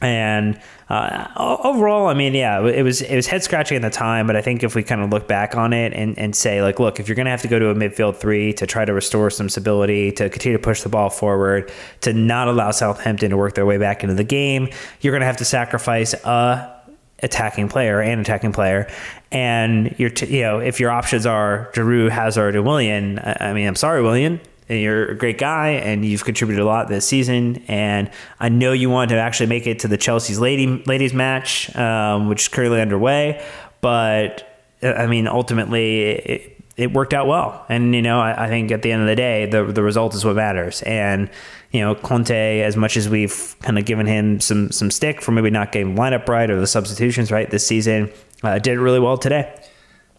And 0.00 0.60
uh, 0.88 1.26
overall, 1.36 2.06
I 2.06 2.14
mean, 2.14 2.34
yeah, 2.34 2.64
it 2.64 2.82
was 2.82 3.02
it 3.02 3.16
was 3.16 3.26
head 3.26 3.42
scratching 3.42 3.76
at 3.76 3.82
the 3.82 3.90
time, 3.90 4.26
but 4.28 4.36
I 4.36 4.42
think 4.42 4.62
if 4.62 4.74
we 4.74 4.82
kind 4.84 5.00
of 5.00 5.10
look 5.10 5.26
back 5.26 5.56
on 5.56 5.72
it 5.72 5.92
and, 5.92 6.16
and 6.18 6.36
say 6.36 6.62
like, 6.62 6.78
look, 6.78 7.00
if 7.00 7.08
you're 7.08 7.16
going 7.16 7.26
to 7.26 7.32
have 7.32 7.42
to 7.42 7.48
go 7.48 7.58
to 7.58 7.70
a 7.70 7.74
midfield 7.74 8.16
three 8.16 8.52
to 8.54 8.66
try 8.66 8.84
to 8.84 8.92
restore 8.92 9.28
some 9.30 9.48
stability, 9.48 10.12
to 10.12 10.30
continue 10.30 10.56
to 10.56 10.62
push 10.62 10.82
the 10.82 10.88
ball 10.88 11.10
forward, 11.10 11.72
to 12.02 12.12
not 12.12 12.46
allow 12.46 12.70
Southampton 12.70 13.30
to 13.30 13.36
work 13.36 13.54
their 13.54 13.66
way 13.66 13.76
back 13.76 14.04
into 14.04 14.14
the 14.14 14.24
game, 14.24 14.68
you're 15.00 15.12
going 15.12 15.20
to 15.20 15.26
have 15.26 15.38
to 15.38 15.44
sacrifice 15.44 16.14
a 16.14 16.74
attacking 17.20 17.68
player 17.68 18.00
and 18.00 18.20
attacking 18.20 18.52
player, 18.52 18.88
and 19.32 19.94
you're 19.98 20.10
t- 20.10 20.36
you 20.36 20.42
know 20.42 20.60
if 20.60 20.78
your 20.78 20.92
options 20.92 21.26
are 21.26 21.70
Giroud, 21.74 22.10
Hazard, 22.10 22.54
and 22.54 22.64
Willian, 22.64 23.20
I 23.22 23.52
mean, 23.52 23.66
I'm 23.66 23.74
sorry, 23.74 24.00
Willian, 24.00 24.40
and 24.68 24.80
you're 24.80 25.06
a 25.06 25.16
great 25.16 25.38
guy 25.38 25.70
and 25.70 26.04
you've 26.04 26.24
contributed 26.24 26.62
a 26.62 26.66
lot 26.66 26.88
this 26.88 27.06
season. 27.06 27.62
And 27.68 28.10
I 28.38 28.48
know 28.48 28.72
you 28.72 28.90
want 28.90 29.10
to 29.10 29.16
actually 29.16 29.46
make 29.46 29.66
it 29.66 29.80
to 29.80 29.88
the 29.88 29.96
Chelsea's 29.96 30.38
lady 30.38 30.82
ladies 30.86 31.14
match, 31.14 31.74
um, 31.76 32.28
which 32.28 32.42
is 32.42 32.48
currently 32.48 32.80
underway. 32.80 33.44
But 33.80 34.48
I 34.82 35.06
mean, 35.06 35.26
ultimately, 35.26 36.02
it, 36.02 36.64
it 36.76 36.92
worked 36.92 37.12
out 37.12 37.26
well. 37.26 37.64
And 37.68 37.94
you 37.94 38.02
know, 38.02 38.20
I, 38.20 38.44
I, 38.44 38.48
think 38.48 38.70
at 38.70 38.82
the 38.82 38.92
end 38.92 39.02
of 39.02 39.08
the 39.08 39.16
day, 39.16 39.46
the 39.46 39.64
the 39.64 39.82
result 39.82 40.14
is 40.14 40.24
what 40.24 40.36
matters. 40.36 40.82
And 40.82 41.30
you 41.72 41.80
know, 41.80 41.94
Conte, 41.94 42.60
as 42.60 42.76
much 42.76 42.96
as 42.96 43.08
we've 43.08 43.56
kind 43.62 43.78
of 43.78 43.84
given 43.84 44.06
him 44.06 44.40
some 44.40 44.70
some 44.70 44.90
stick 44.90 45.20
for 45.20 45.32
maybe 45.32 45.50
not 45.50 45.72
getting 45.72 45.96
lineup 45.96 46.28
right 46.28 46.48
or 46.50 46.60
the 46.60 46.66
substitutions 46.66 47.32
right 47.32 47.50
this 47.50 47.66
season, 47.66 48.10
uh, 48.42 48.58
did 48.58 48.78
really 48.78 49.00
well 49.00 49.18
today. 49.18 49.54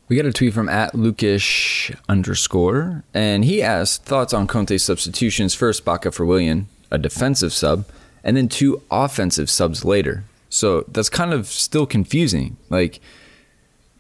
We 0.10 0.16
got 0.16 0.26
a 0.26 0.34
tweet 0.34 0.56
from 0.56 0.68
at 0.70 0.94
Lukish 0.94 1.96
underscore, 2.10 3.04
and 3.14 3.46
he 3.46 3.62
asked 3.62 4.06
thoughts 4.06 4.34
on 4.34 4.48
Conte's 4.48 4.82
substitutions. 4.82 5.54
First, 5.54 5.86
Baka 5.86 6.12
for 6.12 6.26
Willian, 6.26 6.68
a 6.90 6.98
defensive 6.98 7.54
sub, 7.54 7.86
and 8.24 8.36
then 8.36 8.50
two 8.50 8.82
offensive 8.90 9.52
subs 9.52 9.86
later. 9.86 10.24
So 10.50 10.84
that's 10.88 11.10
kind 11.10 11.32
of 11.32 11.46
still 11.46 11.86
confusing. 11.86 12.58
Like, 12.72 13.00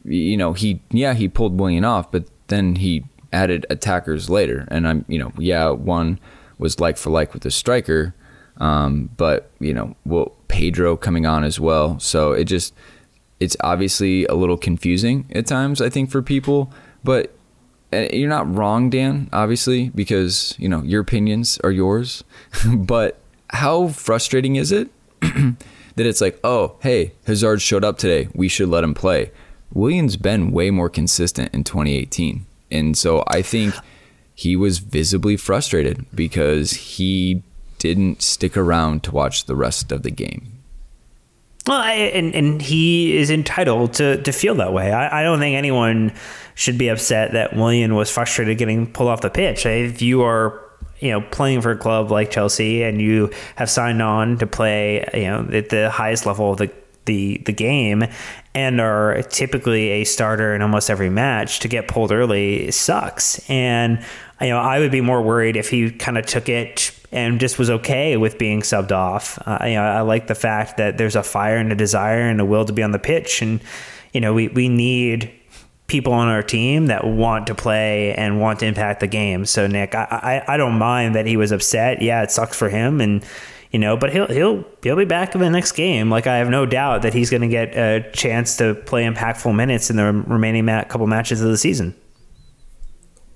you 0.03 0.35
know, 0.35 0.53
he 0.53 0.81
yeah 0.89 1.13
he 1.13 1.29
pulled 1.29 1.59
Willian 1.59 1.85
off, 1.85 2.11
but 2.11 2.23
then 2.47 2.77
he 2.77 3.05
added 3.31 3.67
attackers 3.69 4.31
later, 4.31 4.67
and 4.71 4.87
I'm 4.87 5.05
you 5.07 5.19
know 5.19 5.31
yeah 5.37 5.69
one 5.69 6.19
was 6.57 6.79
like 6.79 6.97
for 6.97 7.11
like 7.11 7.33
with 7.33 7.43
the 7.43 7.51
striker, 7.51 8.15
Um, 8.57 9.09
but 9.15 9.51
you 9.59 9.73
know, 9.73 9.95
well, 10.05 10.33
Pedro 10.47 10.97
coming 10.97 11.25
on 11.25 11.43
as 11.43 11.59
well. 11.59 11.99
So 11.99 12.31
it 12.33 12.45
just 12.45 12.73
it's 13.39 13.55
obviously 13.61 14.25
a 14.25 14.33
little 14.33 14.57
confusing 14.57 15.25
at 15.31 15.47
times. 15.47 15.81
I 15.81 15.89
think 15.89 16.09
for 16.09 16.21
people, 16.21 16.71
but 17.03 17.33
uh, 17.91 18.07
you're 18.11 18.29
not 18.29 18.53
wrong, 18.53 18.89
Dan. 18.89 19.29
Obviously, 19.31 19.89
because 19.89 20.55
you 20.57 20.69
know 20.69 20.81
your 20.83 21.01
opinions 21.01 21.59
are 21.63 21.71
yours. 21.71 22.23
but 22.75 23.19
how 23.51 23.87
frustrating 23.87 24.55
is 24.55 24.71
it 24.71 24.89
that 25.21 26.05
it's 26.05 26.21
like, 26.21 26.39
oh, 26.43 26.75
hey, 26.81 27.13
Hazard 27.25 27.61
showed 27.61 27.83
up 27.83 27.97
today. 27.97 28.27
We 28.33 28.47
should 28.47 28.69
let 28.69 28.83
him 28.83 28.93
play. 28.93 29.31
Willian's 29.73 30.17
been 30.17 30.51
way 30.51 30.71
more 30.71 30.89
consistent 30.89 31.53
in 31.53 31.63
2018, 31.63 32.45
and 32.71 32.97
so 32.97 33.23
I 33.27 33.41
think 33.41 33.75
he 34.33 34.55
was 34.55 34.79
visibly 34.79 35.37
frustrated 35.37 36.05
because 36.13 36.71
he 36.71 37.43
didn't 37.77 38.21
stick 38.21 38.57
around 38.57 39.03
to 39.03 39.11
watch 39.11 39.45
the 39.45 39.55
rest 39.55 39.91
of 39.91 40.03
the 40.03 40.11
game. 40.11 40.58
Well, 41.69 41.79
I, 41.79 41.93
and 41.93 42.33
and 42.33 42.59
he 42.59 43.15
is 43.15 43.29
entitled 43.29 43.93
to 43.93 44.19
to 44.23 44.31
feel 44.31 44.55
that 44.55 44.73
way. 44.73 44.91
I, 44.91 45.19
I 45.19 45.23
don't 45.23 45.37
think 45.37 45.55
anyone 45.55 46.13
should 46.55 46.79
be 46.79 46.87
upset 46.87 47.33
that 47.33 47.55
Willian 47.55 47.93
was 47.93 48.09
frustrated 48.09 48.57
getting 48.57 48.91
pulled 48.91 49.07
off 49.07 49.21
the 49.21 49.29
pitch. 49.29 49.67
If 49.67 50.01
you 50.01 50.23
are 50.23 50.67
you 50.99 51.11
know 51.11 51.21
playing 51.21 51.61
for 51.61 51.69
a 51.69 51.77
club 51.77 52.09
like 52.09 52.31
Chelsea 52.31 52.81
and 52.81 52.99
you 52.99 53.31
have 53.55 53.69
signed 53.69 54.01
on 54.01 54.39
to 54.39 54.47
play 54.47 55.07
you 55.13 55.25
know 55.25 55.47
at 55.53 55.69
the 55.69 55.91
highest 55.91 56.25
level 56.25 56.53
of 56.53 56.57
the 56.57 56.71
the 57.05 57.39
the 57.45 57.53
game 57.53 58.03
and 58.55 58.81
are 58.81 59.21
typically 59.29 59.89
a 59.89 60.05
starter 60.05 60.55
in 60.55 60.63
almost 60.63 60.89
every 60.89 61.11
match 61.11 61.59
to 61.59 61.67
get 61.67 61.87
pulled 61.87 62.11
early 62.11 62.71
sucks 62.71 63.47
and 63.47 64.03
you 64.41 64.49
know 64.49 64.57
I 64.57 64.79
would 64.79 64.91
be 64.91 65.01
more 65.01 65.21
worried 65.21 65.55
if 65.55 65.69
he 65.69 65.91
kind 65.91 66.17
of 66.17 66.25
took 66.25 66.49
it 66.49 66.98
and 67.11 67.39
just 67.39 67.57
was 67.57 67.69
okay 67.69 68.17
with 68.17 68.37
being 68.37 68.61
subbed 68.61 68.91
off. 68.91 69.39
Uh, 69.45 69.59
you 69.63 69.73
know, 69.73 69.83
I 69.83 70.01
like 70.01 70.27
the 70.27 70.35
fact 70.35 70.77
that 70.77 70.97
there's 70.97 71.15
a 71.15 71.23
fire 71.23 71.57
and 71.57 71.71
a 71.71 71.75
desire 71.75 72.21
and 72.21 72.39
a 72.39 72.45
will 72.45 72.65
to 72.65 72.73
be 72.73 72.83
on 72.83 72.91
the 72.91 72.99
pitch, 72.99 73.41
and 73.41 73.61
you 74.13 74.21
know, 74.21 74.33
we 74.33 74.47
we 74.49 74.69
need 74.69 75.31
people 75.87 76.13
on 76.13 76.27
our 76.27 76.43
team 76.43 76.85
that 76.85 77.05
want 77.05 77.47
to 77.47 77.55
play 77.55 78.13
and 78.13 78.39
want 78.39 78.59
to 78.59 78.65
impact 78.65 78.99
the 78.99 79.07
game. 79.07 79.45
So 79.45 79.67
Nick, 79.67 79.95
I 79.95 80.43
I, 80.47 80.53
I 80.53 80.57
don't 80.57 80.77
mind 80.77 81.15
that 81.15 81.25
he 81.25 81.37
was 81.37 81.51
upset. 81.51 82.01
Yeah, 82.01 82.23
it 82.23 82.31
sucks 82.31 82.55
for 82.55 82.69
him, 82.69 83.01
and 83.01 83.25
you 83.71 83.79
know, 83.79 83.97
but 83.97 84.11
he'll 84.11 84.27
he'll 84.27 84.65
he'll 84.81 84.95
be 84.95 85.05
back 85.05 85.35
in 85.35 85.41
the 85.41 85.49
next 85.49 85.73
game. 85.73 86.09
Like 86.09 86.27
I 86.27 86.37
have 86.37 86.49
no 86.49 86.65
doubt 86.65 87.01
that 87.03 87.13
he's 87.13 87.29
going 87.29 87.41
to 87.41 87.47
get 87.47 87.75
a 87.75 88.09
chance 88.11 88.57
to 88.57 88.75
play 88.75 89.05
impactful 89.05 89.55
minutes 89.55 89.89
in 89.89 89.95
the 89.95 90.05
remaining 90.05 90.65
couple 90.85 91.07
matches 91.07 91.41
of 91.41 91.49
the 91.49 91.57
season. 91.57 91.95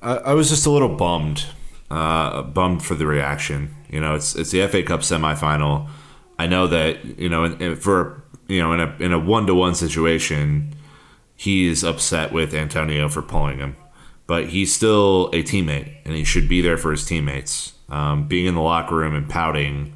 I, 0.02 0.16
I 0.18 0.34
was 0.34 0.50
just 0.50 0.66
a 0.66 0.70
little 0.70 0.96
bummed 0.96 1.46
uh, 1.94 2.42
bummed 2.42 2.84
for 2.84 2.96
the 2.96 3.06
reaction. 3.06 3.74
You 3.88 4.02
know, 4.02 4.16
it's 4.16 4.36
it's 4.36 4.50
the 4.50 4.68
FA 4.68 4.82
Cup 4.82 5.02
semifinal. 5.02 5.88
I 6.40 6.48
know 6.48 6.66
that 6.68 7.20
you 7.20 7.30
know 7.30 7.44
in, 7.44 7.62
in, 7.62 7.76
for 7.76 8.24
you 8.48 8.62
know 8.62 8.74
in 8.74 8.80
a 8.80 8.96
in 9.00 9.14
a 9.14 9.20
one 9.20 9.46
to 9.46 9.54
one 9.54 9.76
situation, 9.76 10.74
he 11.36 11.68
is 11.68 11.84
upset 11.84 12.32
with 12.32 12.54
Antonio 12.56 13.10
for 13.10 13.22
pulling 13.22 13.60
him, 13.60 13.76
but 14.26 14.48
he's 14.48 14.74
still 14.74 15.28
a 15.34 15.44
teammate 15.44 15.96
and 16.04 16.16
he 16.16 16.24
should 16.24 16.50
be 16.50 16.62
there 16.62 16.78
for 16.78 16.90
his 16.90 17.06
teammates. 17.06 17.74
Um, 17.90 18.28
being 18.28 18.48
in 18.48 18.56
the 18.56 18.62
locker 18.62 18.96
room 18.96 19.14
and 19.14 19.30
pouting, 19.30 19.94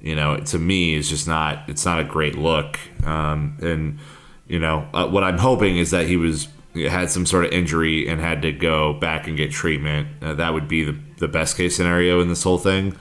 you 0.00 0.14
know, 0.14 0.36
to 0.36 0.58
me 0.58 0.94
is 0.94 1.08
just 1.08 1.26
not 1.26 1.68
it's 1.68 1.84
not 1.84 1.98
a 1.98 2.04
great 2.04 2.36
look. 2.36 2.78
Um, 3.04 3.58
and 3.60 3.98
you 4.46 4.60
know, 4.60 4.88
uh, 4.94 5.08
what 5.08 5.24
I'm 5.24 5.38
hoping 5.38 5.78
is 5.78 5.90
that 5.90 6.06
he 6.06 6.16
was 6.16 6.46
had 6.74 7.10
some 7.10 7.26
sort 7.26 7.44
of 7.44 7.50
injury 7.50 8.06
and 8.06 8.20
had 8.20 8.42
to 8.42 8.52
go 8.52 8.92
back 8.92 9.26
and 9.26 9.36
get 9.36 9.50
treatment. 9.50 10.06
Uh, 10.22 10.34
that 10.34 10.54
would 10.54 10.68
be 10.68 10.84
the 10.84 11.07
the 11.18 11.28
best 11.28 11.56
case 11.56 11.76
scenario 11.76 12.20
in 12.20 12.28
this 12.28 12.42
whole 12.42 12.58
thing. 12.58 12.96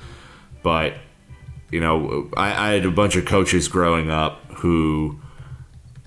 But 0.63 0.95
you 1.71 1.79
know, 1.79 2.29
I, 2.37 2.69
I 2.69 2.73
had 2.73 2.85
a 2.85 2.91
bunch 2.91 3.15
of 3.15 3.25
coaches 3.25 3.67
growing 3.67 4.09
up 4.09 4.41
who 4.51 5.19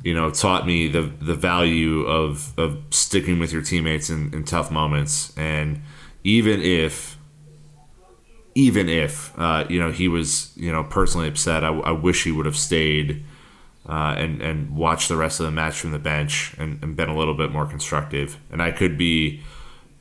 you 0.03 0.15
know 0.15 0.31
taught 0.31 0.67
me 0.67 0.89
the 0.89 1.03
the 1.21 1.35
value 1.35 2.03
of 2.03 2.59
of 2.59 2.79
sticking 2.91 3.39
with 3.39 3.53
your 3.53 3.63
teammates 3.63 4.11
in, 4.11 4.33
in 4.33 4.45
tough 4.45 4.71
moments 4.71 5.37
and 5.37 5.81
even 6.25 6.61
if 6.63 7.19
even 8.55 8.89
if 8.89 9.33
uh, 9.39 9.65
you 9.69 9.79
know 9.79 9.91
he 9.91 10.09
was 10.09 10.53
you 10.57 10.73
know 10.73 10.85
personally 10.85 11.29
upset 11.29 11.65
I, 11.65 11.69
I 11.69 11.91
wish 11.93 12.25
he 12.25 12.33
would 12.33 12.47
have 12.47 12.57
stayed 12.57 13.25
uh, 13.89 14.15
and 14.17 14.41
and 14.41 14.77
watched 14.77 15.09
the 15.09 15.17
rest 15.17 15.41
of 15.41 15.47
the 15.47 15.53
match 15.53 15.79
from 15.79 15.93
the 15.93 15.99
bench 15.99 16.55
and, 16.59 16.83
and 16.83 16.97
been 16.97 17.09
a 17.09 17.17
little 17.17 17.35
bit 17.35 17.53
more 17.53 17.67
constructive 17.67 18.39
and 18.51 18.63
I 18.63 18.71
could 18.71 18.97
be 18.97 19.43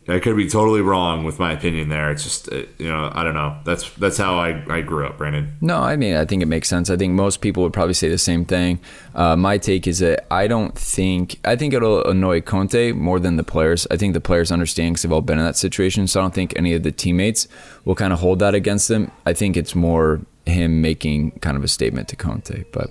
I 0.09 0.19
could 0.19 0.35
be 0.35 0.49
totally 0.49 0.81
wrong 0.81 1.23
with 1.23 1.39
my 1.39 1.53
opinion 1.53 1.89
there. 1.89 2.11
It's 2.11 2.23
just 2.23 2.51
uh, 2.51 2.63
you 2.77 2.87
know 2.87 3.11
I 3.13 3.23
don't 3.23 3.33
know. 3.33 3.57
That's 3.63 3.89
that's 3.95 4.17
how 4.17 4.39
I, 4.39 4.63
I 4.69 4.81
grew 4.81 5.05
up, 5.05 5.17
Brandon. 5.17 5.55
No, 5.61 5.77
I 5.79 5.95
mean 5.95 6.15
I 6.15 6.25
think 6.25 6.41
it 6.41 6.47
makes 6.47 6.67
sense. 6.67 6.89
I 6.89 6.97
think 6.97 7.13
most 7.13 7.41
people 7.41 7.63
would 7.63 7.73
probably 7.73 7.93
say 7.93 8.09
the 8.09 8.17
same 8.17 8.45
thing. 8.45 8.79
Uh, 9.13 9.35
my 9.35 9.57
take 9.57 9.87
is 9.87 9.99
that 9.99 10.25
I 10.31 10.47
don't 10.47 10.77
think 10.77 11.39
I 11.45 11.55
think 11.55 11.73
it'll 11.73 12.03
annoy 12.05 12.41
Conte 12.41 12.93
more 12.93 13.19
than 13.19 13.37
the 13.37 13.43
players. 13.43 13.85
I 13.91 13.97
think 13.97 14.13
the 14.13 14.21
players 14.21 14.51
understand 14.51 14.93
because 14.93 15.03
they've 15.03 15.11
all 15.11 15.21
been 15.21 15.39
in 15.39 15.45
that 15.45 15.57
situation. 15.57 16.07
So 16.07 16.19
I 16.19 16.23
don't 16.23 16.33
think 16.33 16.53
any 16.55 16.73
of 16.73 16.83
the 16.83 16.91
teammates 16.91 17.47
will 17.85 17.95
kind 17.95 18.13
of 18.13 18.19
hold 18.19 18.39
that 18.39 18.55
against 18.55 18.87
them. 18.87 19.11
I 19.25 19.33
think 19.33 19.55
it's 19.55 19.75
more 19.75 20.21
him 20.45 20.81
making 20.81 21.31
kind 21.39 21.55
of 21.55 21.63
a 21.63 21.67
statement 21.67 22.07
to 22.09 22.15
Conte. 22.15 22.63
But 22.71 22.89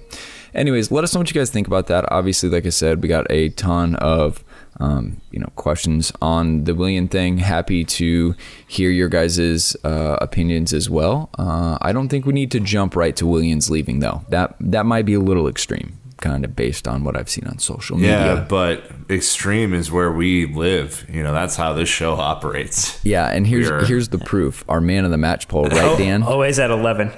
anyways, 0.54 0.90
let 0.90 1.04
us 1.04 1.14
know 1.14 1.20
what 1.20 1.30
you 1.30 1.38
guys 1.38 1.50
think 1.50 1.66
about 1.66 1.88
that. 1.88 2.10
Obviously, 2.10 2.48
like 2.48 2.66
I 2.66 2.70
said, 2.70 3.02
we 3.02 3.08
got 3.08 3.26
a 3.30 3.50
ton 3.50 3.96
of 3.96 4.44
um, 4.80 5.20
you 5.30 5.38
know 5.38 5.50
questions 5.56 6.12
on 6.22 6.64
the 6.64 6.74
Willian 6.74 7.08
thing. 7.08 7.38
Happy 7.38 7.84
to 7.84 8.34
hear 8.66 8.90
your 8.90 9.08
guys' 9.08 9.76
uh, 9.84 10.18
opinions 10.20 10.72
as 10.72 10.88
well. 10.88 11.30
Uh, 11.38 11.78
I 11.82 11.92
don't 11.92 12.08
think 12.08 12.26
we 12.26 12.32
need 12.32 12.50
to 12.52 12.60
jump 12.60 12.94
right 12.94 13.14
to 13.16 13.26
Willian's 13.26 13.70
leaving 13.70 14.00
though. 14.00 14.22
That 14.28 14.54
that 14.60 14.86
might 14.86 15.04
be 15.04 15.14
a 15.14 15.20
little 15.20 15.48
extreme, 15.48 15.98
kind 16.18 16.44
of 16.44 16.54
based 16.54 16.86
on 16.86 17.04
what 17.04 17.16
I've 17.16 17.28
seen 17.28 17.46
on 17.46 17.58
social 17.58 17.96
media. 17.96 18.34
Yeah, 18.34 18.46
but 18.48 18.90
extreme 19.10 19.74
is 19.74 19.90
where 19.90 20.12
we 20.12 20.46
live. 20.46 21.04
You 21.08 21.22
know, 21.22 21.32
that's 21.32 21.56
how 21.56 21.72
this 21.72 21.88
show 21.88 22.14
operates. 22.14 23.04
Yeah, 23.04 23.26
and 23.28 23.46
here's 23.46 23.70
We're, 23.70 23.84
here's 23.84 24.08
the 24.08 24.18
proof. 24.18 24.64
Our 24.68 24.80
man 24.80 25.04
of 25.04 25.10
the 25.10 25.18
match 25.18 25.48
poll, 25.48 25.64
right, 25.66 25.98
Dan? 25.98 26.22
Always 26.22 26.58
at 26.60 26.70
eleven. 26.70 27.10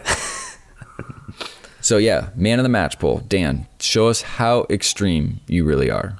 so 1.82 1.98
yeah, 1.98 2.30
man 2.34 2.58
of 2.58 2.62
the 2.62 2.70
match 2.70 2.98
poll, 2.98 3.18
Dan. 3.28 3.66
Show 3.80 4.08
us 4.08 4.22
how 4.22 4.66
extreme 4.70 5.40
you 5.46 5.64
really 5.64 5.90
are. 5.90 6.16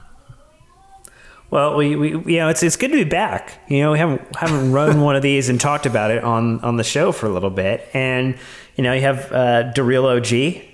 Well, 1.50 1.76
we, 1.76 1.96
we 1.96 2.10
you 2.10 2.38
know 2.38 2.48
it's 2.48 2.62
it's 2.62 2.76
good 2.76 2.92
to 2.92 2.96
be 2.96 3.04
back. 3.04 3.58
You 3.68 3.80
know, 3.80 3.92
we 3.92 3.98
haven't 3.98 4.36
haven't 4.36 4.72
run 4.80 5.00
one 5.00 5.16
of 5.16 5.22
these 5.22 5.48
and 5.48 5.60
talked 5.60 5.86
about 5.86 6.10
it 6.10 6.22
on 6.22 6.60
on 6.60 6.76
the 6.76 6.84
show 6.84 7.12
for 7.12 7.26
a 7.26 7.30
little 7.30 7.50
bit, 7.50 7.88
and 7.92 8.36
you 8.76 8.84
know 8.84 8.92
you 8.92 9.00
have 9.02 9.32
uh, 9.32 9.62
Darrell 9.72 10.06
OG, 10.06 10.32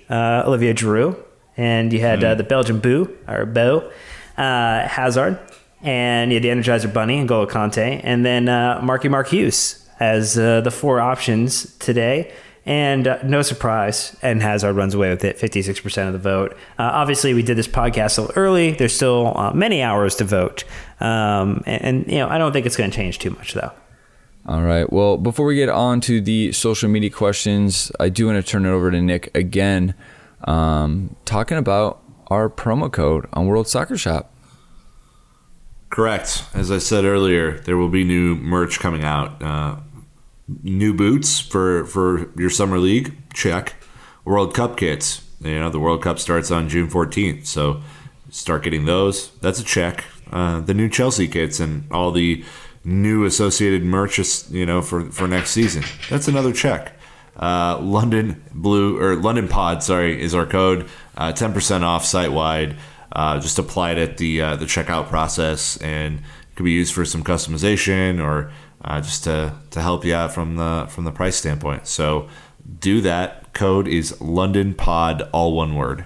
uh, 0.09 0.43
Olivier 0.45 0.73
Giroud, 0.73 1.17
and 1.57 1.91
you 1.91 1.99
had 1.99 2.19
mm. 2.19 2.25
uh, 2.25 2.35
the 2.35 2.43
Belgian 2.43 2.79
Boo 2.79 3.11
or 3.27 3.45
Bo 3.45 3.91
uh, 4.37 4.87
Hazard, 4.87 5.39
and 5.81 6.31
you 6.31 6.35
had 6.35 6.43
the 6.43 6.49
Energizer 6.49 6.93
Bunny 6.93 7.17
and 7.17 7.27
Golo 7.27 7.47
Kanté, 7.47 7.99
and 8.03 8.23
then 8.23 8.47
uh, 8.47 8.79
Marky 8.83 9.09
Mark 9.09 9.29
Hughes 9.29 9.83
as 9.99 10.37
uh, 10.37 10.61
the 10.61 10.71
four 10.71 10.99
options 10.99 11.75
today. 11.77 12.31
And 12.67 13.07
uh, 13.07 13.19
no 13.23 13.43
surprise, 13.43 14.13
Eden 14.19 14.41
Hazard 14.41 14.73
runs 14.73 14.93
away 14.93 15.09
with 15.09 15.23
it, 15.23 15.37
56% 15.37 16.07
of 16.07 16.11
the 16.11 16.19
vote. 16.19 16.51
Uh, 16.77 16.89
obviously, 16.91 17.33
we 17.33 17.41
did 17.41 17.57
this 17.57 17.67
podcast 17.67 18.17
a 18.17 18.21
little 18.23 18.35
early. 18.35 18.71
There's 18.71 18.93
still 18.93 19.37
uh, 19.37 19.53
many 19.53 19.81
hours 19.81 20.15
to 20.15 20.25
vote. 20.25 20.65
Um, 20.99 21.63
and, 21.65 21.81
and, 21.81 22.07
you 22.11 22.17
know, 22.17 22.27
I 22.27 22.37
don't 22.37 22.51
think 22.51 22.65
it's 22.65 22.75
going 22.75 22.91
to 22.91 22.95
change 22.95 23.19
too 23.19 23.29
much, 23.29 23.53
though. 23.53 23.71
All 24.45 24.63
right. 24.63 24.91
Well, 24.91 25.17
before 25.17 25.45
we 25.45 25.55
get 25.55 25.69
on 25.69 26.01
to 26.01 26.19
the 26.19 26.51
social 26.51 26.89
media 26.89 27.09
questions, 27.09 27.89
I 28.01 28.09
do 28.09 28.27
want 28.27 28.45
to 28.45 28.51
turn 28.51 28.65
it 28.65 28.69
over 28.69 28.91
to 28.91 29.01
Nick 29.01 29.33
again, 29.33 29.93
um, 30.43 31.15
talking 31.23 31.57
about 31.57 32.03
our 32.27 32.49
promo 32.49 32.91
code 32.91 33.27
on 33.31 33.47
World 33.47 33.69
Soccer 33.69 33.95
Shop. 33.95 34.33
Correct. 35.89 36.43
As 36.53 36.69
I 36.69 36.79
said 36.79 37.05
earlier, 37.05 37.59
there 37.59 37.77
will 37.77 37.87
be 37.87 38.03
new 38.03 38.35
merch 38.35 38.79
coming 38.79 39.05
out. 39.05 39.41
New 40.63 40.93
boots 40.93 41.39
for 41.39 41.85
for 41.85 42.31
your 42.39 42.49
summer 42.49 42.79
league? 42.79 43.15
Check. 43.33 43.75
World 44.23 44.53
cup 44.53 44.77
kits. 44.77 45.25
You 45.41 45.59
know 45.59 45.69
the 45.69 45.79
world 45.79 46.01
cup 46.01 46.19
starts 46.19 46.51
on 46.51 46.69
june 46.69 46.89
14th 46.89 47.45
so 47.45 47.81
start 48.29 48.63
getting 48.63 48.85
those. 48.85 49.29
That's 49.41 49.59
a 49.59 49.63
check. 49.63 50.05
Uh, 50.31 50.61
the 50.61 50.73
new 50.73 50.89
chelsea 50.89 51.27
kits 51.27 51.59
and 51.59 51.91
all 51.91 52.11
the 52.11 52.43
new 52.83 53.25
associated 53.25 53.83
merch 53.83 54.19
you 54.49 54.65
know 54.65 54.81
for 54.81 55.11
for 55.11 55.27
next 55.27 55.51
season. 55.51 55.83
That's 56.09 56.27
another 56.27 56.53
check. 56.53 56.93
Uh, 57.35 57.77
london 57.81 58.41
blue 58.53 58.99
or 58.99 59.15
london 59.15 59.47
pod 59.47 59.83
sorry 59.83 60.21
is 60.21 60.33
our 60.33 60.45
code. 60.45 60.87
Uh, 61.17 61.33
10% 61.33 61.81
off 61.81 62.05
site 62.05 62.31
wide 62.31 62.77
uh, 63.11 63.39
just 63.39 63.57
apply 63.59 63.91
it 63.91 63.97
at 63.97 64.17
the 64.17 64.41
uh, 64.41 64.55
the 64.55 64.65
checkout 64.65 65.07
process 65.07 65.77
and 65.77 66.21
can 66.55 66.65
be 66.65 66.71
used 66.71 66.93
for 66.93 67.05
some 67.05 67.23
customization 67.23 68.23
or 68.23 68.51
uh, 68.87 69.01
just 69.01 69.25
to, 69.25 69.53
to 69.71 69.81
help 69.81 70.05
you 70.05 70.15
out 70.15 70.33
from 70.33 70.55
the 70.55 70.87
from 70.89 71.03
the 71.03 71.11
price 71.11 71.35
standpoint. 71.35 71.87
So 71.87 72.27
do 72.79 73.01
that. 73.01 73.53
Code 73.53 73.87
is 73.87 74.19
London 74.21 74.73
Pod, 74.73 75.27
all 75.31 75.55
one 75.55 75.75
word. 75.75 76.05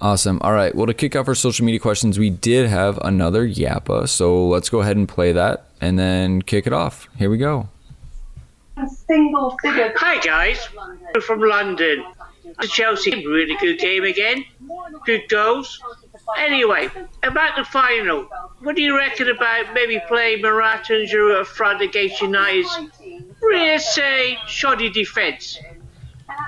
Awesome. 0.00 0.38
All 0.42 0.52
right. 0.52 0.74
Well, 0.74 0.86
to 0.86 0.94
kick 0.94 1.14
off 1.14 1.28
our 1.28 1.34
social 1.34 1.64
media 1.64 1.78
questions, 1.80 2.18
we 2.18 2.28
did 2.30 2.68
have 2.68 2.98
another 2.98 3.46
Yappa. 3.46 4.08
So 4.08 4.48
let's 4.48 4.68
go 4.68 4.80
ahead 4.80 4.96
and 4.96 5.08
play 5.08 5.32
that 5.32 5.66
and 5.80 5.98
then 5.98 6.42
kick 6.42 6.66
it 6.66 6.72
off. 6.72 7.08
Here 7.18 7.30
we 7.30 7.38
go. 7.38 7.68
single 9.06 9.56
figure. 9.62 9.92
Hi 9.96 10.18
guys, 10.20 10.68
We're 11.14 11.20
from 11.20 11.40
London. 11.40 12.04
The 12.60 12.66
Chelsea 12.68 13.10
really 13.26 13.56
good 13.60 13.78
game 13.78 14.04
again. 14.04 14.44
Good 15.06 15.28
goals. 15.28 15.80
Anyway, 16.38 16.88
about 17.22 17.56
the 17.56 17.64
final. 17.64 18.28
What 18.60 18.76
do 18.76 18.82
you 18.82 18.96
reckon 18.96 19.28
about 19.28 19.74
maybe 19.74 20.00
playing 20.08 20.42
Morata 20.42 20.94
and 20.94 21.08
Giroud 21.08 21.40
up 21.40 21.46
front 21.46 21.82
against 21.82 22.20
United's 22.20 22.78
really 23.40 23.78
say 23.78 24.38
shoddy 24.46 24.88
defence? 24.88 25.58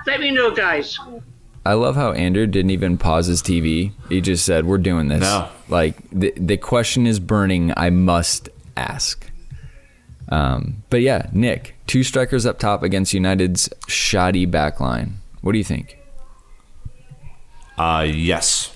Let 0.06 0.20
me 0.20 0.30
know, 0.30 0.54
guys. 0.54 0.98
I 1.66 1.74
love 1.74 1.96
how 1.96 2.12
Andrew 2.12 2.46
didn't 2.46 2.70
even 2.70 2.98
pause 2.98 3.26
his 3.26 3.42
TV. 3.42 3.92
He 4.08 4.20
just 4.20 4.44
said, 4.44 4.66
"We're 4.66 4.78
doing 4.78 5.08
this." 5.08 5.22
No. 5.22 5.48
Like 5.68 5.96
the 6.10 6.32
the 6.36 6.56
question 6.56 7.06
is 7.06 7.18
burning. 7.18 7.72
I 7.76 7.90
must 7.90 8.48
ask. 8.76 9.30
Um, 10.28 10.82
but 10.90 11.00
yeah, 11.00 11.28
Nick, 11.32 11.74
two 11.86 12.02
strikers 12.02 12.46
up 12.46 12.58
top 12.58 12.82
against 12.82 13.12
United's 13.14 13.68
shoddy 13.86 14.46
backline. 14.46 15.14
What 15.40 15.52
do 15.52 15.58
you 15.58 15.64
think? 15.64 15.98
Uh, 17.76 18.06
yes, 18.08 18.73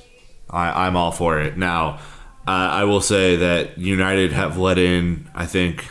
I, 0.51 0.86
I'm 0.86 0.96
all 0.96 1.12
for 1.12 1.40
it. 1.40 1.57
Now, 1.57 1.99
uh, 2.46 2.51
I 2.51 2.84
will 2.84 3.01
say 3.01 3.36
that 3.36 3.78
United 3.78 4.32
have 4.32 4.57
let 4.57 4.78
in, 4.78 5.28
I 5.34 5.46
think, 5.46 5.84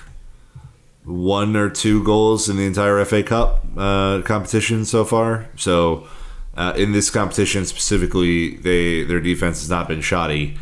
one 1.03 1.55
or 1.55 1.69
two 1.69 2.03
goals 2.03 2.49
in 2.49 2.57
the 2.57 2.65
entire 2.65 3.03
FA 3.05 3.23
Cup 3.23 3.63
uh, 3.77 4.21
competition 4.23 4.83
so 4.83 5.05
far. 5.05 5.47
So, 5.55 6.07
uh, 6.55 6.73
in 6.75 6.91
this 6.91 7.11
competition 7.11 7.65
specifically, 7.65 8.57
they 8.57 9.03
their 9.03 9.19
defense 9.19 9.59
has 9.61 9.69
not 9.69 9.87
been 9.87 10.01
shoddy. 10.01 10.57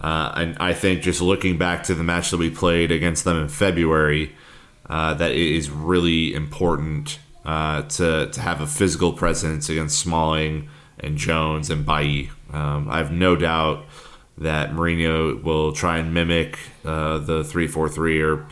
Uh, 0.00 0.32
and 0.36 0.56
I 0.60 0.74
think 0.74 1.02
just 1.02 1.20
looking 1.20 1.58
back 1.58 1.82
to 1.84 1.94
the 1.94 2.04
match 2.04 2.30
that 2.30 2.36
we 2.36 2.50
played 2.50 2.92
against 2.92 3.24
them 3.24 3.36
in 3.36 3.48
February, 3.48 4.36
uh, 4.88 5.14
that 5.14 5.32
it 5.32 5.56
is 5.56 5.70
really 5.70 6.34
important 6.34 7.18
uh, 7.44 7.82
to 7.82 8.30
to 8.30 8.40
have 8.40 8.60
a 8.60 8.66
physical 8.66 9.12
presence 9.14 9.68
against 9.68 9.98
Smalling 9.98 10.68
and 11.00 11.16
Jones 11.16 11.70
and 11.70 11.86
Bailly. 11.86 12.30
Um, 12.52 12.88
I 12.90 12.98
have 12.98 13.12
no 13.12 13.36
doubt 13.36 13.84
that 14.38 14.70
Mourinho 14.70 15.42
will 15.42 15.72
try 15.72 15.98
and 15.98 16.14
mimic 16.14 16.58
uh, 16.84 17.18
the 17.18 17.44
three 17.44 17.66
four 17.66 17.88
three 17.88 18.22
or 18.22 18.46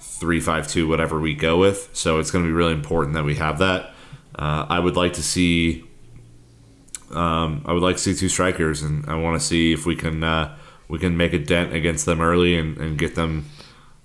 three 0.00 0.40
five 0.40 0.68
two, 0.68 0.88
whatever 0.88 1.20
we 1.20 1.34
go 1.34 1.58
with. 1.58 1.90
So 1.92 2.18
it's 2.18 2.30
going 2.30 2.44
to 2.44 2.48
be 2.48 2.52
really 2.52 2.72
important 2.72 3.14
that 3.14 3.24
we 3.24 3.36
have 3.36 3.58
that. 3.58 3.94
Uh, 4.34 4.66
I 4.68 4.78
would 4.78 4.96
like 4.96 5.14
to 5.14 5.22
see. 5.22 5.84
Um, 7.12 7.64
I 7.66 7.72
would 7.72 7.82
like 7.82 7.96
to 7.96 8.02
see 8.02 8.14
two 8.14 8.28
strikers, 8.28 8.82
and 8.82 9.04
I 9.06 9.16
want 9.16 9.40
to 9.40 9.44
see 9.44 9.72
if 9.72 9.84
we 9.84 9.96
can 9.96 10.22
uh, 10.22 10.56
we 10.88 10.98
can 10.98 11.16
make 11.16 11.32
a 11.32 11.38
dent 11.38 11.72
against 11.72 12.06
them 12.06 12.20
early 12.20 12.56
and, 12.56 12.76
and 12.78 12.98
get 12.98 13.14
them 13.14 13.46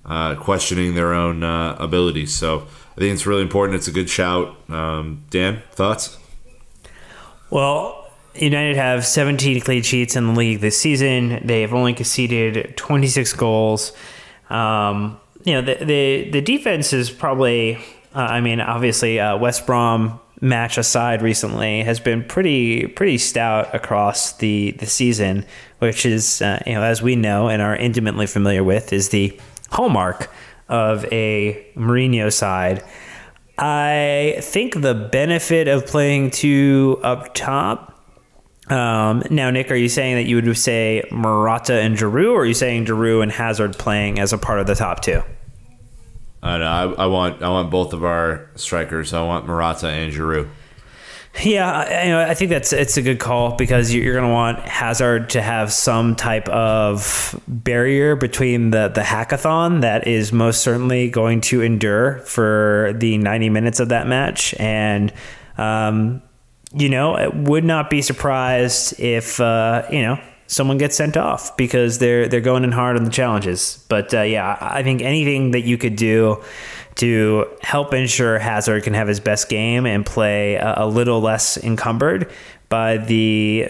uh, 0.06 0.36
questioning 0.36 0.96
their 0.96 1.14
own 1.14 1.44
uh, 1.44 1.76
abilities. 1.80 2.36
So 2.36 2.68
I 2.96 3.00
think 3.00 3.14
it's 3.14 3.26
really 3.26 3.42
important. 3.42 3.76
It's 3.76 3.88
a 3.88 3.92
good 3.92 4.10
shout. 4.10 4.56
Um, 4.70 5.26
Dan, 5.30 5.64
thoughts? 5.72 6.18
Well, 7.50 8.05
United 8.38 8.76
have 8.76 9.06
17 9.06 9.62
clean 9.62 9.84
sheets 9.84 10.16
in 10.16 10.28
the 10.28 10.34
league 10.34 10.60
this 10.60 10.80
season. 10.80 11.42
They 11.46 11.62
have 11.62 11.74
only 11.74 11.94
conceded 11.94 12.76
26 12.78 13.34
goals. 13.34 13.94
Um, 14.50 15.20
you 15.44 15.54
know, 15.54 15.62
the, 15.62 15.86
the 15.86 16.30
the 16.32 16.42
defense 16.42 16.94
is 16.94 17.10
probably. 17.10 17.78
Uh, 18.14 18.20
I 18.20 18.40
mean, 18.40 18.62
obviously, 18.62 19.20
uh, 19.20 19.38
West 19.38 19.66
Brom 19.66 20.20
match 20.42 20.78
aside 20.78 21.22
recently 21.22 21.84
has 21.84 22.00
been 22.00 22.24
pretty 22.24 22.88
pretty 22.88 23.18
stout 23.18 23.74
across 23.74 24.34
the 24.38 24.72
the 24.72 24.86
season, 24.86 25.46
which 25.80 26.06
is 26.06 26.42
uh, 26.42 26.62
you 26.66 26.74
know 26.74 26.84
as 26.84 27.02
we 27.02 27.16
know 27.16 27.48
and 27.50 27.62
are 27.62 27.76
intimately 27.76 28.28
familiar 28.28 28.64
with 28.64 28.92
is 28.94 29.10
the 29.10 29.38
hallmark 29.72 30.32
of 30.70 31.06
a 31.12 31.66
Mourinho 31.76 32.32
side. 32.32 32.84
I 33.58 34.38
think 34.42 34.82
the 34.82 34.94
benefit 34.94 35.68
of 35.68 35.86
playing 35.86 36.32
two 36.32 37.00
up 37.04 37.34
top. 37.34 37.95
Um, 38.68 39.24
now, 39.30 39.52
Nick, 39.52 39.70
are 39.70 39.76
you 39.76 39.90
saying 39.90 40.16
that 40.16 40.24
you 40.24 40.36
would 40.38 40.58
say 40.58 41.04
Morata 41.12 41.80
and 41.80 41.96
Giroud, 41.96 42.32
or 42.32 42.42
are 42.42 42.46
you 42.46 42.54
saying 42.54 42.86
Giroud 42.86 43.24
and 43.24 43.32
Hazard 43.32 43.78
playing 43.78 44.20
as 44.20 44.34
a 44.34 44.38
part 44.38 44.60
of 44.60 44.68
the 44.68 44.76
top 44.76 45.02
two? 45.02 45.22
I 46.42 46.58
know. 46.58 46.66
I, 46.98 47.04
I 47.04 47.06
want 47.08 47.42
I 47.42 47.50
want 47.50 47.72
both 47.72 47.94
of 47.94 48.04
our 48.04 48.50
strikers. 48.56 49.14
I 49.14 49.24
want 49.24 49.48
Morata 49.48 49.88
and 49.88 50.14
Giroud. 50.14 50.50
Yeah, 51.44 51.70
I, 51.70 52.04
you 52.04 52.10
know, 52.12 52.22
I 52.22 52.34
think 52.34 52.50
that's 52.50 52.72
it's 52.72 52.98
a 52.98 53.02
good 53.02 53.20
call 53.20 53.56
because 53.56 53.94
you're 53.94 54.14
going 54.14 54.28
to 54.28 54.34
want 54.34 54.60
Hazard 54.60 55.32
to 55.32 55.42
have 55.42 55.74
some 55.74 56.16
type 56.16 56.48
of 56.48 57.40
barrier 57.48 58.16
between 58.16 58.70
the 58.70 58.88
the 58.88 59.02
hackathon 59.02 59.82
that 59.82 60.08
is 60.08 60.32
most 60.32 60.62
certainly 60.62 61.10
going 61.10 61.42
to 61.42 61.62
endure 61.62 62.20
for 62.20 62.94
the 62.96 63.18
90 63.18 63.50
minutes 63.50 63.80
of 63.80 63.90
that 63.90 64.08
match, 64.08 64.54
and 64.60 65.12
um, 65.58 66.22
you 66.76 66.90
know, 66.90 67.16
I 67.16 67.28
would 67.28 67.64
not 67.64 67.90
be 67.90 68.02
surprised 68.02 69.00
if 69.00 69.40
uh, 69.40 69.88
you 69.92 70.02
know 70.02 70.20
someone 70.48 70.78
gets 70.78 70.96
sent 70.96 71.18
off 71.18 71.56
because 71.58 72.00
they're 72.00 72.28
they're 72.28 72.42
going 72.42 72.64
in 72.64 72.72
hard 72.72 72.98
on 72.98 73.04
the 73.04 73.12
challenges. 73.12 73.84
But 73.90 74.14
uh, 74.14 74.22
yeah, 74.22 74.58
I 74.60 74.84
think 74.84 75.02
anything 75.02 75.52
that 75.52 75.62
you 75.62 75.78
could 75.78 75.96
do 75.96 76.44
to 76.96 77.48
help 77.62 77.94
ensure 77.94 78.40
Hazard 78.40 78.84
can 78.84 78.94
have 78.94 79.08
his 79.08 79.20
best 79.20 79.50
game 79.50 79.86
and 79.86 80.06
play 80.06 80.56
a, 80.56 80.76
a 80.78 80.88
little 80.88 81.22
less 81.22 81.58
encumbered 81.58 82.32
by 82.70 82.98
the 82.98 83.70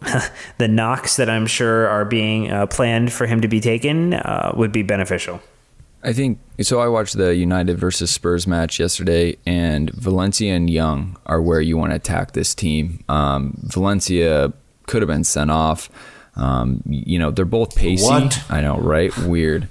the 0.58 0.68
knocks 0.68 1.16
that 1.16 1.28
I'm 1.28 1.46
sure 1.46 1.88
are 1.88 2.04
being 2.04 2.50
uh, 2.50 2.66
planned 2.66 3.12
for 3.12 3.26
him 3.26 3.42
to 3.42 3.48
be 3.48 3.60
taken 3.60 4.14
uh, 4.14 4.52
would 4.56 4.72
be 4.72 4.82
beneficial. 4.82 5.40
I 6.06 6.12
think 6.12 6.38
so. 6.62 6.78
I 6.78 6.86
watched 6.86 7.16
the 7.16 7.34
United 7.34 7.78
versus 7.78 8.12
Spurs 8.12 8.46
match 8.46 8.78
yesterday, 8.78 9.36
and 9.44 9.90
Valencia 9.90 10.54
and 10.54 10.70
Young 10.70 11.16
are 11.26 11.42
where 11.42 11.60
you 11.60 11.76
want 11.76 11.90
to 11.90 11.96
attack 11.96 12.30
this 12.30 12.54
team. 12.54 13.02
Um, 13.08 13.58
Valencia 13.64 14.52
could 14.86 15.02
have 15.02 15.08
been 15.08 15.24
sent 15.24 15.50
off. 15.50 15.90
Um, 16.36 16.80
you 16.86 17.18
know, 17.18 17.32
they're 17.32 17.44
both 17.44 17.74
pacey. 17.74 18.04
What? 18.04 18.40
I 18.48 18.60
know, 18.60 18.78
right? 18.78 19.16
Weird. 19.18 19.68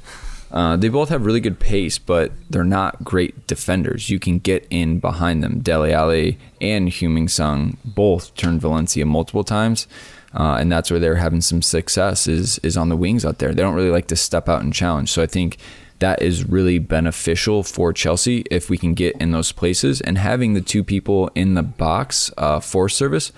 Uh, 0.52 0.76
they 0.76 0.90
both 0.90 1.08
have 1.08 1.26
really 1.26 1.40
good 1.40 1.58
pace, 1.58 1.98
but 1.98 2.34
they're 2.50 2.66
not 2.66 3.02
great 3.02 3.48
defenders. 3.48 4.10
You 4.10 4.20
can 4.20 4.40
get 4.40 4.68
in 4.70 5.00
behind 5.00 5.42
them. 5.42 5.60
Dele 5.60 5.94
Alli 5.94 6.38
and 6.60 6.90
Heung-min 6.90 7.30
Son 7.30 7.78
both 7.86 8.36
turned 8.36 8.60
Valencia 8.60 9.06
multiple 9.06 9.46
times, 9.46 9.88
uh, 10.34 10.58
and 10.60 10.70
that's 10.70 10.92
where 10.92 11.00
they're 11.00 11.16
having 11.16 11.42
some 11.42 11.62
success. 11.62 12.28
Is 12.28 12.58
is 12.60 12.76
on 12.76 12.90
the 12.90 12.98
wings 12.98 13.24
out 13.24 13.40
there. 13.40 13.54
They 13.54 13.62
don't 13.62 13.76
really 13.76 13.90
like 13.90 14.08
to 14.08 14.18
step 14.18 14.50
out 14.50 14.62
and 14.62 14.74
challenge. 14.74 15.12
So 15.12 15.22
I 15.22 15.28
think 15.28 15.58
that 16.06 16.22
is 16.22 16.48
really 16.48 16.78
beneficial 16.78 17.64
for 17.64 17.92
Chelsea 17.92 18.46
if 18.52 18.70
we 18.70 18.78
can 18.78 18.94
get 18.94 19.16
in 19.20 19.32
those 19.32 19.52
places 19.52 20.02
and 20.02 20.20
having 20.20 20.54
the 20.54 20.62
two 20.62 20.84
people 20.84 21.32
in 21.34 21.56
the 21.56 21.64
box 21.64 22.32
uh, 22.38 22.60
for 22.60 22.88
service 22.88 23.32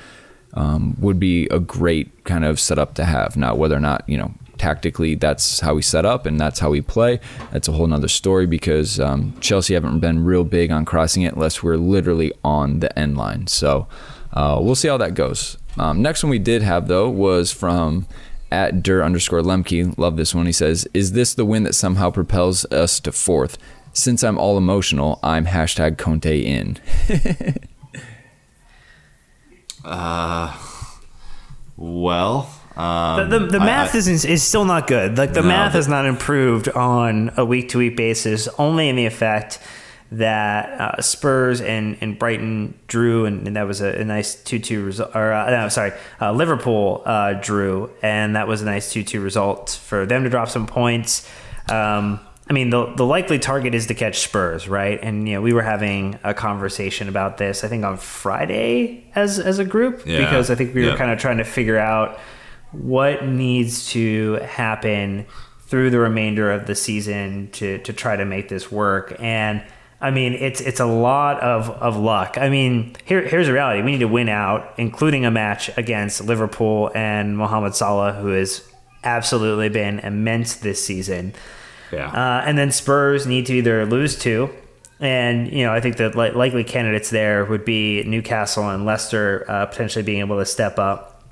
um, 0.54 0.94
would 1.00 1.18
be 1.18 1.46
a 1.48 1.62
great 1.62 2.26
kind 2.26 2.44
of 2.44 2.60
setup 2.60 2.94
to 2.96 3.06
have. 3.06 3.38
Now, 3.38 3.56
whether 3.56 3.78
or 3.78 3.80
not, 3.80 4.04
you 4.06 4.18
know, 4.18 4.34
tactically 4.58 5.16
that's 5.16 5.62
how 5.62 5.76
we 5.76 5.82
set 5.82 6.04
up 6.04 6.26
and 6.26 6.38
that's 6.38 6.60
how 6.60 6.70
we 6.70 6.82
play, 6.82 7.22
that's 7.54 7.70
a 7.70 7.72
whole 7.72 7.88
nother 7.88 8.10
story 8.10 8.46
because 8.46 9.00
um, 9.00 9.34
Chelsea 9.40 9.74
haven't 9.74 10.02
been 10.02 10.26
real 10.26 10.44
big 10.44 10.70
on 10.70 10.84
crossing 10.84 11.24
it 11.24 11.36
unless 11.36 11.64
we're 11.64 11.78
literally 11.78 12.34
on 12.44 12.82
the 12.82 13.00
end 13.00 13.16
line. 13.16 13.48
So 13.48 13.88
uh, 14.34 14.60
we'll 14.62 14.76
see 14.76 14.90
how 14.90 14.98
that 14.98 15.14
goes. 15.14 15.58
Um, 15.78 16.02
next 16.02 16.22
one 16.22 16.32
we 16.32 16.40
did 16.40 16.64
have, 16.64 16.90
though, 16.90 17.10
was 17.10 17.54
from 17.54 18.08
at 18.52 18.82
Dur 18.84 19.04
underscore 19.04 19.42
Lemke. 19.42 19.98
Love 19.98 20.18
this 20.18 20.34
one. 20.36 20.46
He 20.46 20.52
says, 20.52 20.88
Is 20.94 21.12
this 21.14 21.34
the 21.34 21.46
win 21.46 21.64
that 21.64 21.76
somehow 21.76 22.10
propels 22.12 22.66
us 22.66 23.00
to 23.02 23.12
fourth? 23.12 23.58
Since 23.94 24.24
I'm 24.24 24.38
all 24.38 24.58
emotional, 24.58 25.20
I'm 25.24 25.46
hashtag 25.46 25.98
Conte 25.98 26.40
in. 26.42 26.78
Well, 31.76 32.50
um, 32.76 33.30
The, 33.30 33.40
the, 33.40 33.46
the 33.48 33.60
I- 33.60 33.66
math 33.66 33.96
I- 33.96 33.98
is 34.00 34.26
is 34.26 34.44
still 34.44 34.66
not 34.66 34.88
good. 34.88 35.18
Like 35.18 35.34
the 35.34 35.42
No, 35.42 35.48
math 35.48 35.74
but- 35.74 35.78
has 35.78 35.88
not 35.88 36.06
improved 36.06 36.70
on 36.70 37.32
a 37.38 37.46
week 37.46 37.70
to 37.70 37.78
week 37.80 37.96
basis, 37.96 38.48
only 38.58 38.90
in 38.90 38.96
the 38.96 39.06
effect 39.06 39.60
that 40.12 40.80
uh, 40.80 41.02
Spurs 41.02 41.60
and, 41.62 41.98
and 42.02 42.18
Brighton 42.18 42.80
drew, 42.88 43.26
and, 43.26 43.46
and 43.48 43.56
that 43.56 43.68
was 43.68 43.82
a, 43.82 43.90
a 44.02 44.06
nice 44.06 44.36
two 44.36 44.60
two 44.60 44.84
result. 44.86 45.16
Or 45.16 45.34
uh, 45.34 45.50
no, 45.50 45.70
sorry, 45.70 45.92
uh, 46.22 46.32
Liverpool 46.32 47.02
uh, 47.06 47.34
drew, 47.34 47.92
and 48.02 48.36
that 48.36 48.48
was 48.48 48.62
a 48.62 48.66
nice 48.66 48.92
two 48.92 49.04
two 49.04 49.22
result 49.22 49.80
for 49.84 50.06
them 50.06 50.24
to 50.24 50.30
drop 50.30 50.50
some 50.50 50.66
points. 50.66 51.30
Um, 51.70 52.20
I 52.50 52.54
mean, 52.54 52.70
the 52.70 52.94
the 52.96 53.06
likely 53.06 53.40
target 53.40 53.76
is 53.76 53.88
to 53.88 53.94
catch 53.94 54.20
Spurs, 54.20 54.70
right? 54.70 54.98
And 55.04 55.28
you 55.28 55.36
know, 55.36 55.42
we 55.42 55.52
were 55.52 55.62
having 55.64 56.18
a 56.24 56.34
conversation 56.34 57.10
about 57.10 57.38
this. 57.38 57.66
I 57.66 57.68
think 57.68 57.84
on 57.84 57.98
Friday 57.98 59.12
as 59.16 59.40
as 59.40 59.60
a 59.60 59.66
group 59.66 60.04
Yeah. 60.06 60.20
because 60.20 60.50
I 60.50 60.56
think 60.56 60.74
we 60.74 60.86
were 60.86 60.96
kind 60.96 61.12
of 61.12 61.20
trying 61.20 61.38
to 61.40 61.44
figure 61.44 61.78
out 61.78 62.18
what 62.72 63.26
needs 63.26 63.90
to 63.92 64.36
happen 64.36 65.26
through 65.62 65.90
the 65.90 66.00
remainder 66.00 66.50
of 66.50 66.66
the 66.66 66.76
season 66.76 67.50
to 67.52 67.80
to 67.80 67.92
try 67.92 68.16
to 68.16 68.24
make 68.24 68.48
this 68.48 68.72
work 68.72 69.14
and 69.20 69.62
I 70.00 70.12
mean 70.12 70.34
it's 70.34 70.62
it's 70.62 70.80
a 70.80 70.86
lot 70.86 71.40
of, 71.42 71.70
of 71.70 71.98
luck. 71.98 72.38
I 72.38 72.50
mean 72.50 72.96
here 73.06 73.28
here's 73.28 73.48
the 73.48 73.54
reality. 73.54 73.82
We 73.82 73.92
need 73.92 74.00
to 74.00 74.08
win 74.08 74.30
out, 74.30 74.74
including 74.78 75.26
a 75.26 75.32
match 75.32 75.70
against 75.78 76.24
Liverpool 76.24 76.92
and 76.94 77.38
Mohamed 77.38 77.74
Salah, 77.76 78.14
who 78.14 78.28
has 78.30 78.64
absolutely 79.04 79.70
been 79.70 80.00
immense 80.00 80.56
this 80.56 80.84
season. 80.86 81.34
Yeah. 81.92 82.10
Uh, 82.12 82.44
and 82.46 82.58
then 82.58 82.72
Spurs 82.72 83.26
need 83.26 83.46
to 83.48 83.54
either 83.54 83.86
lose 83.86 84.18
two 84.20 84.50
And 85.00 85.52
you 85.52 85.64
know, 85.64 85.74
I 85.74 85.80
think 85.80 85.98
the 85.98 86.10
li- 86.10 86.32
likely 86.32 86.64
candidates 86.64 87.10
there 87.10 87.46
would 87.46 87.66
be 87.66 88.04
Newcastle 88.04 88.70
and 88.70 88.86
Leicester 88.86 89.46
uh, 89.48 89.66
potentially 89.68 90.04
being 90.04 90.20
able 90.20 90.40
to 90.40 90.46
step 90.46 90.80
up, 90.80 91.24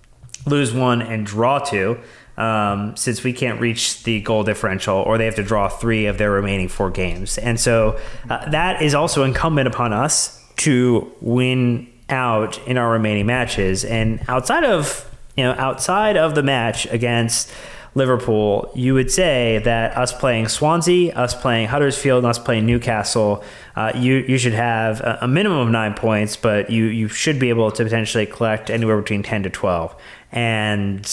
lose 0.45 0.74
one 0.74 1.01
and 1.01 1.26
draw 1.26 1.59
two. 1.59 1.97
Um, 2.38 2.98
since 2.98 3.24
we 3.24 3.32
can't 3.32 3.62
reach 3.62 4.04
the 4.04 4.20
goal 4.20 4.44
differential, 4.44 4.98
or 4.98 5.18
they 5.18 5.24
have 5.24 5.36
to 5.36 5.44
draw 5.44 5.70
three 5.70 6.06
of 6.06 6.18
their 6.18 6.32
remaining 6.32 6.68
four 6.68 6.92
games, 6.92 7.38
and 7.38 7.58
so 7.58 7.98
uh, 8.30 8.50
that 8.50 8.82
is 8.82 8.94
also 8.94 9.24
incumbent 9.24 9.70
upon 9.70 9.94
us 9.94 10.44
to 10.58 11.10
win 11.22 11.88
out 12.10 12.60
in 12.68 12.78
our 12.78 12.92
remaining 12.92 13.26
matches. 13.26 13.86
And 13.86 14.22
outside 14.28 14.66
of 14.66 15.10
you 15.36 15.44
know, 15.44 15.54
outside 15.58 16.18
of 16.18 16.36
the 16.36 16.44
match 16.44 16.86
against 16.88 17.52
Liverpool, 17.94 18.72
you 18.76 18.94
would 18.94 19.10
say 19.10 19.62
that 19.64 19.96
us 19.98 20.12
playing 20.12 20.48
Swansea, 20.50 21.14
us 21.16 21.34
playing 21.34 21.68
Huddersfield, 21.68 22.24
and 22.24 22.30
us 22.30 22.40
playing 22.40 22.66
Newcastle, 22.66 23.44
uh, 23.76 23.92
you 23.96 24.16
you 24.16 24.38
should 24.38 24.54
have 24.54 25.00
a, 25.02 25.20
a, 25.22 25.28
minimum 25.28 25.60
of 25.60 25.70
nine 25.70 25.94
points, 25.94 26.36
but 26.36 26.70
you 26.70 26.86
you 26.86 27.08
should 27.08 27.40
be 27.40 27.50
able 27.50 27.72
to 27.72 27.84
potentially 27.84 28.26
collect 28.26 28.70
anywhere 28.70 28.98
between 28.98 29.24
ten 29.24 29.44
to 29.44 29.50
twelve. 29.50 29.96
And 30.32 31.06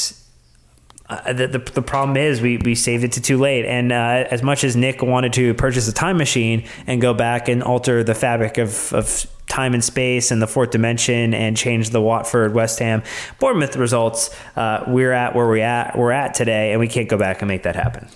uh, 1.24 1.32
the, 1.32 1.46
the, 1.46 1.58
the 1.58 1.82
problem 1.82 2.16
is 2.16 2.40
we, 2.40 2.58
we 2.58 2.74
saved 2.74 3.04
it 3.04 3.12
to 3.12 3.20
too 3.20 3.38
late. 3.38 3.64
And 3.64 3.92
uh, 3.92 4.26
as 4.30 4.42
much 4.42 4.64
as 4.64 4.76
Nick 4.76 5.02
wanted 5.02 5.32
to 5.34 5.54
purchase 5.54 5.88
a 5.88 5.92
time 5.92 6.16
machine 6.16 6.64
and 6.86 7.00
go 7.00 7.14
back 7.14 7.48
and 7.48 7.62
alter 7.62 8.04
the 8.04 8.14
fabric 8.14 8.58
of, 8.58 8.92
of 8.92 9.26
time 9.52 9.74
and 9.74 9.84
space 9.84 10.30
and 10.30 10.40
the 10.40 10.46
fourth 10.46 10.70
dimension 10.70 11.34
and 11.34 11.56
change 11.56 11.90
the 11.90 12.00
Watford, 12.00 12.54
West 12.54 12.78
Ham, 12.78 13.02
Bournemouth 13.38 13.76
results, 13.76 14.34
uh, 14.56 14.82
we're 14.86 15.12
at 15.12 15.34
where 15.34 15.48
we 15.48 15.60
at 15.60 15.96
we're 15.96 16.10
at 16.10 16.34
today, 16.34 16.72
and 16.72 16.80
we 16.80 16.88
can't 16.88 17.08
go 17.08 17.18
back 17.18 17.42
and 17.42 17.48
make 17.48 17.62
that 17.64 17.76
happen. 17.76 18.08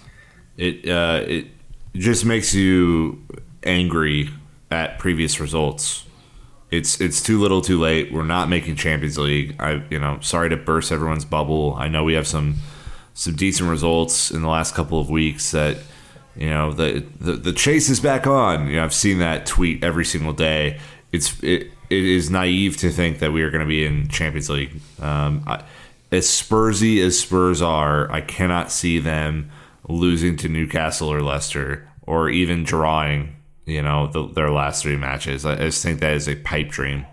It 0.56 0.88
uh, 0.88 1.24
it 1.26 1.46
just 1.94 2.24
makes 2.24 2.54
you 2.54 3.22
angry 3.62 4.30
at 4.70 4.98
previous 4.98 5.38
results. 5.38 6.04
It's 6.70 7.00
it's 7.00 7.22
too 7.22 7.38
little, 7.38 7.60
too 7.60 7.78
late. 7.78 8.12
We're 8.12 8.24
not 8.24 8.48
making 8.48 8.76
Champions 8.76 9.18
League. 9.18 9.56
I 9.60 9.84
you 9.90 9.98
know 9.98 10.18
sorry 10.20 10.48
to 10.48 10.56
burst 10.56 10.90
everyone's 10.90 11.26
bubble. 11.26 11.74
I 11.78 11.88
know 11.88 12.02
we 12.02 12.14
have 12.14 12.26
some 12.26 12.56
some 13.16 13.34
decent 13.34 13.68
results 13.68 14.30
in 14.30 14.42
the 14.42 14.48
last 14.48 14.74
couple 14.74 15.00
of 15.00 15.08
weeks 15.08 15.50
that 15.50 15.78
you 16.36 16.50
know 16.50 16.72
the, 16.72 17.04
the 17.18 17.32
the 17.32 17.52
chase 17.52 17.88
is 17.88 17.98
back 17.98 18.26
on. 18.26 18.68
You 18.68 18.76
know 18.76 18.84
I've 18.84 18.94
seen 18.94 19.18
that 19.18 19.46
tweet 19.46 19.82
every 19.82 20.04
single 20.04 20.34
day. 20.34 20.78
It's 21.12 21.42
it, 21.42 21.70
it 21.88 22.04
is 22.04 22.30
naive 22.30 22.76
to 22.78 22.90
think 22.90 23.20
that 23.20 23.32
we 23.32 23.42
are 23.42 23.50
going 23.50 23.62
to 23.62 23.66
be 23.66 23.84
in 23.84 24.08
Champions 24.08 24.50
League. 24.50 24.80
Um, 25.00 25.42
I, 25.46 25.64
as 26.12 26.26
Spursy 26.26 27.02
as 27.04 27.18
Spurs 27.18 27.62
are, 27.62 28.10
I 28.12 28.20
cannot 28.20 28.70
see 28.70 28.98
them 28.98 29.50
losing 29.88 30.36
to 30.36 30.48
Newcastle 30.48 31.10
or 31.10 31.22
Leicester 31.22 31.88
or 32.02 32.28
even 32.28 32.64
drawing. 32.64 33.34
You 33.64 33.80
know 33.80 34.08
the, 34.08 34.28
their 34.28 34.50
last 34.50 34.82
three 34.82 34.96
matches. 34.96 35.46
I, 35.46 35.54
I 35.54 35.56
just 35.56 35.82
think 35.82 36.00
that 36.00 36.12
is 36.12 36.28
a 36.28 36.36
pipe 36.36 36.68
dream. 36.68 37.06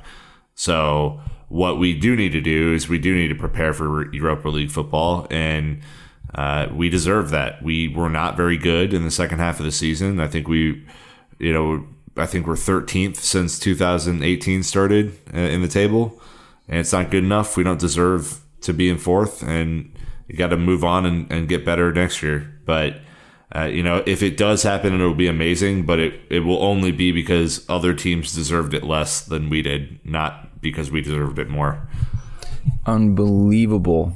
So 0.53 1.21
what 1.53 1.77
we 1.77 1.93
do 1.93 2.15
need 2.15 2.31
to 2.31 2.41
do 2.41 2.73
is 2.73 2.89
we 2.89 2.97
do 2.97 3.13
need 3.13 3.27
to 3.27 3.35
prepare 3.35 3.73
for 3.73 4.11
Europa 4.11 4.49
League 4.49 4.71
football, 4.71 5.27
and 5.29 5.81
uh, 6.33 6.67
we 6.73 6.89
deserve 6.89 7.29
that. 7.29 7.61
We 7.61 7.87
were 7.89 8.09
not 8.09 8.35
very 8.35 8.57
good 8.57 8.91
in 8.91 9.03
the 9.03 9.11
second 9.11 9.37
half 9.37 9.59
of 9.59 9.65
the 9.65 9.71
season. 9.71 10.19
I 10.19 10.27
think 10.27 10.47
we, 10.47 10.83
you 11.37 11.53
know, 11.53 11.85
I 12.17 12.25
think 12.25 12.47
we're 12.47 12.55
13th 12.55 13.17
since 13.17 13.59
2018 13.59 14.63
started 14.63 15.15
uh, 15.31 15.37
in 15.37 15.61
the 15.61 15.67
table, 15.67 16.19
and 16.67 16.79
it's 16.79 16.91
not 16.91 17.11
good 17.11 17.23
enough. 17.23 17.55
We 17.55 17.63
don't 17.63 17.79
deserve 17.79 18.39
to 18.61 18.73
be 18.73 18.89
in 18.89 18.97
fourth, 18.97 19.43
and 19.43 19.93
you 20.27 20.35
got 20.35 20.47
to 20.47 20.57
move 20.57 20.83
on 20.83 21.05
and, 21.05 21.31
and 21.31 21.47
get 21.47 21.63
better 21.63 21.93
next 21.93 22.23
year. 22.23 22.51
But 22.65 22.95
uh, 23.55 23.65
you 23.65 23.83
know, 23.83 24.01
if 24.07 24.23
it 24.23 24.37
does 24.37 24.63
happen, 24.63 24.95
it'll 24.95 25.13
be 25.13 25.27
amazing. 25.27 25.85
But 25.85 25.99
it, 25.99 26.19
it 26.31 26.39
will 26.39 26.63
only 26.63 26.91
be 26.91 27.11
because 27.11 27.63
other 27.69 27.93
teams 27.93 28.33
deserved 28.33 28.73
it 28.73 28.81
less 28.81 29.21
than 29.21 29.51
we 29.51 29.61
did, 29.61 29.99
not 30.03 30.49
because 30.63 30.89
we 30.89 31.01
deserved 31.01 31.37
it 31.37 31.49
more. 31.49 31.87
Unbelievable 32.85 34.15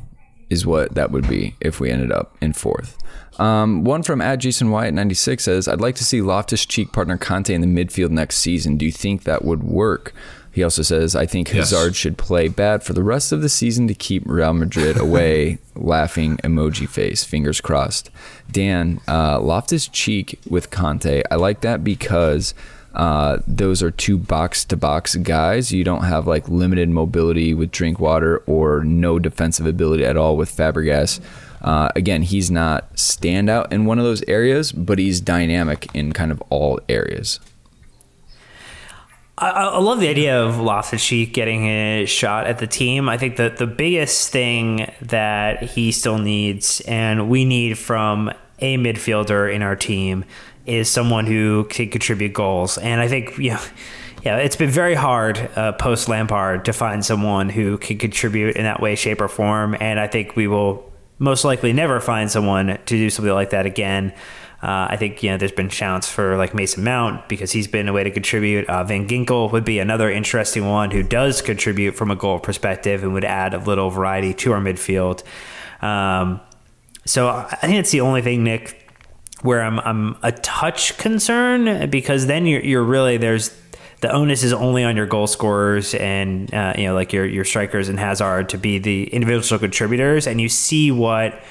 is 0.49 0.65
what 0.65 0.95
that 0.95 1.11
would 1.11 1.27
be 1.27 1.55
if 1.59 1.79
we 1.79 1.91
ended 1.91 2.11
up 2.11 2.35
in 2.41 2.53
fourth. 2.53 2.97
Um, 3.39 3.83
one 3.83 4.01
from 4.01 4.21
at 4.21 4.37
Jason 4.37 4.71
Wyatt 4.71 4.93
96 4.93 5.43
says, 5.43 5.67
I'd 5.67 5.81
like 5.81 5.95
to 5.95 6.05
see 6.05 6.21
Loftus 6.21 6.65
Cheek 6.65 6.91
partner 6.91 7.17
Kante 7.17 7.51
in 7.51 7.61
the 7.61 7.67
midfield 7.67 8.09
next 8.09 8.37
season. 8.37 8.77
Do 8.77 8.85
you 8.85 8.91
think 8.91 9.23
that 9.23 9.45
would 9.45 9.63
work? 9.63 10.13
He 10.51 10.63
also 10.63 10.81
says, 10.81 11.15
I 11.15 11.27
think 11.27 11.49
Hazard 11.49 11.89
yes. 11.89 11.95
should 11.95 12.17
play 12.17 12.47
bad 12.47 12.81
for 12.81 12.93
the 12.93 13.03
rest 13.03 13.31
of 13.31 13.43
the 13.43 13.49
season 13.49 13.87
to 13.89 13.93
keep 13.93 14.23
Real 14.25 14.53
Madrid 14.53 14.97
away. 14.99 15.59
Laughing 15.75 16.37
emoji 16.37 16.89
face, 16.89 17.23
fingers 17.23 17.61
crossed. 17.61 18.09
Dan, 18.51 18.99
uh, 19.07 19.39
Loftus 19.39 19.87
Cheek 19.87 20.39
with 20.49 20.71
Kante. 20.71 21.21
I 21.29 21.35
like 21.35 21.61
that 21.61 21.83
because 21.83 22.55
uh, 22.97 23.37
those 23.45 23.83
are 23.83 23.91
two 23.91 24.17
box 24.17 24.65
to 24.65 24.75
box 24.75 25.15
guys. 25.17 25.71
You 25.71 25.83
don't 25.83 26.03
have 26.03 26.25
like 26.25 26.49
limited 26.49 26.89
mobility 26.89 27.53
with 27.53 27.71
Drinkwater 27.71 28.39
or 28.47 28.83
no 28.83 29.19
defensive 29.19 29.67
ability 29.67 30.03
at 30.03 30.17
all 30.17 30.35
with 30.35 30.49
Fabregas. 30.51 31.21
Uh, 31.61 31.89
again, 31.95 32.23
he's 32.23 32.49
not 32.49 32.91
standout 32.95 33.71
in 33.71 33.85
one 33.85 33.99
of 33.99 34.05
those 34.05 34.23
areas, 34.23 34.71
but 34.71 34.97
he's 34.97 35.21
dynamic 35.21 35.87
in 35.93 36.11
kind 36.11 36.31
of 36.31 36.41
all 36.49 36.79
areas. 36.89 37.39
I, 39.37 39.51
I 39.51 39.77
love 39.77 39.99
the 39.99 40.07
idea 40.07 40.41
of 40.41 40.59
Loftus-Cheek 40.59 41.33
getting 41.33 41.67
a 41.67 42.05
shot 42.05 42.47
at 42.47 42.57
the 42.57 42.65
team. 42.65 43.07
I 43.07 43.17
think 43.17 43.37
that 43.37 43.57
the 43.57 43.67
biggest 43.67 44.31
thing 44.31 44.91
that 45.03 45.61
he 45.61 45.91
still 45.91 46.17
needs, 46.17 46.81
and 46.81 47.29
we 47.29 47.45
need 47.45 47.77
from 47.77 48.31
a 48.59 48.77
midfielder 48.77 49.53
in 49.53 49.61
our 49.61 49.75
team, 49.75 50.25
is 50.67 50.89
someone 50.89 51.25
who 51.25 51.65
can 51.65 51.89
contribute 51.89 52.33
goals. 52.33 52.77
And 52.77 53.01
I 53.01 53.07
think, 53.07 53.37
know, 53.51 53.59
yeah, 54.23 54.37
it's 54.37 54.55
been 54.55 54.69
very 54.69 54.95
hard 54.95 55.37
uh, 55.55 55.71
post 55.73 56.09
Lampard 56.09 56.65
to 56.65 56.73
find 56.73 57.05
someone 57.05 57.49
who 57.49 57.77
can 57.77 57.97
contribute 57.97 58.55
in 58.55 58.63
that 58.63 58.81
way, 58.81 58.95
shape, 58.95 59.21
or 59.21 59.27
form. 59.27 59.75
And 59.79 59.99
I 59.99 60.07
think 60.07 60.35
we 60.35 60.47
will 60.47 60.91
most 61.19 61.45
likely 61.45 61.73
never 61.73 61.99
find 61.99 62.29
someone 62.29 62.67
to 62.67 62.79
do 62.85 63.09
something 63.09 63.33
like 63.33 63.51
that 63.51 63.65
again. 63.65 64.13
Uh, 64.61 64.87
I 64.89 64.97
think 64.97 65.21
you 65.21 65.29
know 65.29 65.37
there's 65.37 65.51
been 65.51 65.69
shouts 65.69 66.09
for 66.09 66.35
like 66.35 66.55
Mason 66.55 66.83
Mount 66.83 67.29
because 67.29 67.51
he's 67.51 67.67
been 67.67 67.87
a 67.87 67.93
way 67.93 68.03
to 68.03 68.09
contribute. 68.09 68.67
Uh, 68.67 68.83
Van 68.83 69.07
Ginkel 69.07 69.51
would 69.51 69.63
be 69.63 69.77
another 69.77 70.09
interesting 70.09 70.67
one 70.67 70.89
who 70.89 71.03
does 71.03 71.43
contribute 71.43 71.91
from 71.91 72.09
a 72.09 72.15
goal 72.15 72.39
perspective 72.39 73.03
and 73.03 73.13
would 73.13 73.23
add 73.23 73.53
a 73.53 73.59
little 73.59 73.91
variety 73.91 74.33
to 74.33 74.53
our 74.53 74.59
midfield. 74.59 75.23
Um, 75.83 76.41
so 77.05 77.29
I 77.29 77.55
think 77.61 77.75
it's 77.75 77.91
the 77.91 78.01
only 78.01 78.23
thing, 78.23 78.43
Nick, 78.43 78.86
where 79.41 79.61
I'm 79.61 79.79
I'm 79.79 80.17
a 80.23 80.31
touch 80.31 80.97
concerned 80.97 81.91
because 81.91 82.27
then 82.27 82.45
you're 82.45 82.61
you're 82.61 82.83
really 82.83 83.17
there's 83.17 83.55
the 84.01 84.11
onus 84.11 84.43
is 84.43 84.53
only 84.53 84.83
on 84.83 84.95
your 84.95 85.07
goal 85.07 85.27
scorers 85.27 85.95
and 85.95 86.53
uh, 86.53 86.73
you 86.77 86.85
know 86.85 86.93
like 86.93 87.13
your 87.13 87.25
your 87.25 87.45
strikers 87.45 87.89
and 87.89 87.99
Hazard 87.99 88.49
to 88.49 88.57
be 88.57 88.77
the 88.77 89.05
individual 89.13 89.59
contributors. 89.59 90.27
And 90.27 90.39
you 90.39 90.49
see 90.49 90.91
what 90.91 91.41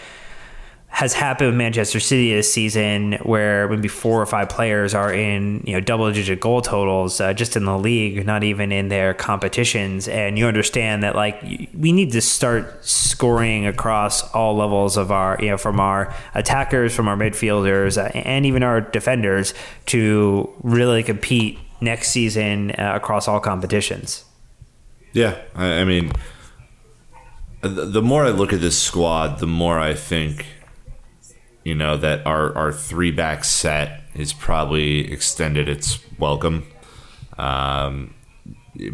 has 0.97 1.13
happened 1.13 1.49
with 1.49 1.57
Manchester 1.59 2.01
City 2.01 2.33
this 2.33 2.51
season, 2.51 3.19
where 3.23 3.69
maybe 3.69 3.87
four 3.87 4.19
or 4.19 4.25
five 4.25 4.49
players 4.49 4.95
are 4.95 5.13
in 5.13 5.63
you 5.67 5.75
know 5.75 5.81
double 5.81 6.11
digit 6.11 6.41
goal 6.41 6.63
totals 6.63 7.21
uh, 7.21 7.35
just 7.35 7.55
in 7.55 7.67
the 7.67 7.79
league, 7.79 8.25
not 8.25 8.43
even 8.43 8.73
in 8.73 8.89
their 8.89 9.13
competitions, 9.13 10.09
and 10.09 10.39
you 10.39 10.47
understand 10.47 11.03
that 11.03 11.15
like 11.15 11.39
we 11.75 11.93
need 11.93 12.13
to 12.13 12.23
start 12.23 12.83
scoring 12.83 13.67
across 13.67 14.33
all 14.33 14.57
levels 14.57 14.97
of 14.97 15.13
our 15.13 15.37
you 15.39 15.51
know 15.51 15.59
from 15.59 15.81
our 15.81 16.15
attackers, 16.35 16.97
from 16.97 17.09
our 17.09 17.17
midfielders, 17.17 18.03
uh, 18.03 18.09
and 18.17 18.47
even 18.47 18.63
our 18.63 18.81
defenders 18.81 19.53
to 19.85 20.51
really 20.63 21.03
compete 21.03 21.59
next 21.83 22.09
season 22.09 22.71
uh, 22.71 22.93
across 22.95 23.29
all 23.29 23.39
competitions. 23.39 24.25
Yeah, 25.13 25.43
I, 25.55 25.81
I 25.81 25.85
mean, 25.85 26.11
the 27.61 28.01
more 28.01 28.25
I 28.25 28.31
look 28.31 28.55
at 28.55 28.63
this 28.63 28.81
squad, 28.81 29.41
the 29.41 29.47
more 29.47 29.79
I 29.79 29.93
think 29.93 30.56
you 31.67 31.75
know 31.75 31.97
that 31.97 32.25
our 32.25 32.57
our 32.57 32.73
three 32.73 33.11
back 33.11 33.43
set 33.43 34.03
is 34.15 34.33
probably 34.33 35.13
extended 35.13 35.69
its 35.69 35.99
welcome 36.17 36.65
um, 37.39 38.15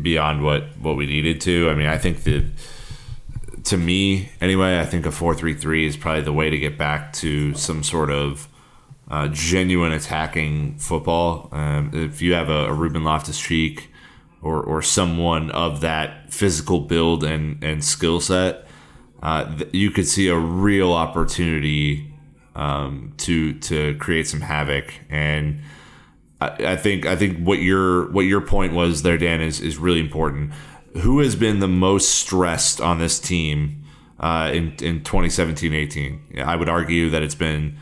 beyond 0.00 0.42
what 0.42 0.78
what 0.78 0.96
we 0.96 1.04
needed 1.04 1.38
to. 1.42 1.68
I 1.68 1.74
mean, 1.74 1.86
I 1.86 1.98
think 1.98 2.22
that 2.24 2.46
to 3.64 3.76
me 3.76 4.30
anyway, 4.40 4.80
I 4.80 4.86
think 4.86 5.04
a 5.04 5.12
four 5.12 5.34
three 5.34 5.52
three 5.52 5.86
is 5.86 5.98
probably 5.98 6.22
the 6.22 6.32
way 6.32 6.48
to 6.48 6.56
get 6.56 6.78
back 6.78 7.12
to 7.14 7.52
some 7.52 7.82
sort 7.82 8.10
of 8.10 8.48
uh, 9.10 9.28
genuine 9.28 9.92
attacking 9.92 10.78
football. 10.78 11.50
Um, 11.52 11.90
if 11.92 12.22
you 12.22 12.32
have 12.32 12.48
a, 12.48 12.68
a 12.68 12.72
Ruben 12.72 13.04
Loftus 13.04 13.38
Cheek 13.38 13.90
or 14.40 14.62
or 14.62 14.80
someone 14.80 15.50
of 15.50 15.82
that 15.82 16.32
physical 16.32 16.80
build 16.80 17.22
and 17.22 17.62
and 17.62 17.84
skill 17.84 18.18
set. 18.18 18.66
Uh, 19.22 19.56
you 19.72 19.90
could 19.92 20.08
see 20.08 20.26
a 20.26 20.36
real 20.36 20.92
opportunity 20.92 22.11
um, 22.54 23.14
to 23.18 23.54
to 23.60 23.96
create 23.96 24.26
some 24.26 24.40
havoc. 24.40 24.94
And 25.08 25.60
I, 26.40 26.72
I, 26.72 26.76
think 26.76 27.06
I 27.06 27.16
think 27.16 27.38
what 27.38 27.60
your 27.60 28.10
what 28.12 28.22
your 28.22 28.40
point 28.40 28.72
was 28.72 29.02
there, 29.02 29.18
Dan, 29.18 29.40
is 29.40 29.60
is 29.60 29.78
really 29.78 30.00
important. 30.00 30.52
Who 31.02 31.20
has 31.20 31.36
been 31.36 31.60
the 31.60 31.68
most 31.68 32.10
stressed 32.10 32.80
on 32.80 32.98
this 32.98 33.18
team 33.18 33.84
uh, 34.20 34.50
in 34.52 34.74
in 34.82 35.00
2017-18? 35.00 36.42
I 36.42 36.56
would 36.56 36.68
argue 36.68 37.08
that 37.10 37.22
it's 37.22 37.34
been 37.34 37.78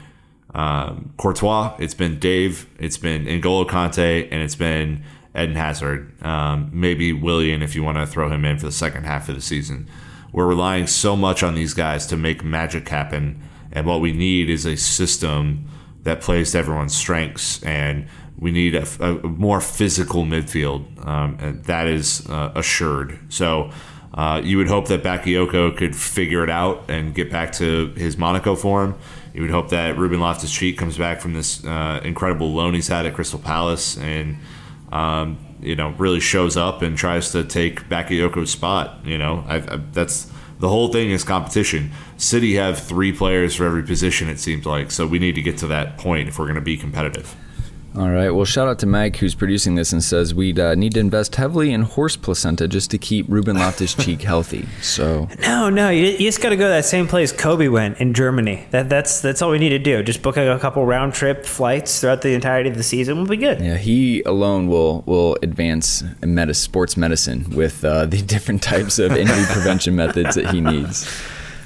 um, 0.54 1.12
Courtois, 1.16 1.74
it's 1.78 1.94
been 1.94 2.18
Dave, 2.18 2.68
it's 2.78 2.98
been 2.98 3.24
N'Golo 3.24 3.66
Kante, 3.66 4.28
and 4.30 4.42
it's 4.42 4.56
been 4.56 5.04
Eden 5.34 5.54
Hazard. 5.54 6.12
Um, 6.24 6.70
maybe 6.72 7.12
Willian 7.12 7.62
if 7.62 7.74
you 7.74 7.82
want 7.82 7.98
to 7.98 8.06
throw 8.06 8.28
him 8.28 8.44
in 8.44 8.58
for 8.58 8.66
the 8.66 8.72
second 8.72 9.04
half 9.04 9.28
of 9.28 9.34
the 9.34 9.40
season. 9.40 9.88
We're 10.32 10.46
relying 10.46 10.86
so 10.86 11.16
much 11.16 11.42
on 11.42 11.54
these 11.54 11.74
guys 11.74 12.06
to 12.08 12.16
make 12.16 12.44
magic 12.44 12.88
happen, 12.88 13.40
and 13.72 13.86
what 13.86 14.00
we 14.00 14.12
need 14.12 14.50
is 14.50 14.66
a 14.66 14.76
system 14.76 15.68
that 16.02 16.20
plays 16.20 16.52
to 16.52 16.58
everyone's 16.58 16.94
strengths, 16.94 17.62
and 17.62 18.06
we 18.38 18.50
need 18.50 18.74
a, 18.74 18.86
a 19.00 19.28
more 19.28 19.60
physical 19.60 20.24
midfield, 20.24 21.06
um, 21.06 21.36
and 21.40 21.64
that 21.64 21.86
is 21.86 22.26
uh, 22.28 22.52
assured. 22.54 23.18
So. 23.28 23.70
Uh, 24.12 24.40
you 24.42 24.56
would 24.56 24.66
hope 24.66 24.88
that 24.88 25.04
Bakayoko 25.04 25.76
could 25.76 25.94
figure 25.94 26.42
it 26.42 26.50
out 26.50 26.90
and 26.90 27.14
get 27.14 27.30
back 27.30 27.52
to 27.52 27.94
his 27.94 28.18
Monaco 28.18 28.56
form. 28.56 28.98
You 29.32 29.42
would 29.42 29.52
hope 29.52 29.70
that 29.70 29.96
Ruben 29.96 30.18
Loftus 30.18 30.52
Cheek 30.52 30.76
comes 30.76 30.98
back 30.98 31.20
from 31.20 31.32
this 31.32 31.64
uh, 31.64 32.00
incredible 32.02 32.52
loan 32.52 32.74
he's 32.74 32.88
had 32.88 33.06
at 33.06 33.14
Crystal 33.14 33.38
Palace 33.38 33.96
and 33.98 34.38
um, 34.90 35.38
you 35.62 35.76
know 35.76 35.90
really 35.90 36.20
shows 36.20 36.56
up 36.56 36.82
and 36.82 36.96
tries 36.96 37.32
to 37.32 37.44
take 37.44 37.88
Bakayoko's 37.88 38.50
spot. 38.50 39.04
You 39.04 39.18
know, 39.18 39.44
I, 39.46 39.56
I, 39.56 39.76
that's 39.92 40.30
the 40.58 40.68
whole 40.68 40.88
thing 40.88 41.10
is 41.10 41.24
competition. 41.24 41.92
City 42.20 42.54
have 42.56 42.78
three 42.78 43.12
players 43.12 43.54
for 43.54 43.64
every 43.64 43.82
position. 43.82 44.28
It 44.28 44.38
seems 44.38 44.66
like 44.66 44.90
so 44.90 45.06
we 45.06 45.18
need 45.18 45.36
to 45.36 45.42
get 45.42 45.56
to 45.58 45.66
that 45.68 45.96
point 45.96 46.28
if 46.28 46.38
we're 46.38 46.44
going 46.44 46.56
to 46.56 46.60
be 46.60 46.76
competitive. 46.76 47.34
All 47.96 48.10
right. 48.10 48.30
Well, 48.30 48.44
shout 48.44 48.68
out 48.68 48.78
to 48.80 48.86
Mike 48.86 49.16
who's 49.16 49.34
producing 49.34 49.74
this 49.74 49.92
and 49.92 50.04
says 50.04 50.32
we 50.32 50.52
uh, 50.60 50.76
need 50.76 50.94
to 50.94 51.00
invest 51.00 51.34
heavily 51.34 51.72
in 51.72 51.82
horse 51.82 52.16
placenta 52.16 52.68
just 52.68 52.90
to 52.92 52.98
keep 52.98 53.26
Ruben 53.28 53.56
Loftus 53.56 53.94
Cheek 54.04 54.22
healthy. 54.22 54.68
So 54.80 55.28
No, 55.40 55.70
no, 55.70 55.88
you, 55.88 56.04
you 56.06 56.18
just 56.18 56.40
got 56.40 56.50
to 56.50 56.56
go 56.56 56.64
to 56.64 56.68
that 56.68 56.84
same 56.84 57.08
place 57.08 57.32
Kobe 57.32 57.66
went 57.68 57.98
in 57.98 58.14
Germany. 58.14 58.66
That 58.70 58.88
that's 58.88 59.20
that's 59.20 59.42
all 59.42 59.50
we 59.50 59.58
need 59.58 59.70
to 59.70 59.78
do. 59.78 60.02
Just 60.02 60.22
book 60.22 60.36
a, 60.36 60.58
couple 60.60 60.84
round 60.84 61.14
trip 61.14 61.46
flights 61.46 62.00
throughout 62.00 62.20
the 62.20 62.34
entirety 62.34 62.68
of 62.68 62.76
the 62.76 62.82
season. 62.82 63.16
We'll 63.16 63.26
be 63.26 63.38
good. 63.38 63.60
yeah, 63.60 63.78
he 63.78 64.22
alone 64.22 64.68
will 64.68 65.02
will 65.06 65.38
advance 65.42 66.04
in 66.22 66.34
meta, 66.34 66.52
sports 66.52 66.98
medicine 66.98 67.48
with 67.50 67.82
uh, 67.82 68.04
the 68.14 68.20
different 68.20 68.62
types 68.62 68.98
of 68.98 69.16
injury 69.16 69.44
prevention 69.46 69.96
methods 69.96 70.34
that 70.34 70.50
he 70.50 70.60
needs. 70.60 71.10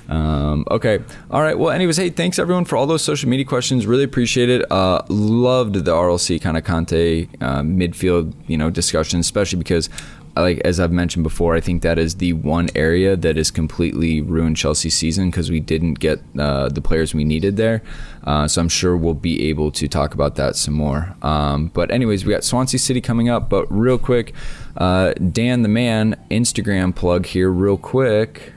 Um, 0.09 0.65
okay. 0.71 1.01
All 1.31 1.43
right. 1.43 1.59
Well, 1.59 1.71
anyways, 1.71 1.97
hey, 1.97 2.11
thanks 2.11 2.39
everyone 2.39 2.65
for 2.65 2.77
all 2.77 2.87
those 2.87 3.03
social 3.03 3.29
media 3.29 3.47
questions. 3.47 3.87
Really 3.87 4.05
appreciate 4.05 4.49
it. 4.49 4.71
Uh, 4.71 5.03
loved 5.09 5.75
the 5.75 5.93
RLC 5.93 6.41
kind 6.41 6.57
of 6.57 6.65
Kante 6.65 7.29
uh, 7.41 7.61
midfield, 7.63 8.35
you 8.47 8.59
know, 8.59 8.71
discussion, 8.71 9.21
especially 9.21 9.59
because, 9.59 9.89
like 10.37 10.59
as 10.65 10.81
I've 10.81 10.93
mentioned 10.93 11.23
before, 11.23 11.55
I 11.55 11.61
think 11.61 11.83
that 11.83 11.99
is 11.99 12.17
the 12.17 12.33
one 12.35 12.69
area 12.75 13.17
that 13.17 13.39
is 13.39 13.51
completely 13.51 14.21
ruined 14.21 14.57
Chelsea's 14.57 14.95
season 14.95 15.31
because 15.31 15.51
we 15.51 15.61
didn't 15.61 15.95
get 16.01 16.21
uh, 16.39 16.69
the 16.69 16.81
players 16.81 17.15
we 17.15 17.25
needed 17.25 17.57
there. 17.57 17.83
Uh, 18.25 18.49
so 18.49 18.61
I'm 18.61 18.69
sure 18.69 18.97
we'll 18.97 19.15
be 19.15 19.49
able 19.49 19.71
to 19.73 19.89
talk 19.89 20.13
about 20.13 20.35
that 20.37 20.57
some 20.57 20.75
more. 20.75 21.15
Um, 21.23 21.69
but 21.69 21.91
anyways, 21.91 22.25
we 22.25 22.33
got 22.33 22.45
Swansea 22.45 22.79
City 22.79 23.01
coming 23.01 23.29
up. 23.29 23.49
But 23.49 23.67
real 23.71 23.99
quick, 23.99 24.35
uh, 24.77 25.13
Dan 25.15 25.63
the 25.63 25.69
man 25.69 26.17
Instagram 26.31 26.95
plug 26.95 27.27
here, 27.27 27.51
real 27.51 27.77
quick. 27.79 28.55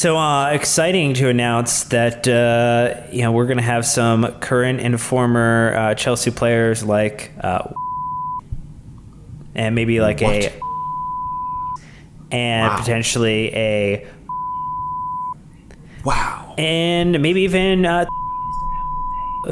So 0.00 0.16
uh, 0.16 0.46
exciting 0.52 1.12
to 1.12 1.28
announce 1.28 1.84
that 1.84 2.26
uh, 2.26 3.02
you 3.12 3.20
know 3.20 3.32
we're 3.32 3.44
going 3.44 3.58
to 3.58 3.62
have 3.62 3.84
some 3.84 4.26
current 4.40 4.80
and 4.80 4.98
former 4.98 5.74
uh, 5.76 5.94
Chelsea 5.94 6.30
players 6.30 6.82
like 6.82 7.30
uh, 7.38 7.70
and 9.54 9.74
maybe 9.74 10.00
like 10.00 10.22
a 10.22 10.58
and 12.32 12.78
potentially 12.78 13.54
a 13.54 14.06
Wow. 16.02 16.54
and 16.56 17.20
maybe 17.20 17.42
even 17.42 17.84
uh, 17.84 18.06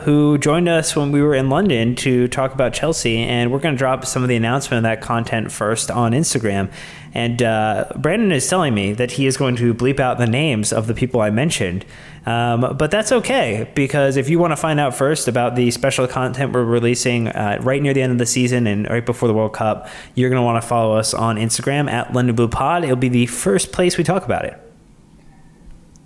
who 0.03 0.37
joined 0.39 0.69
us 0.69 0.95
when 0.95 1.13
we 1.13 1.23
were 1.23 1.35
in 1.35 1.49
London 1.49 1.95
to 1.97 2.29
talk 2.29 2.53
about 2.53 2.73
Chelsea. 2.75 3.19
And 3.19 3.51
we're 3.51 3.59
going 3.59 3.75
to 3.75 3.79
drop 3.79 4.05
some 4.05 4.23
of 4.23 4.29
the 4.29 4.37
announcement 4.37 4.79
of 4.79 4.83
that 4.85 5.01
content 5.01 5.51
first 5.51 5.91
on 5.91 6.13
Instagram. 6.13 6.71
And 7.15 7.43
uh, 7.43 7.87
Brandon 7.97 8.33
is 8.33 8.49
telling 8.49 8.75
me 8.75 8.93
that 8.93 9.13
he 9.13 9.27
is 9.27 9.37
going 9.37 9.57
to 9.57 9.75
bleep 9.75 10.01
out 10.01 10.19
the 10.19 10.27
names 10.27 10.73
of 10.73 10.87
the 10.87 10.95
people 10.95 11.21
I 11.21 11.31
mentioned. 11.31 11.85
Um, 12.27 12.77
but 12.77 12.91
that's 12.91 13.11
okay 13.11 13.71
because 13.75 14.17
if 14.19 14.29
you 14.29 14.39
want 14.39 14.53
to 14.53 14.57
find 14.57 14.79
out 14.79 14.95
first 14.95 15.29
about 15.29 15.57
the 15.57 15.71
special 15.71 16.07
content 16.07 16.53
we're 16.53 16.65
releasing 16.65 17.29
uh, 17.29 17.59
right 17.63 17.81
near 17.81 17.95
the 17.95 18.03
end 18.03 18.13
of 18.13 18.19
the 18.19 18.27
season 18.27 18.67
and 18.67 18.89
right 18.91 19.07
before 19.07 19.29
the 19.29 19.35
World 19.35 19.55
Cup, 19.55 19.89
you're 20.15 20.29
going 20.29 20.41
to 20.41 20.45
want 20.45 20.63
to 20.63 20.69
follow 20.69 20.97
us 20.97 21.15
on 21.15 21.37
Instagram 21.37 21.91
at 21.91 22.13
London 22.13 22.37
Blue 22.37 22.49
Pod. 22.49 22.85
It'll 22.85 22.97
be 22.97 23.09
the 23.09 23.27
first 23.27 23.73
place 23.73 23.97
we 23.97 24.05
talk 24.05 24.25
about 24.25 24.45
it. 24.45 24.68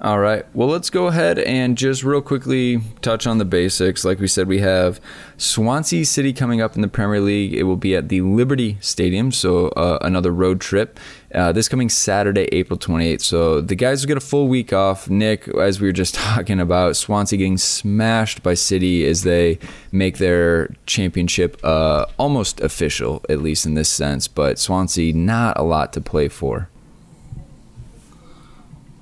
All 0.03 0.19
right. 0.19 0.45
Well, 0.53 0.67
let's 0.67 0.91
go 0.91 1.07
ahead 1.07 1.39
and 1.39 1.79
just 1.79 2.03
real 2.03 2.23
quickly 2.23 2.81
touch 3.03 3.25
on 3.25 3.39
the 3.39 3.45
basics. 3.45 4.05
Like 4.05 4.19
we 4.19 4.27
said, 4.27 4.49
we 4.49 4.59
have 4.59 5.01
Swansea 5.37 6.05
City 6.05 6.33
coming 6.33 6.61
up 6.61 6.75
in 6.75 6.83
the 6.83 6.89
Premier 6.89 7.21
League. 7.21 7.55
It 7.55 7.63
will 7.63 7.77
be 7.77 7.95
at 7.95 8.09
the 8.09 8.21
Liberty 8.21 8.79
Stadium, 8.81 9.31
so 9.31 9.69
uh, 9.69 9.99
another 10.01 10.33
road 10.33 10.61
trip. 10.61 10.99
Uh, 11.33 11.53
this 11.53 11.69
coming 11.69 11.89
Saturday, 11.89 12.49
April 12.51 12.77
28th. 12.77 13.21
So 13.21 13.61
the 13.61 13.77
guys 13.77 14.03
will 14.03 14.09
get 14.09 14.17
a 14.17 14.21
full 14.21 14.49
week 14.49 14.73
off. 14.73 15.09
Nick, 15.09 15.47
as 15.47 15.81
we 15.81 15.87
were 15.87 15.93
just 15.93 16.15
talking 16.17 16.59
about, 16.59 16.97
Swansea 16.97 17.39
getting 17.39 17.57
smashed 17.57 18.43
by 18.43 18.55
City 18.55 19.07
as 19.07 19.23
they 19.23 19.61
make 19.93 20.19
their 20.19 20.75
championship 20.85 21.61
uh, 21.63 22.07
almost 22.19 22.61
official, 22.61 23.25
at 23.29 23.41
least 23.41 23.67
in 23.67 23.75
this 23.75 23.89
sense. 23.89 24.27
But 24.27 24.59
Swansea, 24.59 25.13
not 25.13 25.57
a 25.57 25.63
lot 25.63 25.93
to 25.93 26.01
play 26.01 26.27
for. 26.27 26.71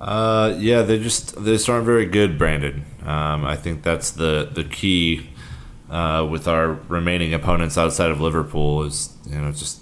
Uh, 0.01 0.55
yeah, 0.57 0.81
they 0.81 0.97
just 0.97 1.35
they 1.43 1.51
just 1.51 1.69
aren't 1.69 1.85
very 1.85 2.07
good, 2.07 2.35
Brandon. 2.35 2.83
Um, 3.03 3.45
I 3.45 3.55
think 3.55 3.83
that's 3.83 4.09
the 4.09 4.49
the 4.51 4.63
key 4.63 5.29
uh, 5.91 6.27
with 6.29 6.47
our 6.47 6.71
remaining 6.87 7.35
opponents 7.35 7.77
outside 7.77 8.09
of 8.09 8.19
Liverpool 8.19 8.81
is 8.81 9.15
you 9.27 9.39
know 9.39 9.51
just 9.51 9.79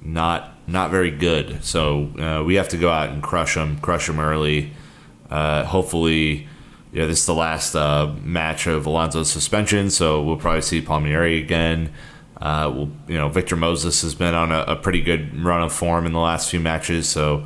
not 0.00 0.56
not 0.68 0.92
very 0.92 1.10
good. 1.10 1.64
So 1.64 2.04
uh, 2.20 2.44
we 2.44 2.54
have 2.54 2.68
to 2.68 2.76
go 2.76 2.88
out 2.88 3.08
and 3.08 3.20
crush 3.20 3.56
them, 3.56 3.80
crush 3.80 4.06
them 4.06 4.20
early. 4.20 4.74
Uh, 5.28 5.64
hopefully, 5.64 6.46
yeah, 6.92 7.06
this 7.06 7.18
is 7.18 7.26
the 7.26 7.34
last 7.34 7.74
uh, 7.74 8.14
match 8.22 8.68
of 8.68 8.86
Alonso's 8.86 9.28
suspension, 9.28 9.90
so 9.90 10.22
we'll 10.22 10.36
probably 10.36 10.62
see 10.62 10.80
Palmieri 10.80 11.42
again. 11.42 11.92
Uh, 12.40 12.70
we'll, 12.72 12.90
you 13.08 13.18
know, 13.18 13.28
Victor 13.28 13.56
Moses 13.56 14.02
has 14.02 14.14
been 14.14 14.34
on 14.36 14.52
a, 14.52 14.60
a 14.60 14.76
pretty 14.76 15.00
good 15.00 15.42
run 15.42 15.62
of 15.62 15.72
form 15.72 16.06
in 16.06 16.12
the 16.12 16.20
last 16.20 16.48
few 16.48 16.60
matches, 16.60 17.08
so 17.08 17.44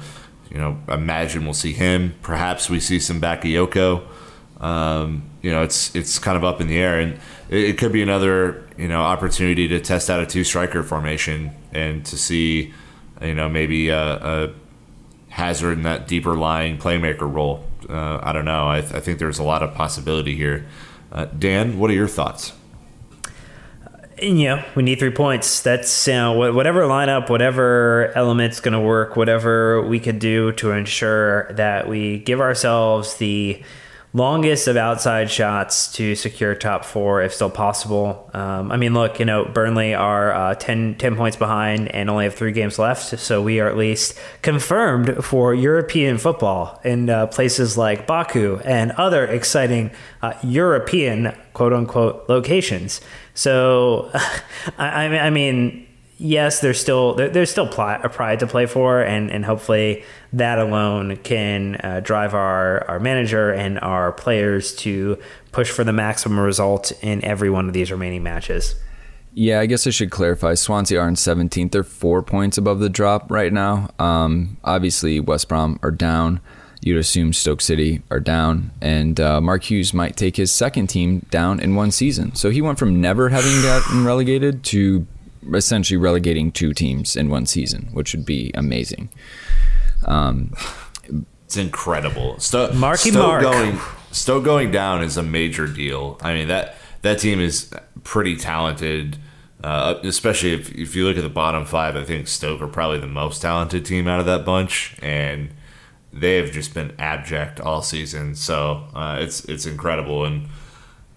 you 0.52 0.58
know, 0.58 0.78
imagine 0.88 1.44
we'll 1.44 1.54
see 1.54 1.72
him. 1.72 2.14
Perhaps 2.20 2.68
we 2.68 2.78
see 2.78 2.98
some 2.98 3.20
Bakayoko. 3.20 4.06
Um, 4.60 5.22
you 5.40 5.50
know, 5.50 5.62
it's 5.62 5.94
it's 5.96 6.18
kind 6.18 6.36
of 6.36 6.44
up 6.44 6.60
in 6.60 6.66
the 6.66 6.78
air, 6.78 7.00
and 7.00 7.14
it, 7.48 7.70
it, 7.70 7.78
could 7.78 7.90
be 7.90 8.02
another 8.02 8.68
you 8.76 8.86
know 8.86 9.00
opportunity 9.00 9.66
to 9.68 9.80
test 9.80 10.10
out 10.10 10.20
a 10.20 10.26
two 10.26 10.44
striker 10.44 10.82
formation 10.82 11.52
and 11.72 12.04
to 12.06 12.18
see, 12.18 12.72
you 13.22 13.34
know, 13.34 13.48
maybe 13.48 13.88
a, 13.88 13.98
a 13.98 14.54
Hazard 15.30 15.72
in 15.72 15.82
that 15.84 16.06
deeper 16.06 16.36
lying 16.36 16.76
playmaker 16.76 17.32
role. 17.32 17.64
Uh, 17.88 18.20
I 18.22 18.32
don't 18.32 18.44
know. 18.44 18.68
I, 18.68 18.82
th- 18.82 18.92
I, 18.92 19.00
think 19.00 19.18
there's 19.18 19.38
a 19.38 19.42
lot 19.42 19.62
of 19.62 19.74
possibility 19.74 20.36
here. 20.36 20.66
Uh, 21.10 21.24
Dan, 21.24 21.78
what 21.78 21.90
are 21.90 21.94
your 21.94 22.08
thoughts? 22.08 22.52
You 24.22 24.48
know, 24.48 24.64
we 24.74 24.82
need 24.82 24.98
three 24.98 25.10
points. 25.10 25.62
That's 25.62 26.06
you 26.06 26.14
know, 26.14 26.52
whatever 26.52 26.82
lineup, 26.82 27.28
whatever 27.28 28.12
element's 28.14 28.60
going 28.60 28.72
to 28.72 28.80
work, 28.80 29.16
whatever 29.16 29.82
we 29.82 29.98
could 29.98 30.18
do 30.18 30.52
to 30.52 30.70
ensure 30.70 31.52
that 31.52 31.88
we 31.88 32.18
give 32.18 32.40
ourselves 32.40 33.16
the 33.16 33.60
longest 34.14 34.68
of 34.68 34.76
outside 34.76 35.30
shots 35.30 35.90
to 35.92 36.14
secure 36.14 36.54
top 36.54 36.84
four 36.84 37.22
if 37.22 37.32
still 37.32 37.50
possible. 37.50 38.30
Um, 38.34 38.70
I 38.70 38.76
mean, 38.76 38.92
look, 38.92 39.18
you 39.18 39.24
know, 39.24 39.46
Burnley 39.46 39.94
are 39.94 40.32
uh, 40.32 40.54
10, 40.54 40.96
10 40.96 41.16
points 41.16 41.36
behind 41.36 41.88
and 41.88 42.10
only 42.10 42.24
have 42.24 42.34
three 42.34 42.52
games 42.52 42.78
left, 42.78 43.18
so 43.18 43.42
we 43.42 43.60
are 43.60 43.68
at 43.68 43.76
least 43.76 44.18
confirmed 44.42 45.24
for 45.24 45.54
European 45.54 46.18
football 46.18 46.80
in 46.84 47.08
uh, 47.08 47.26
places 47.28 47.78
like 47.78 48.06
Baku 48.06 48.60
and 48.64 48.92
other 48.92 49.26
exciting 49.26 49.90
uh, 50.20 50.34
European 50.42 51.34
quote 51.54 51.72
unquote 51.72 52.28
locations. 52.28 53.00
So, 53.34 54.10
I, 54.78 55.06
I 55.06 55.30
mean, 55.30 55.86
yes, 56.22 56.60
there's 56.60 56.80
still 56.80 57.14
there's 57.14 57.50
still 57.50 57.66
a 57.66 58.08
pride 58.08 58.40
to 58.40 58.46
play 58.46 58.66
for, 58.66 59.02
and 59.02 59.30
and 59.30 59.44
hopefully 59.44 60.04
that 60.32 60.58
alone 60.58 61.16
can 61.18 61.76
uh, 61.82 62.00
drive 62.00 62.34
our 62.34 62.88
our 62.88 62.98
manager 62.98 63.52
and 63.52 63.78
our 63.80 64.12
players 64.12 64.74
to 64.76 65.18
push 65.52 65.70
for 65.70 65.84
the 65.84 65.92
maximum 65.92 66.38
result 66.40 66.92
in 67.02 67.24
every 67.24 67.50
one 67.50 67.68
of 67.68 67.74
these 67.74 67.90
remaining 67.90 68.22
matches. 68.22 68.74
Yeah, 69.34 69.60
I 69.60 69.66
guess 69.66 69.86
I 69.86 69.90
should 69.90 70.10
clarify. 70.10 70.54
Swansea 70.54 71.00
are 71.00 71.08
in 71.08 71.14
17th. 71.14 71.72
They're 71.72 71.82
four 71.82 72.22
points 72.22 72.58
above 72.58 72.80
the 72.80 72.90
drop 72.90 73.30
right 73.30 73.52
now. 73.52 73.88
Um, 73.98 74.58
obviously, 74.62 75.20
West 75.20 75.48
Brom 75.48 75.78
are 75.82 75.90
down. 75.90 76.40
You'd 76.82 76.98
assume 76.98 77.32
Stoke 77.32 77.60
City 77.60 78.02
are 78.10 78.20
down, 78.20 78.72
and 78.80 79.18
uh, 79.20 79.40
Mark 79.40 79.70
Hughes 79.70 79.94
might 79.94 80.16
take 80.16 80.36
his 80.36 80.50
second 80.50 80.88
team 80.88 81.24
down 81.30 81.60
in 81.60 81.76
one 81.76 81.92
season. 81.92 82.34
So 82.34 82.50
he 82.50 82.60
went 82.60 82.78
from 82.78 83.00
never 83.00 83.28
having 83.28 83.62
gotten 83.62 84.04
relegated 84.04 84.64
to 84.64 85.06
essentially 85.54 85.96
relegating 85.96 86.52
two 86.52 86.74
teams 86.74 87.16
in 87.16 87.30
one 87.30 87.46
season, 87.46 87.88
which 87.92 88.14
would 88.14 88.26
be 88.26 88.50
amazing. 88.54 89.08
Um, 90.06 90.54
it's 91.44 91.56
incredible. 91.56 92.38
Sto- 92.40 92.72
Marky 92.72 93.10
Stoke 93.10 93.26
Mark. 93.26 93.42
going 93.42 93.78
Stoke 94.10 94.44
going 94.44 94.70
down 94.70 95.02
is 95.02 95.16
a 95.16 95.22
major 95.22 95.66
deal. 95.66 96.18
I 96.22 96.34
mean 96.34 96.48
that 96.48 96.76
that 97.02 97.18
team 97.18 97.40
is 97.40 97.72
pretty 98.04 98.36
talented. 98.36 99.18
Uh, 99.64 100.00
especially 100.02 100.52
if, 100.52 100.72
if 100.74 100.96
you 100.96 101.04
look 101.06 101.16
at 101.16 101.22
the 101.22 101.28
bottom 101.28 101.64
five, 101.64 101.94
I 101.94 102.02
think 102.02 102.26
Stoke 102.26 102.60
are 102.62 102.66
probably 102.66 102.98
the 102.98 103.06
most 103.06 103.40
talented 103.42 103.84
team 103.84 104.08
out 104.08 104.18
of 104.18 104.26
that 104.26 104.44
bunch, 104.44 104.96
and 105.00 105.50
they 106.12 106.36
have 106.38 106.50
just 106.50 106.74
been 106.74 106.92
abject 106.98 107.60
all 107.60 107.80
season. 107.80 108.34
So 108.34 108.88
uh, 108.92 109.18
it's 109.20 109.44
it's 109.44 109.64
incredible, 109.64 110.24
and 110.24 110.48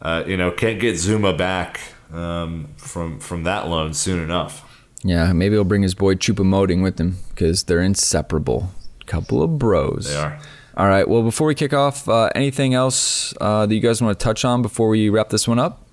uh, 0.01 0.23
you 0.27 0.38
know 0.38 0.51
can't 0.51 0.79
get 0.79 0.93
Zouma 0.95 1.36
back 1.36 1.79
um, 2.13 2.69
from 2.77 3.19
from 3.19 3.43
that 3.43 3.67
loan 3.67 3.93
soon 3.95 4.21
enough. 4.21 4.61
Yeah, 5.06 5.34
maybe 5.34 5.56
he'll 5.56 5.64
bring 5.64 5.84
his 5.84 5.93
boy 5.93 6.16
Choupo-Moting 6.16 6.82
with 6.82 6.99
him 6.99 7.18
because 7.30 7.64
they're 7.66 7.82
inseparable. 7.82 8.72
Couple 9.06 9.43
of 9.43 9.60
bros. 9.60 10.08
They 10.10 10.16
are. 10.16 10.39
All 10.76 10.88
right. 10.88 11.08
Well, 11.08 11.22
before 11.22 11.45
we 11.45 11.53
kick 11.53 11.74
off, 11.74 12.10
uh, 12.10 12.30
anything 12.34 12.74
else 12.74 13.34
uh, 13.39 13.68
that 13.68 13.74
you 13.74 13.80
guys 13.82 14.01
want 14.01 14.18
to 14.18 14.24
touch 14.24 14.43
on 14.43 14.64
before 14.64 14.89
we 14.89 15.10
wrap 15.10 15.30
this 15.30 15.47
one 15.47 15.60
up? 15.60 15.86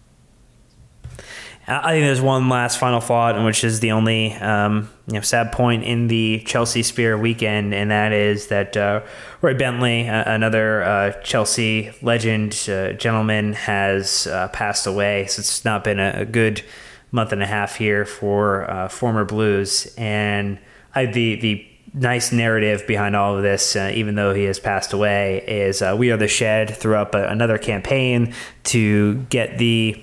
I 1.69 1.93
think 1.93 2.05
there's 2.05 2.21
one 2.21 2.49
last 2.49 2.79
final 2.79 3.01
thought, 3.01 3.43
which 3.45 3.63
is 3.63 3.79
the 3.81 3.93
only 3.93 4.33
um, 4.35 4.91
you 5.07 5.15
know 5.15 5.21
sad 5.21 5.53
point 5.53 5.85
in 5.85 6.09
the 6.09 6.43
Chelsea 6.45 6.83
Spear 6.83 7.17
weekend, 7.17 7.73
and 7.73 7.91
that 7.93 8.13
is 8.13 8.49
that 8.49 8.77
uh, 8.77 9.03
Roy 9.43 9.55
Bentley, 9.55 10.09
uh, 10.09 10.25
another 10.27 10.83
uh, 10.83 11.13
Chelsea 11.23 11.93
legend, 12.03 12.69
uh, 12.69 12.95
gentleman, 12.95 13.53
has 13.53 14.27
uh, 14.27 14.49
passed 14.49 14.89
away. 14.89 15.27
So 15.27 15.41
it's 15.41 15.65
not 15.65 15.85
been 15.85 16.01
a, 16.01 16.13
a, 16.17 16.25
good 16.25 16.65
month 17.13 17.33
and 17.33 17.43
a 17.43 17.47
half 17.47 17.77
here 17.77 18.05
for 18.05 18.69
uh, 18.69 18.89
former 18.89 19.25
Blues, 19.25 19.95
and 19.97 20.59
I, 20.95 21.07
the 21.07 21.37
the 21.37 21.67
nice 21.95 22.33
narrative 22.33 22.87
behind 22.87 23.15
all 23.15 23.37
of 23.37 23.43
this, 23.43 23.77
even 23.77 24.15
though 24.15 24.33
he 24.35 24.45
has 24.45 24.59
passed 24.59 24.93
away, 24.93 25.45
is 25.47 25.83
We 25.83 26.11
Are 26.11 26.17
the 26.17 26.27
Shed 26.27 26.75
threw 26.75 26.97
up 26.97 27.15
a, 27.15 27.29
another 27.29 27.59
campaign 27.59 28.35
to 28.65 29.17
get 29.29 29.59
the 29.59 30.03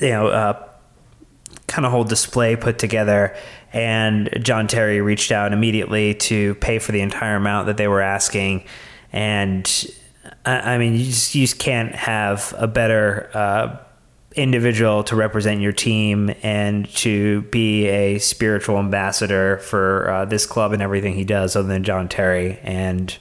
you 0.00 0.10
know, 0.10 0.28
uh, 0.28 0.68
kind 1.66 1.86
of 1.86 1.92
whole 1.92 2.04
display 2.04 2.56
put 2.56 2.78
together. 2.78 3.36
And 3.72 4.30
John 4.42 4.66
Terry 4.66 5.00
reached 5.00 5.30
out 5.30 5.52
immediately 5.52 6.14
to 6.14 6.56
pay 6.56 6.78
for 6.78 6.92
the 6.92 7.00
entire 7.00 7.36
amount 7.36 7.66
that 7.66 7.76
they 7.76 7.86
were 7.86 8.00
asking. 8.00 8.64
And 9.12 9.86
I, 10.44 10.74
I 10.74 10.78
mean, 10.78 10.94
you 10.94 11.04
just, 11.04 11.34
you 11.34 11.44
just 11.44 11.58
can't 11.58 11.94
have 11.94 12.54
a 12.58 12.66
better 12.66 13.30
uh, 13.32 13.76
individual 14.36 15.02
to 15.04 15.16
represent 15.16 15.60
your 15.60 15.72
team 15.72 16.32
and 16.42 16.88
to 16.94 17.42
be 17.42 17.88
a 17.88 18.18
spiritual 18.18 18.78
ambassador 18.78 19.58
for 19.58 20.10
uh, 20.10 20.24
this 20.24 20.46
club 20.46 20.72
and 20.72 20.82
everything 20.82 21.14
he 21.14 21.24
does, 21.24 21.56
other 21.56 21.68
than 21.68 21.82
John 21.82 22.08
Terry. 22.08 22.58
And 22.62 23.16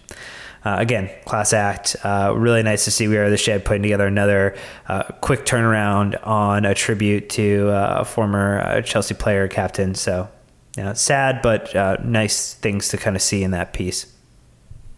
uh, 0.63 0.75
again, 0.77 1.09
class 1.25 1.53
act. 1.53 1.95
Uh, 2.03 2.33
really 2.35 2.61
nice 2.61 2.85
to 2.85 2.91
see 2.91 3.07
We 3.07 3.17
Are 3.17 3.29
the 3.29 3.37
Shed 3.37 3.65
putting 3.65 3.81
together 3.81 4.05
another 4.05 4.55
uh, 4.87 5.03
quick 5.21 5.45
turnaround 5.45 6.19
on 6.25 6.65
a 6.65 6.75
tribute 6.75 7.29
to 7.31 7.69
uh, 7.69 8.01
a 8.01 8.05
former 8.05 8.59
uh, 8.59 8.81
Chelsea 8.81 9.15
player 9.15 9.47
captain. 9.47 9.95
So, 9.95 10.29
yeah, 10.77 10.93
sad, 10.93 11.41
but 11.41 11.73
nice 12.05 12.53
things 12.53 12.89
to 12.89 12.97
kind 12.97 13.15
of 13.15 13.21
see 13.21 13.43
in 13.43 13.51
that 13.51 13.73
piece. 13.73 14.13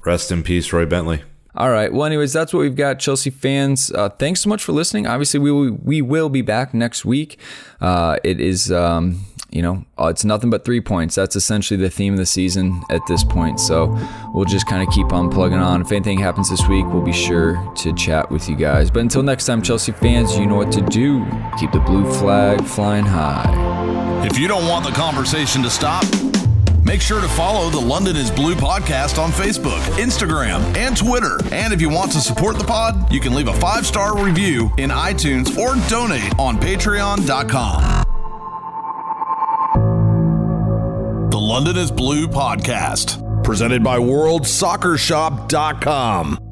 Rest 0.04 0.32
in 0.32 0.44
peace, 0.44 0.74
Roy 0.74 0.86
Bentley. 0.86 1.24
All 1.56 1.70
right. 1.70 1.92
Well, 1.92 2.06
anyways, 2.06 2.34
that's 2.34 2.54
what 2.54 2.62
we've 2.62 2.76
got, 2.76 3.00
Chelsea 3.00 3.30
fans. 3.30 3.92
Uh, 3.92 4.10
thanks 4.10 4.42
so 4.42 4.50
much 4.50 4.64
for 4.64 4.72
listening. 4.72 5.08
Obviously, 5.08 5.40
we 5.40 5.52
will, 5.52 5.78
we 5.84 6.02
will 6.02 6.30
be 6.30 6.42
back 6.42 6.74
next 6.74 7.04
week. 7.04 7.38
Uh, 7.82 8.18
it 8.24 8.40
is 8.40 8.72
um, 8.72 9.26
you 9.52 9.62
know, 9.62 9.84
uh, 10.00 10.08
it's 10.08 10.24
nothing 10.24 10.50
but 10.50 10.64
three 10.64 10.80
points. 10.80 11.16
That's 11.16 11.36
essentially 11.36 11.78
the 11.78 11.90
theme 11.90 12.14
of 12.14 12.20
the 12.20 12.26
season 12.26 12.82
at 12.90 13.06
this 13.08 13.24
point. 13.24 13.60
So 13.60 13.98
we'll 14.34 14.46
just 14.46 14.66
kind 14.66 14.86
of 14.88 14.94
keep 14.94 15.12
on 15.12 15.30
plugging 15.30 15.60
on. 15.60 15.82
If 15.82 15.92
anything 15.92 16.20
happens 16.20 16.50
this 16.50 16.66
week, 16.68 16.86
we'll 16.88 17.04
be 17.04 17.12
sure 17.12 17.72
to 17.78 17.94
chat 17.94 18.32
with 18.32 18.48
you 18.48 18.56
guys. 18.56 18.90
But 18.90 19.02
until 19.02 19.24
next 19.24 19.46
time, 19.46 19.62
Chelsea 19.62 19.92
fans, 19.92 20.38
you 20.38 20.48
know 20.48 20.56
what 20.56 20.72
to 20.72 20.82
do. 20.82 21.26
Keep 21.60 21.74
the 21.74 21.82
blue 21.82 22.12
flag 22.14 22.64
flying 22.64 23.06
high. 23.06 24.26
If 24.26 24.40
you 24.40 24.48
don't 24.48 24.68
want 24.70 24.86
the 24.86 24.92
conversation 24.92 25.62
to 25.64 25.70
stop, 25.70 26.06
Make 26.84 27.00
sure 27.02 27.22
to 27.22 27.28
follow 27.30 27.70
the 27.70 27.80
London 27.80 28.16
is 28.16 28.32
Blue 28.32 28.56
podcast 28.56 29.22
on 29.22 29.30
Facebook, 29.32 29.80
Instagram, 30.00 30.62
and 30.76 30.98
Twitter. 30.98 31.38
And 31.52 31.72
if 31.74 31.80
you 31.80 31.90
want 31.90 32.12
to 32.14 32.20
support 32.20 32.58
the 32.58 32.64
pod, 32.64 33.14
you 33.14 33.20
can 33.20 33.36
leave 33.36 33.48
a 33.48 33.54
five 33.54 33.86
star 33.86 34.18
review 34.24 34.72
in 34.78 34.90
iTunes 34.90 35.56
or 35.58 35.76
donate 35.90 36.34
on 36.40 36.58
patreon.com. 36.58 38.08
The 41.30 41.40
London 41.40 41.78
is 41.78 41.92
Blue 41.92 42.28
podcast, 42.28 43.44
presented 43.44 43.84
by 43.84 44.00
WorldSoccerShop.com. 44.00 46.51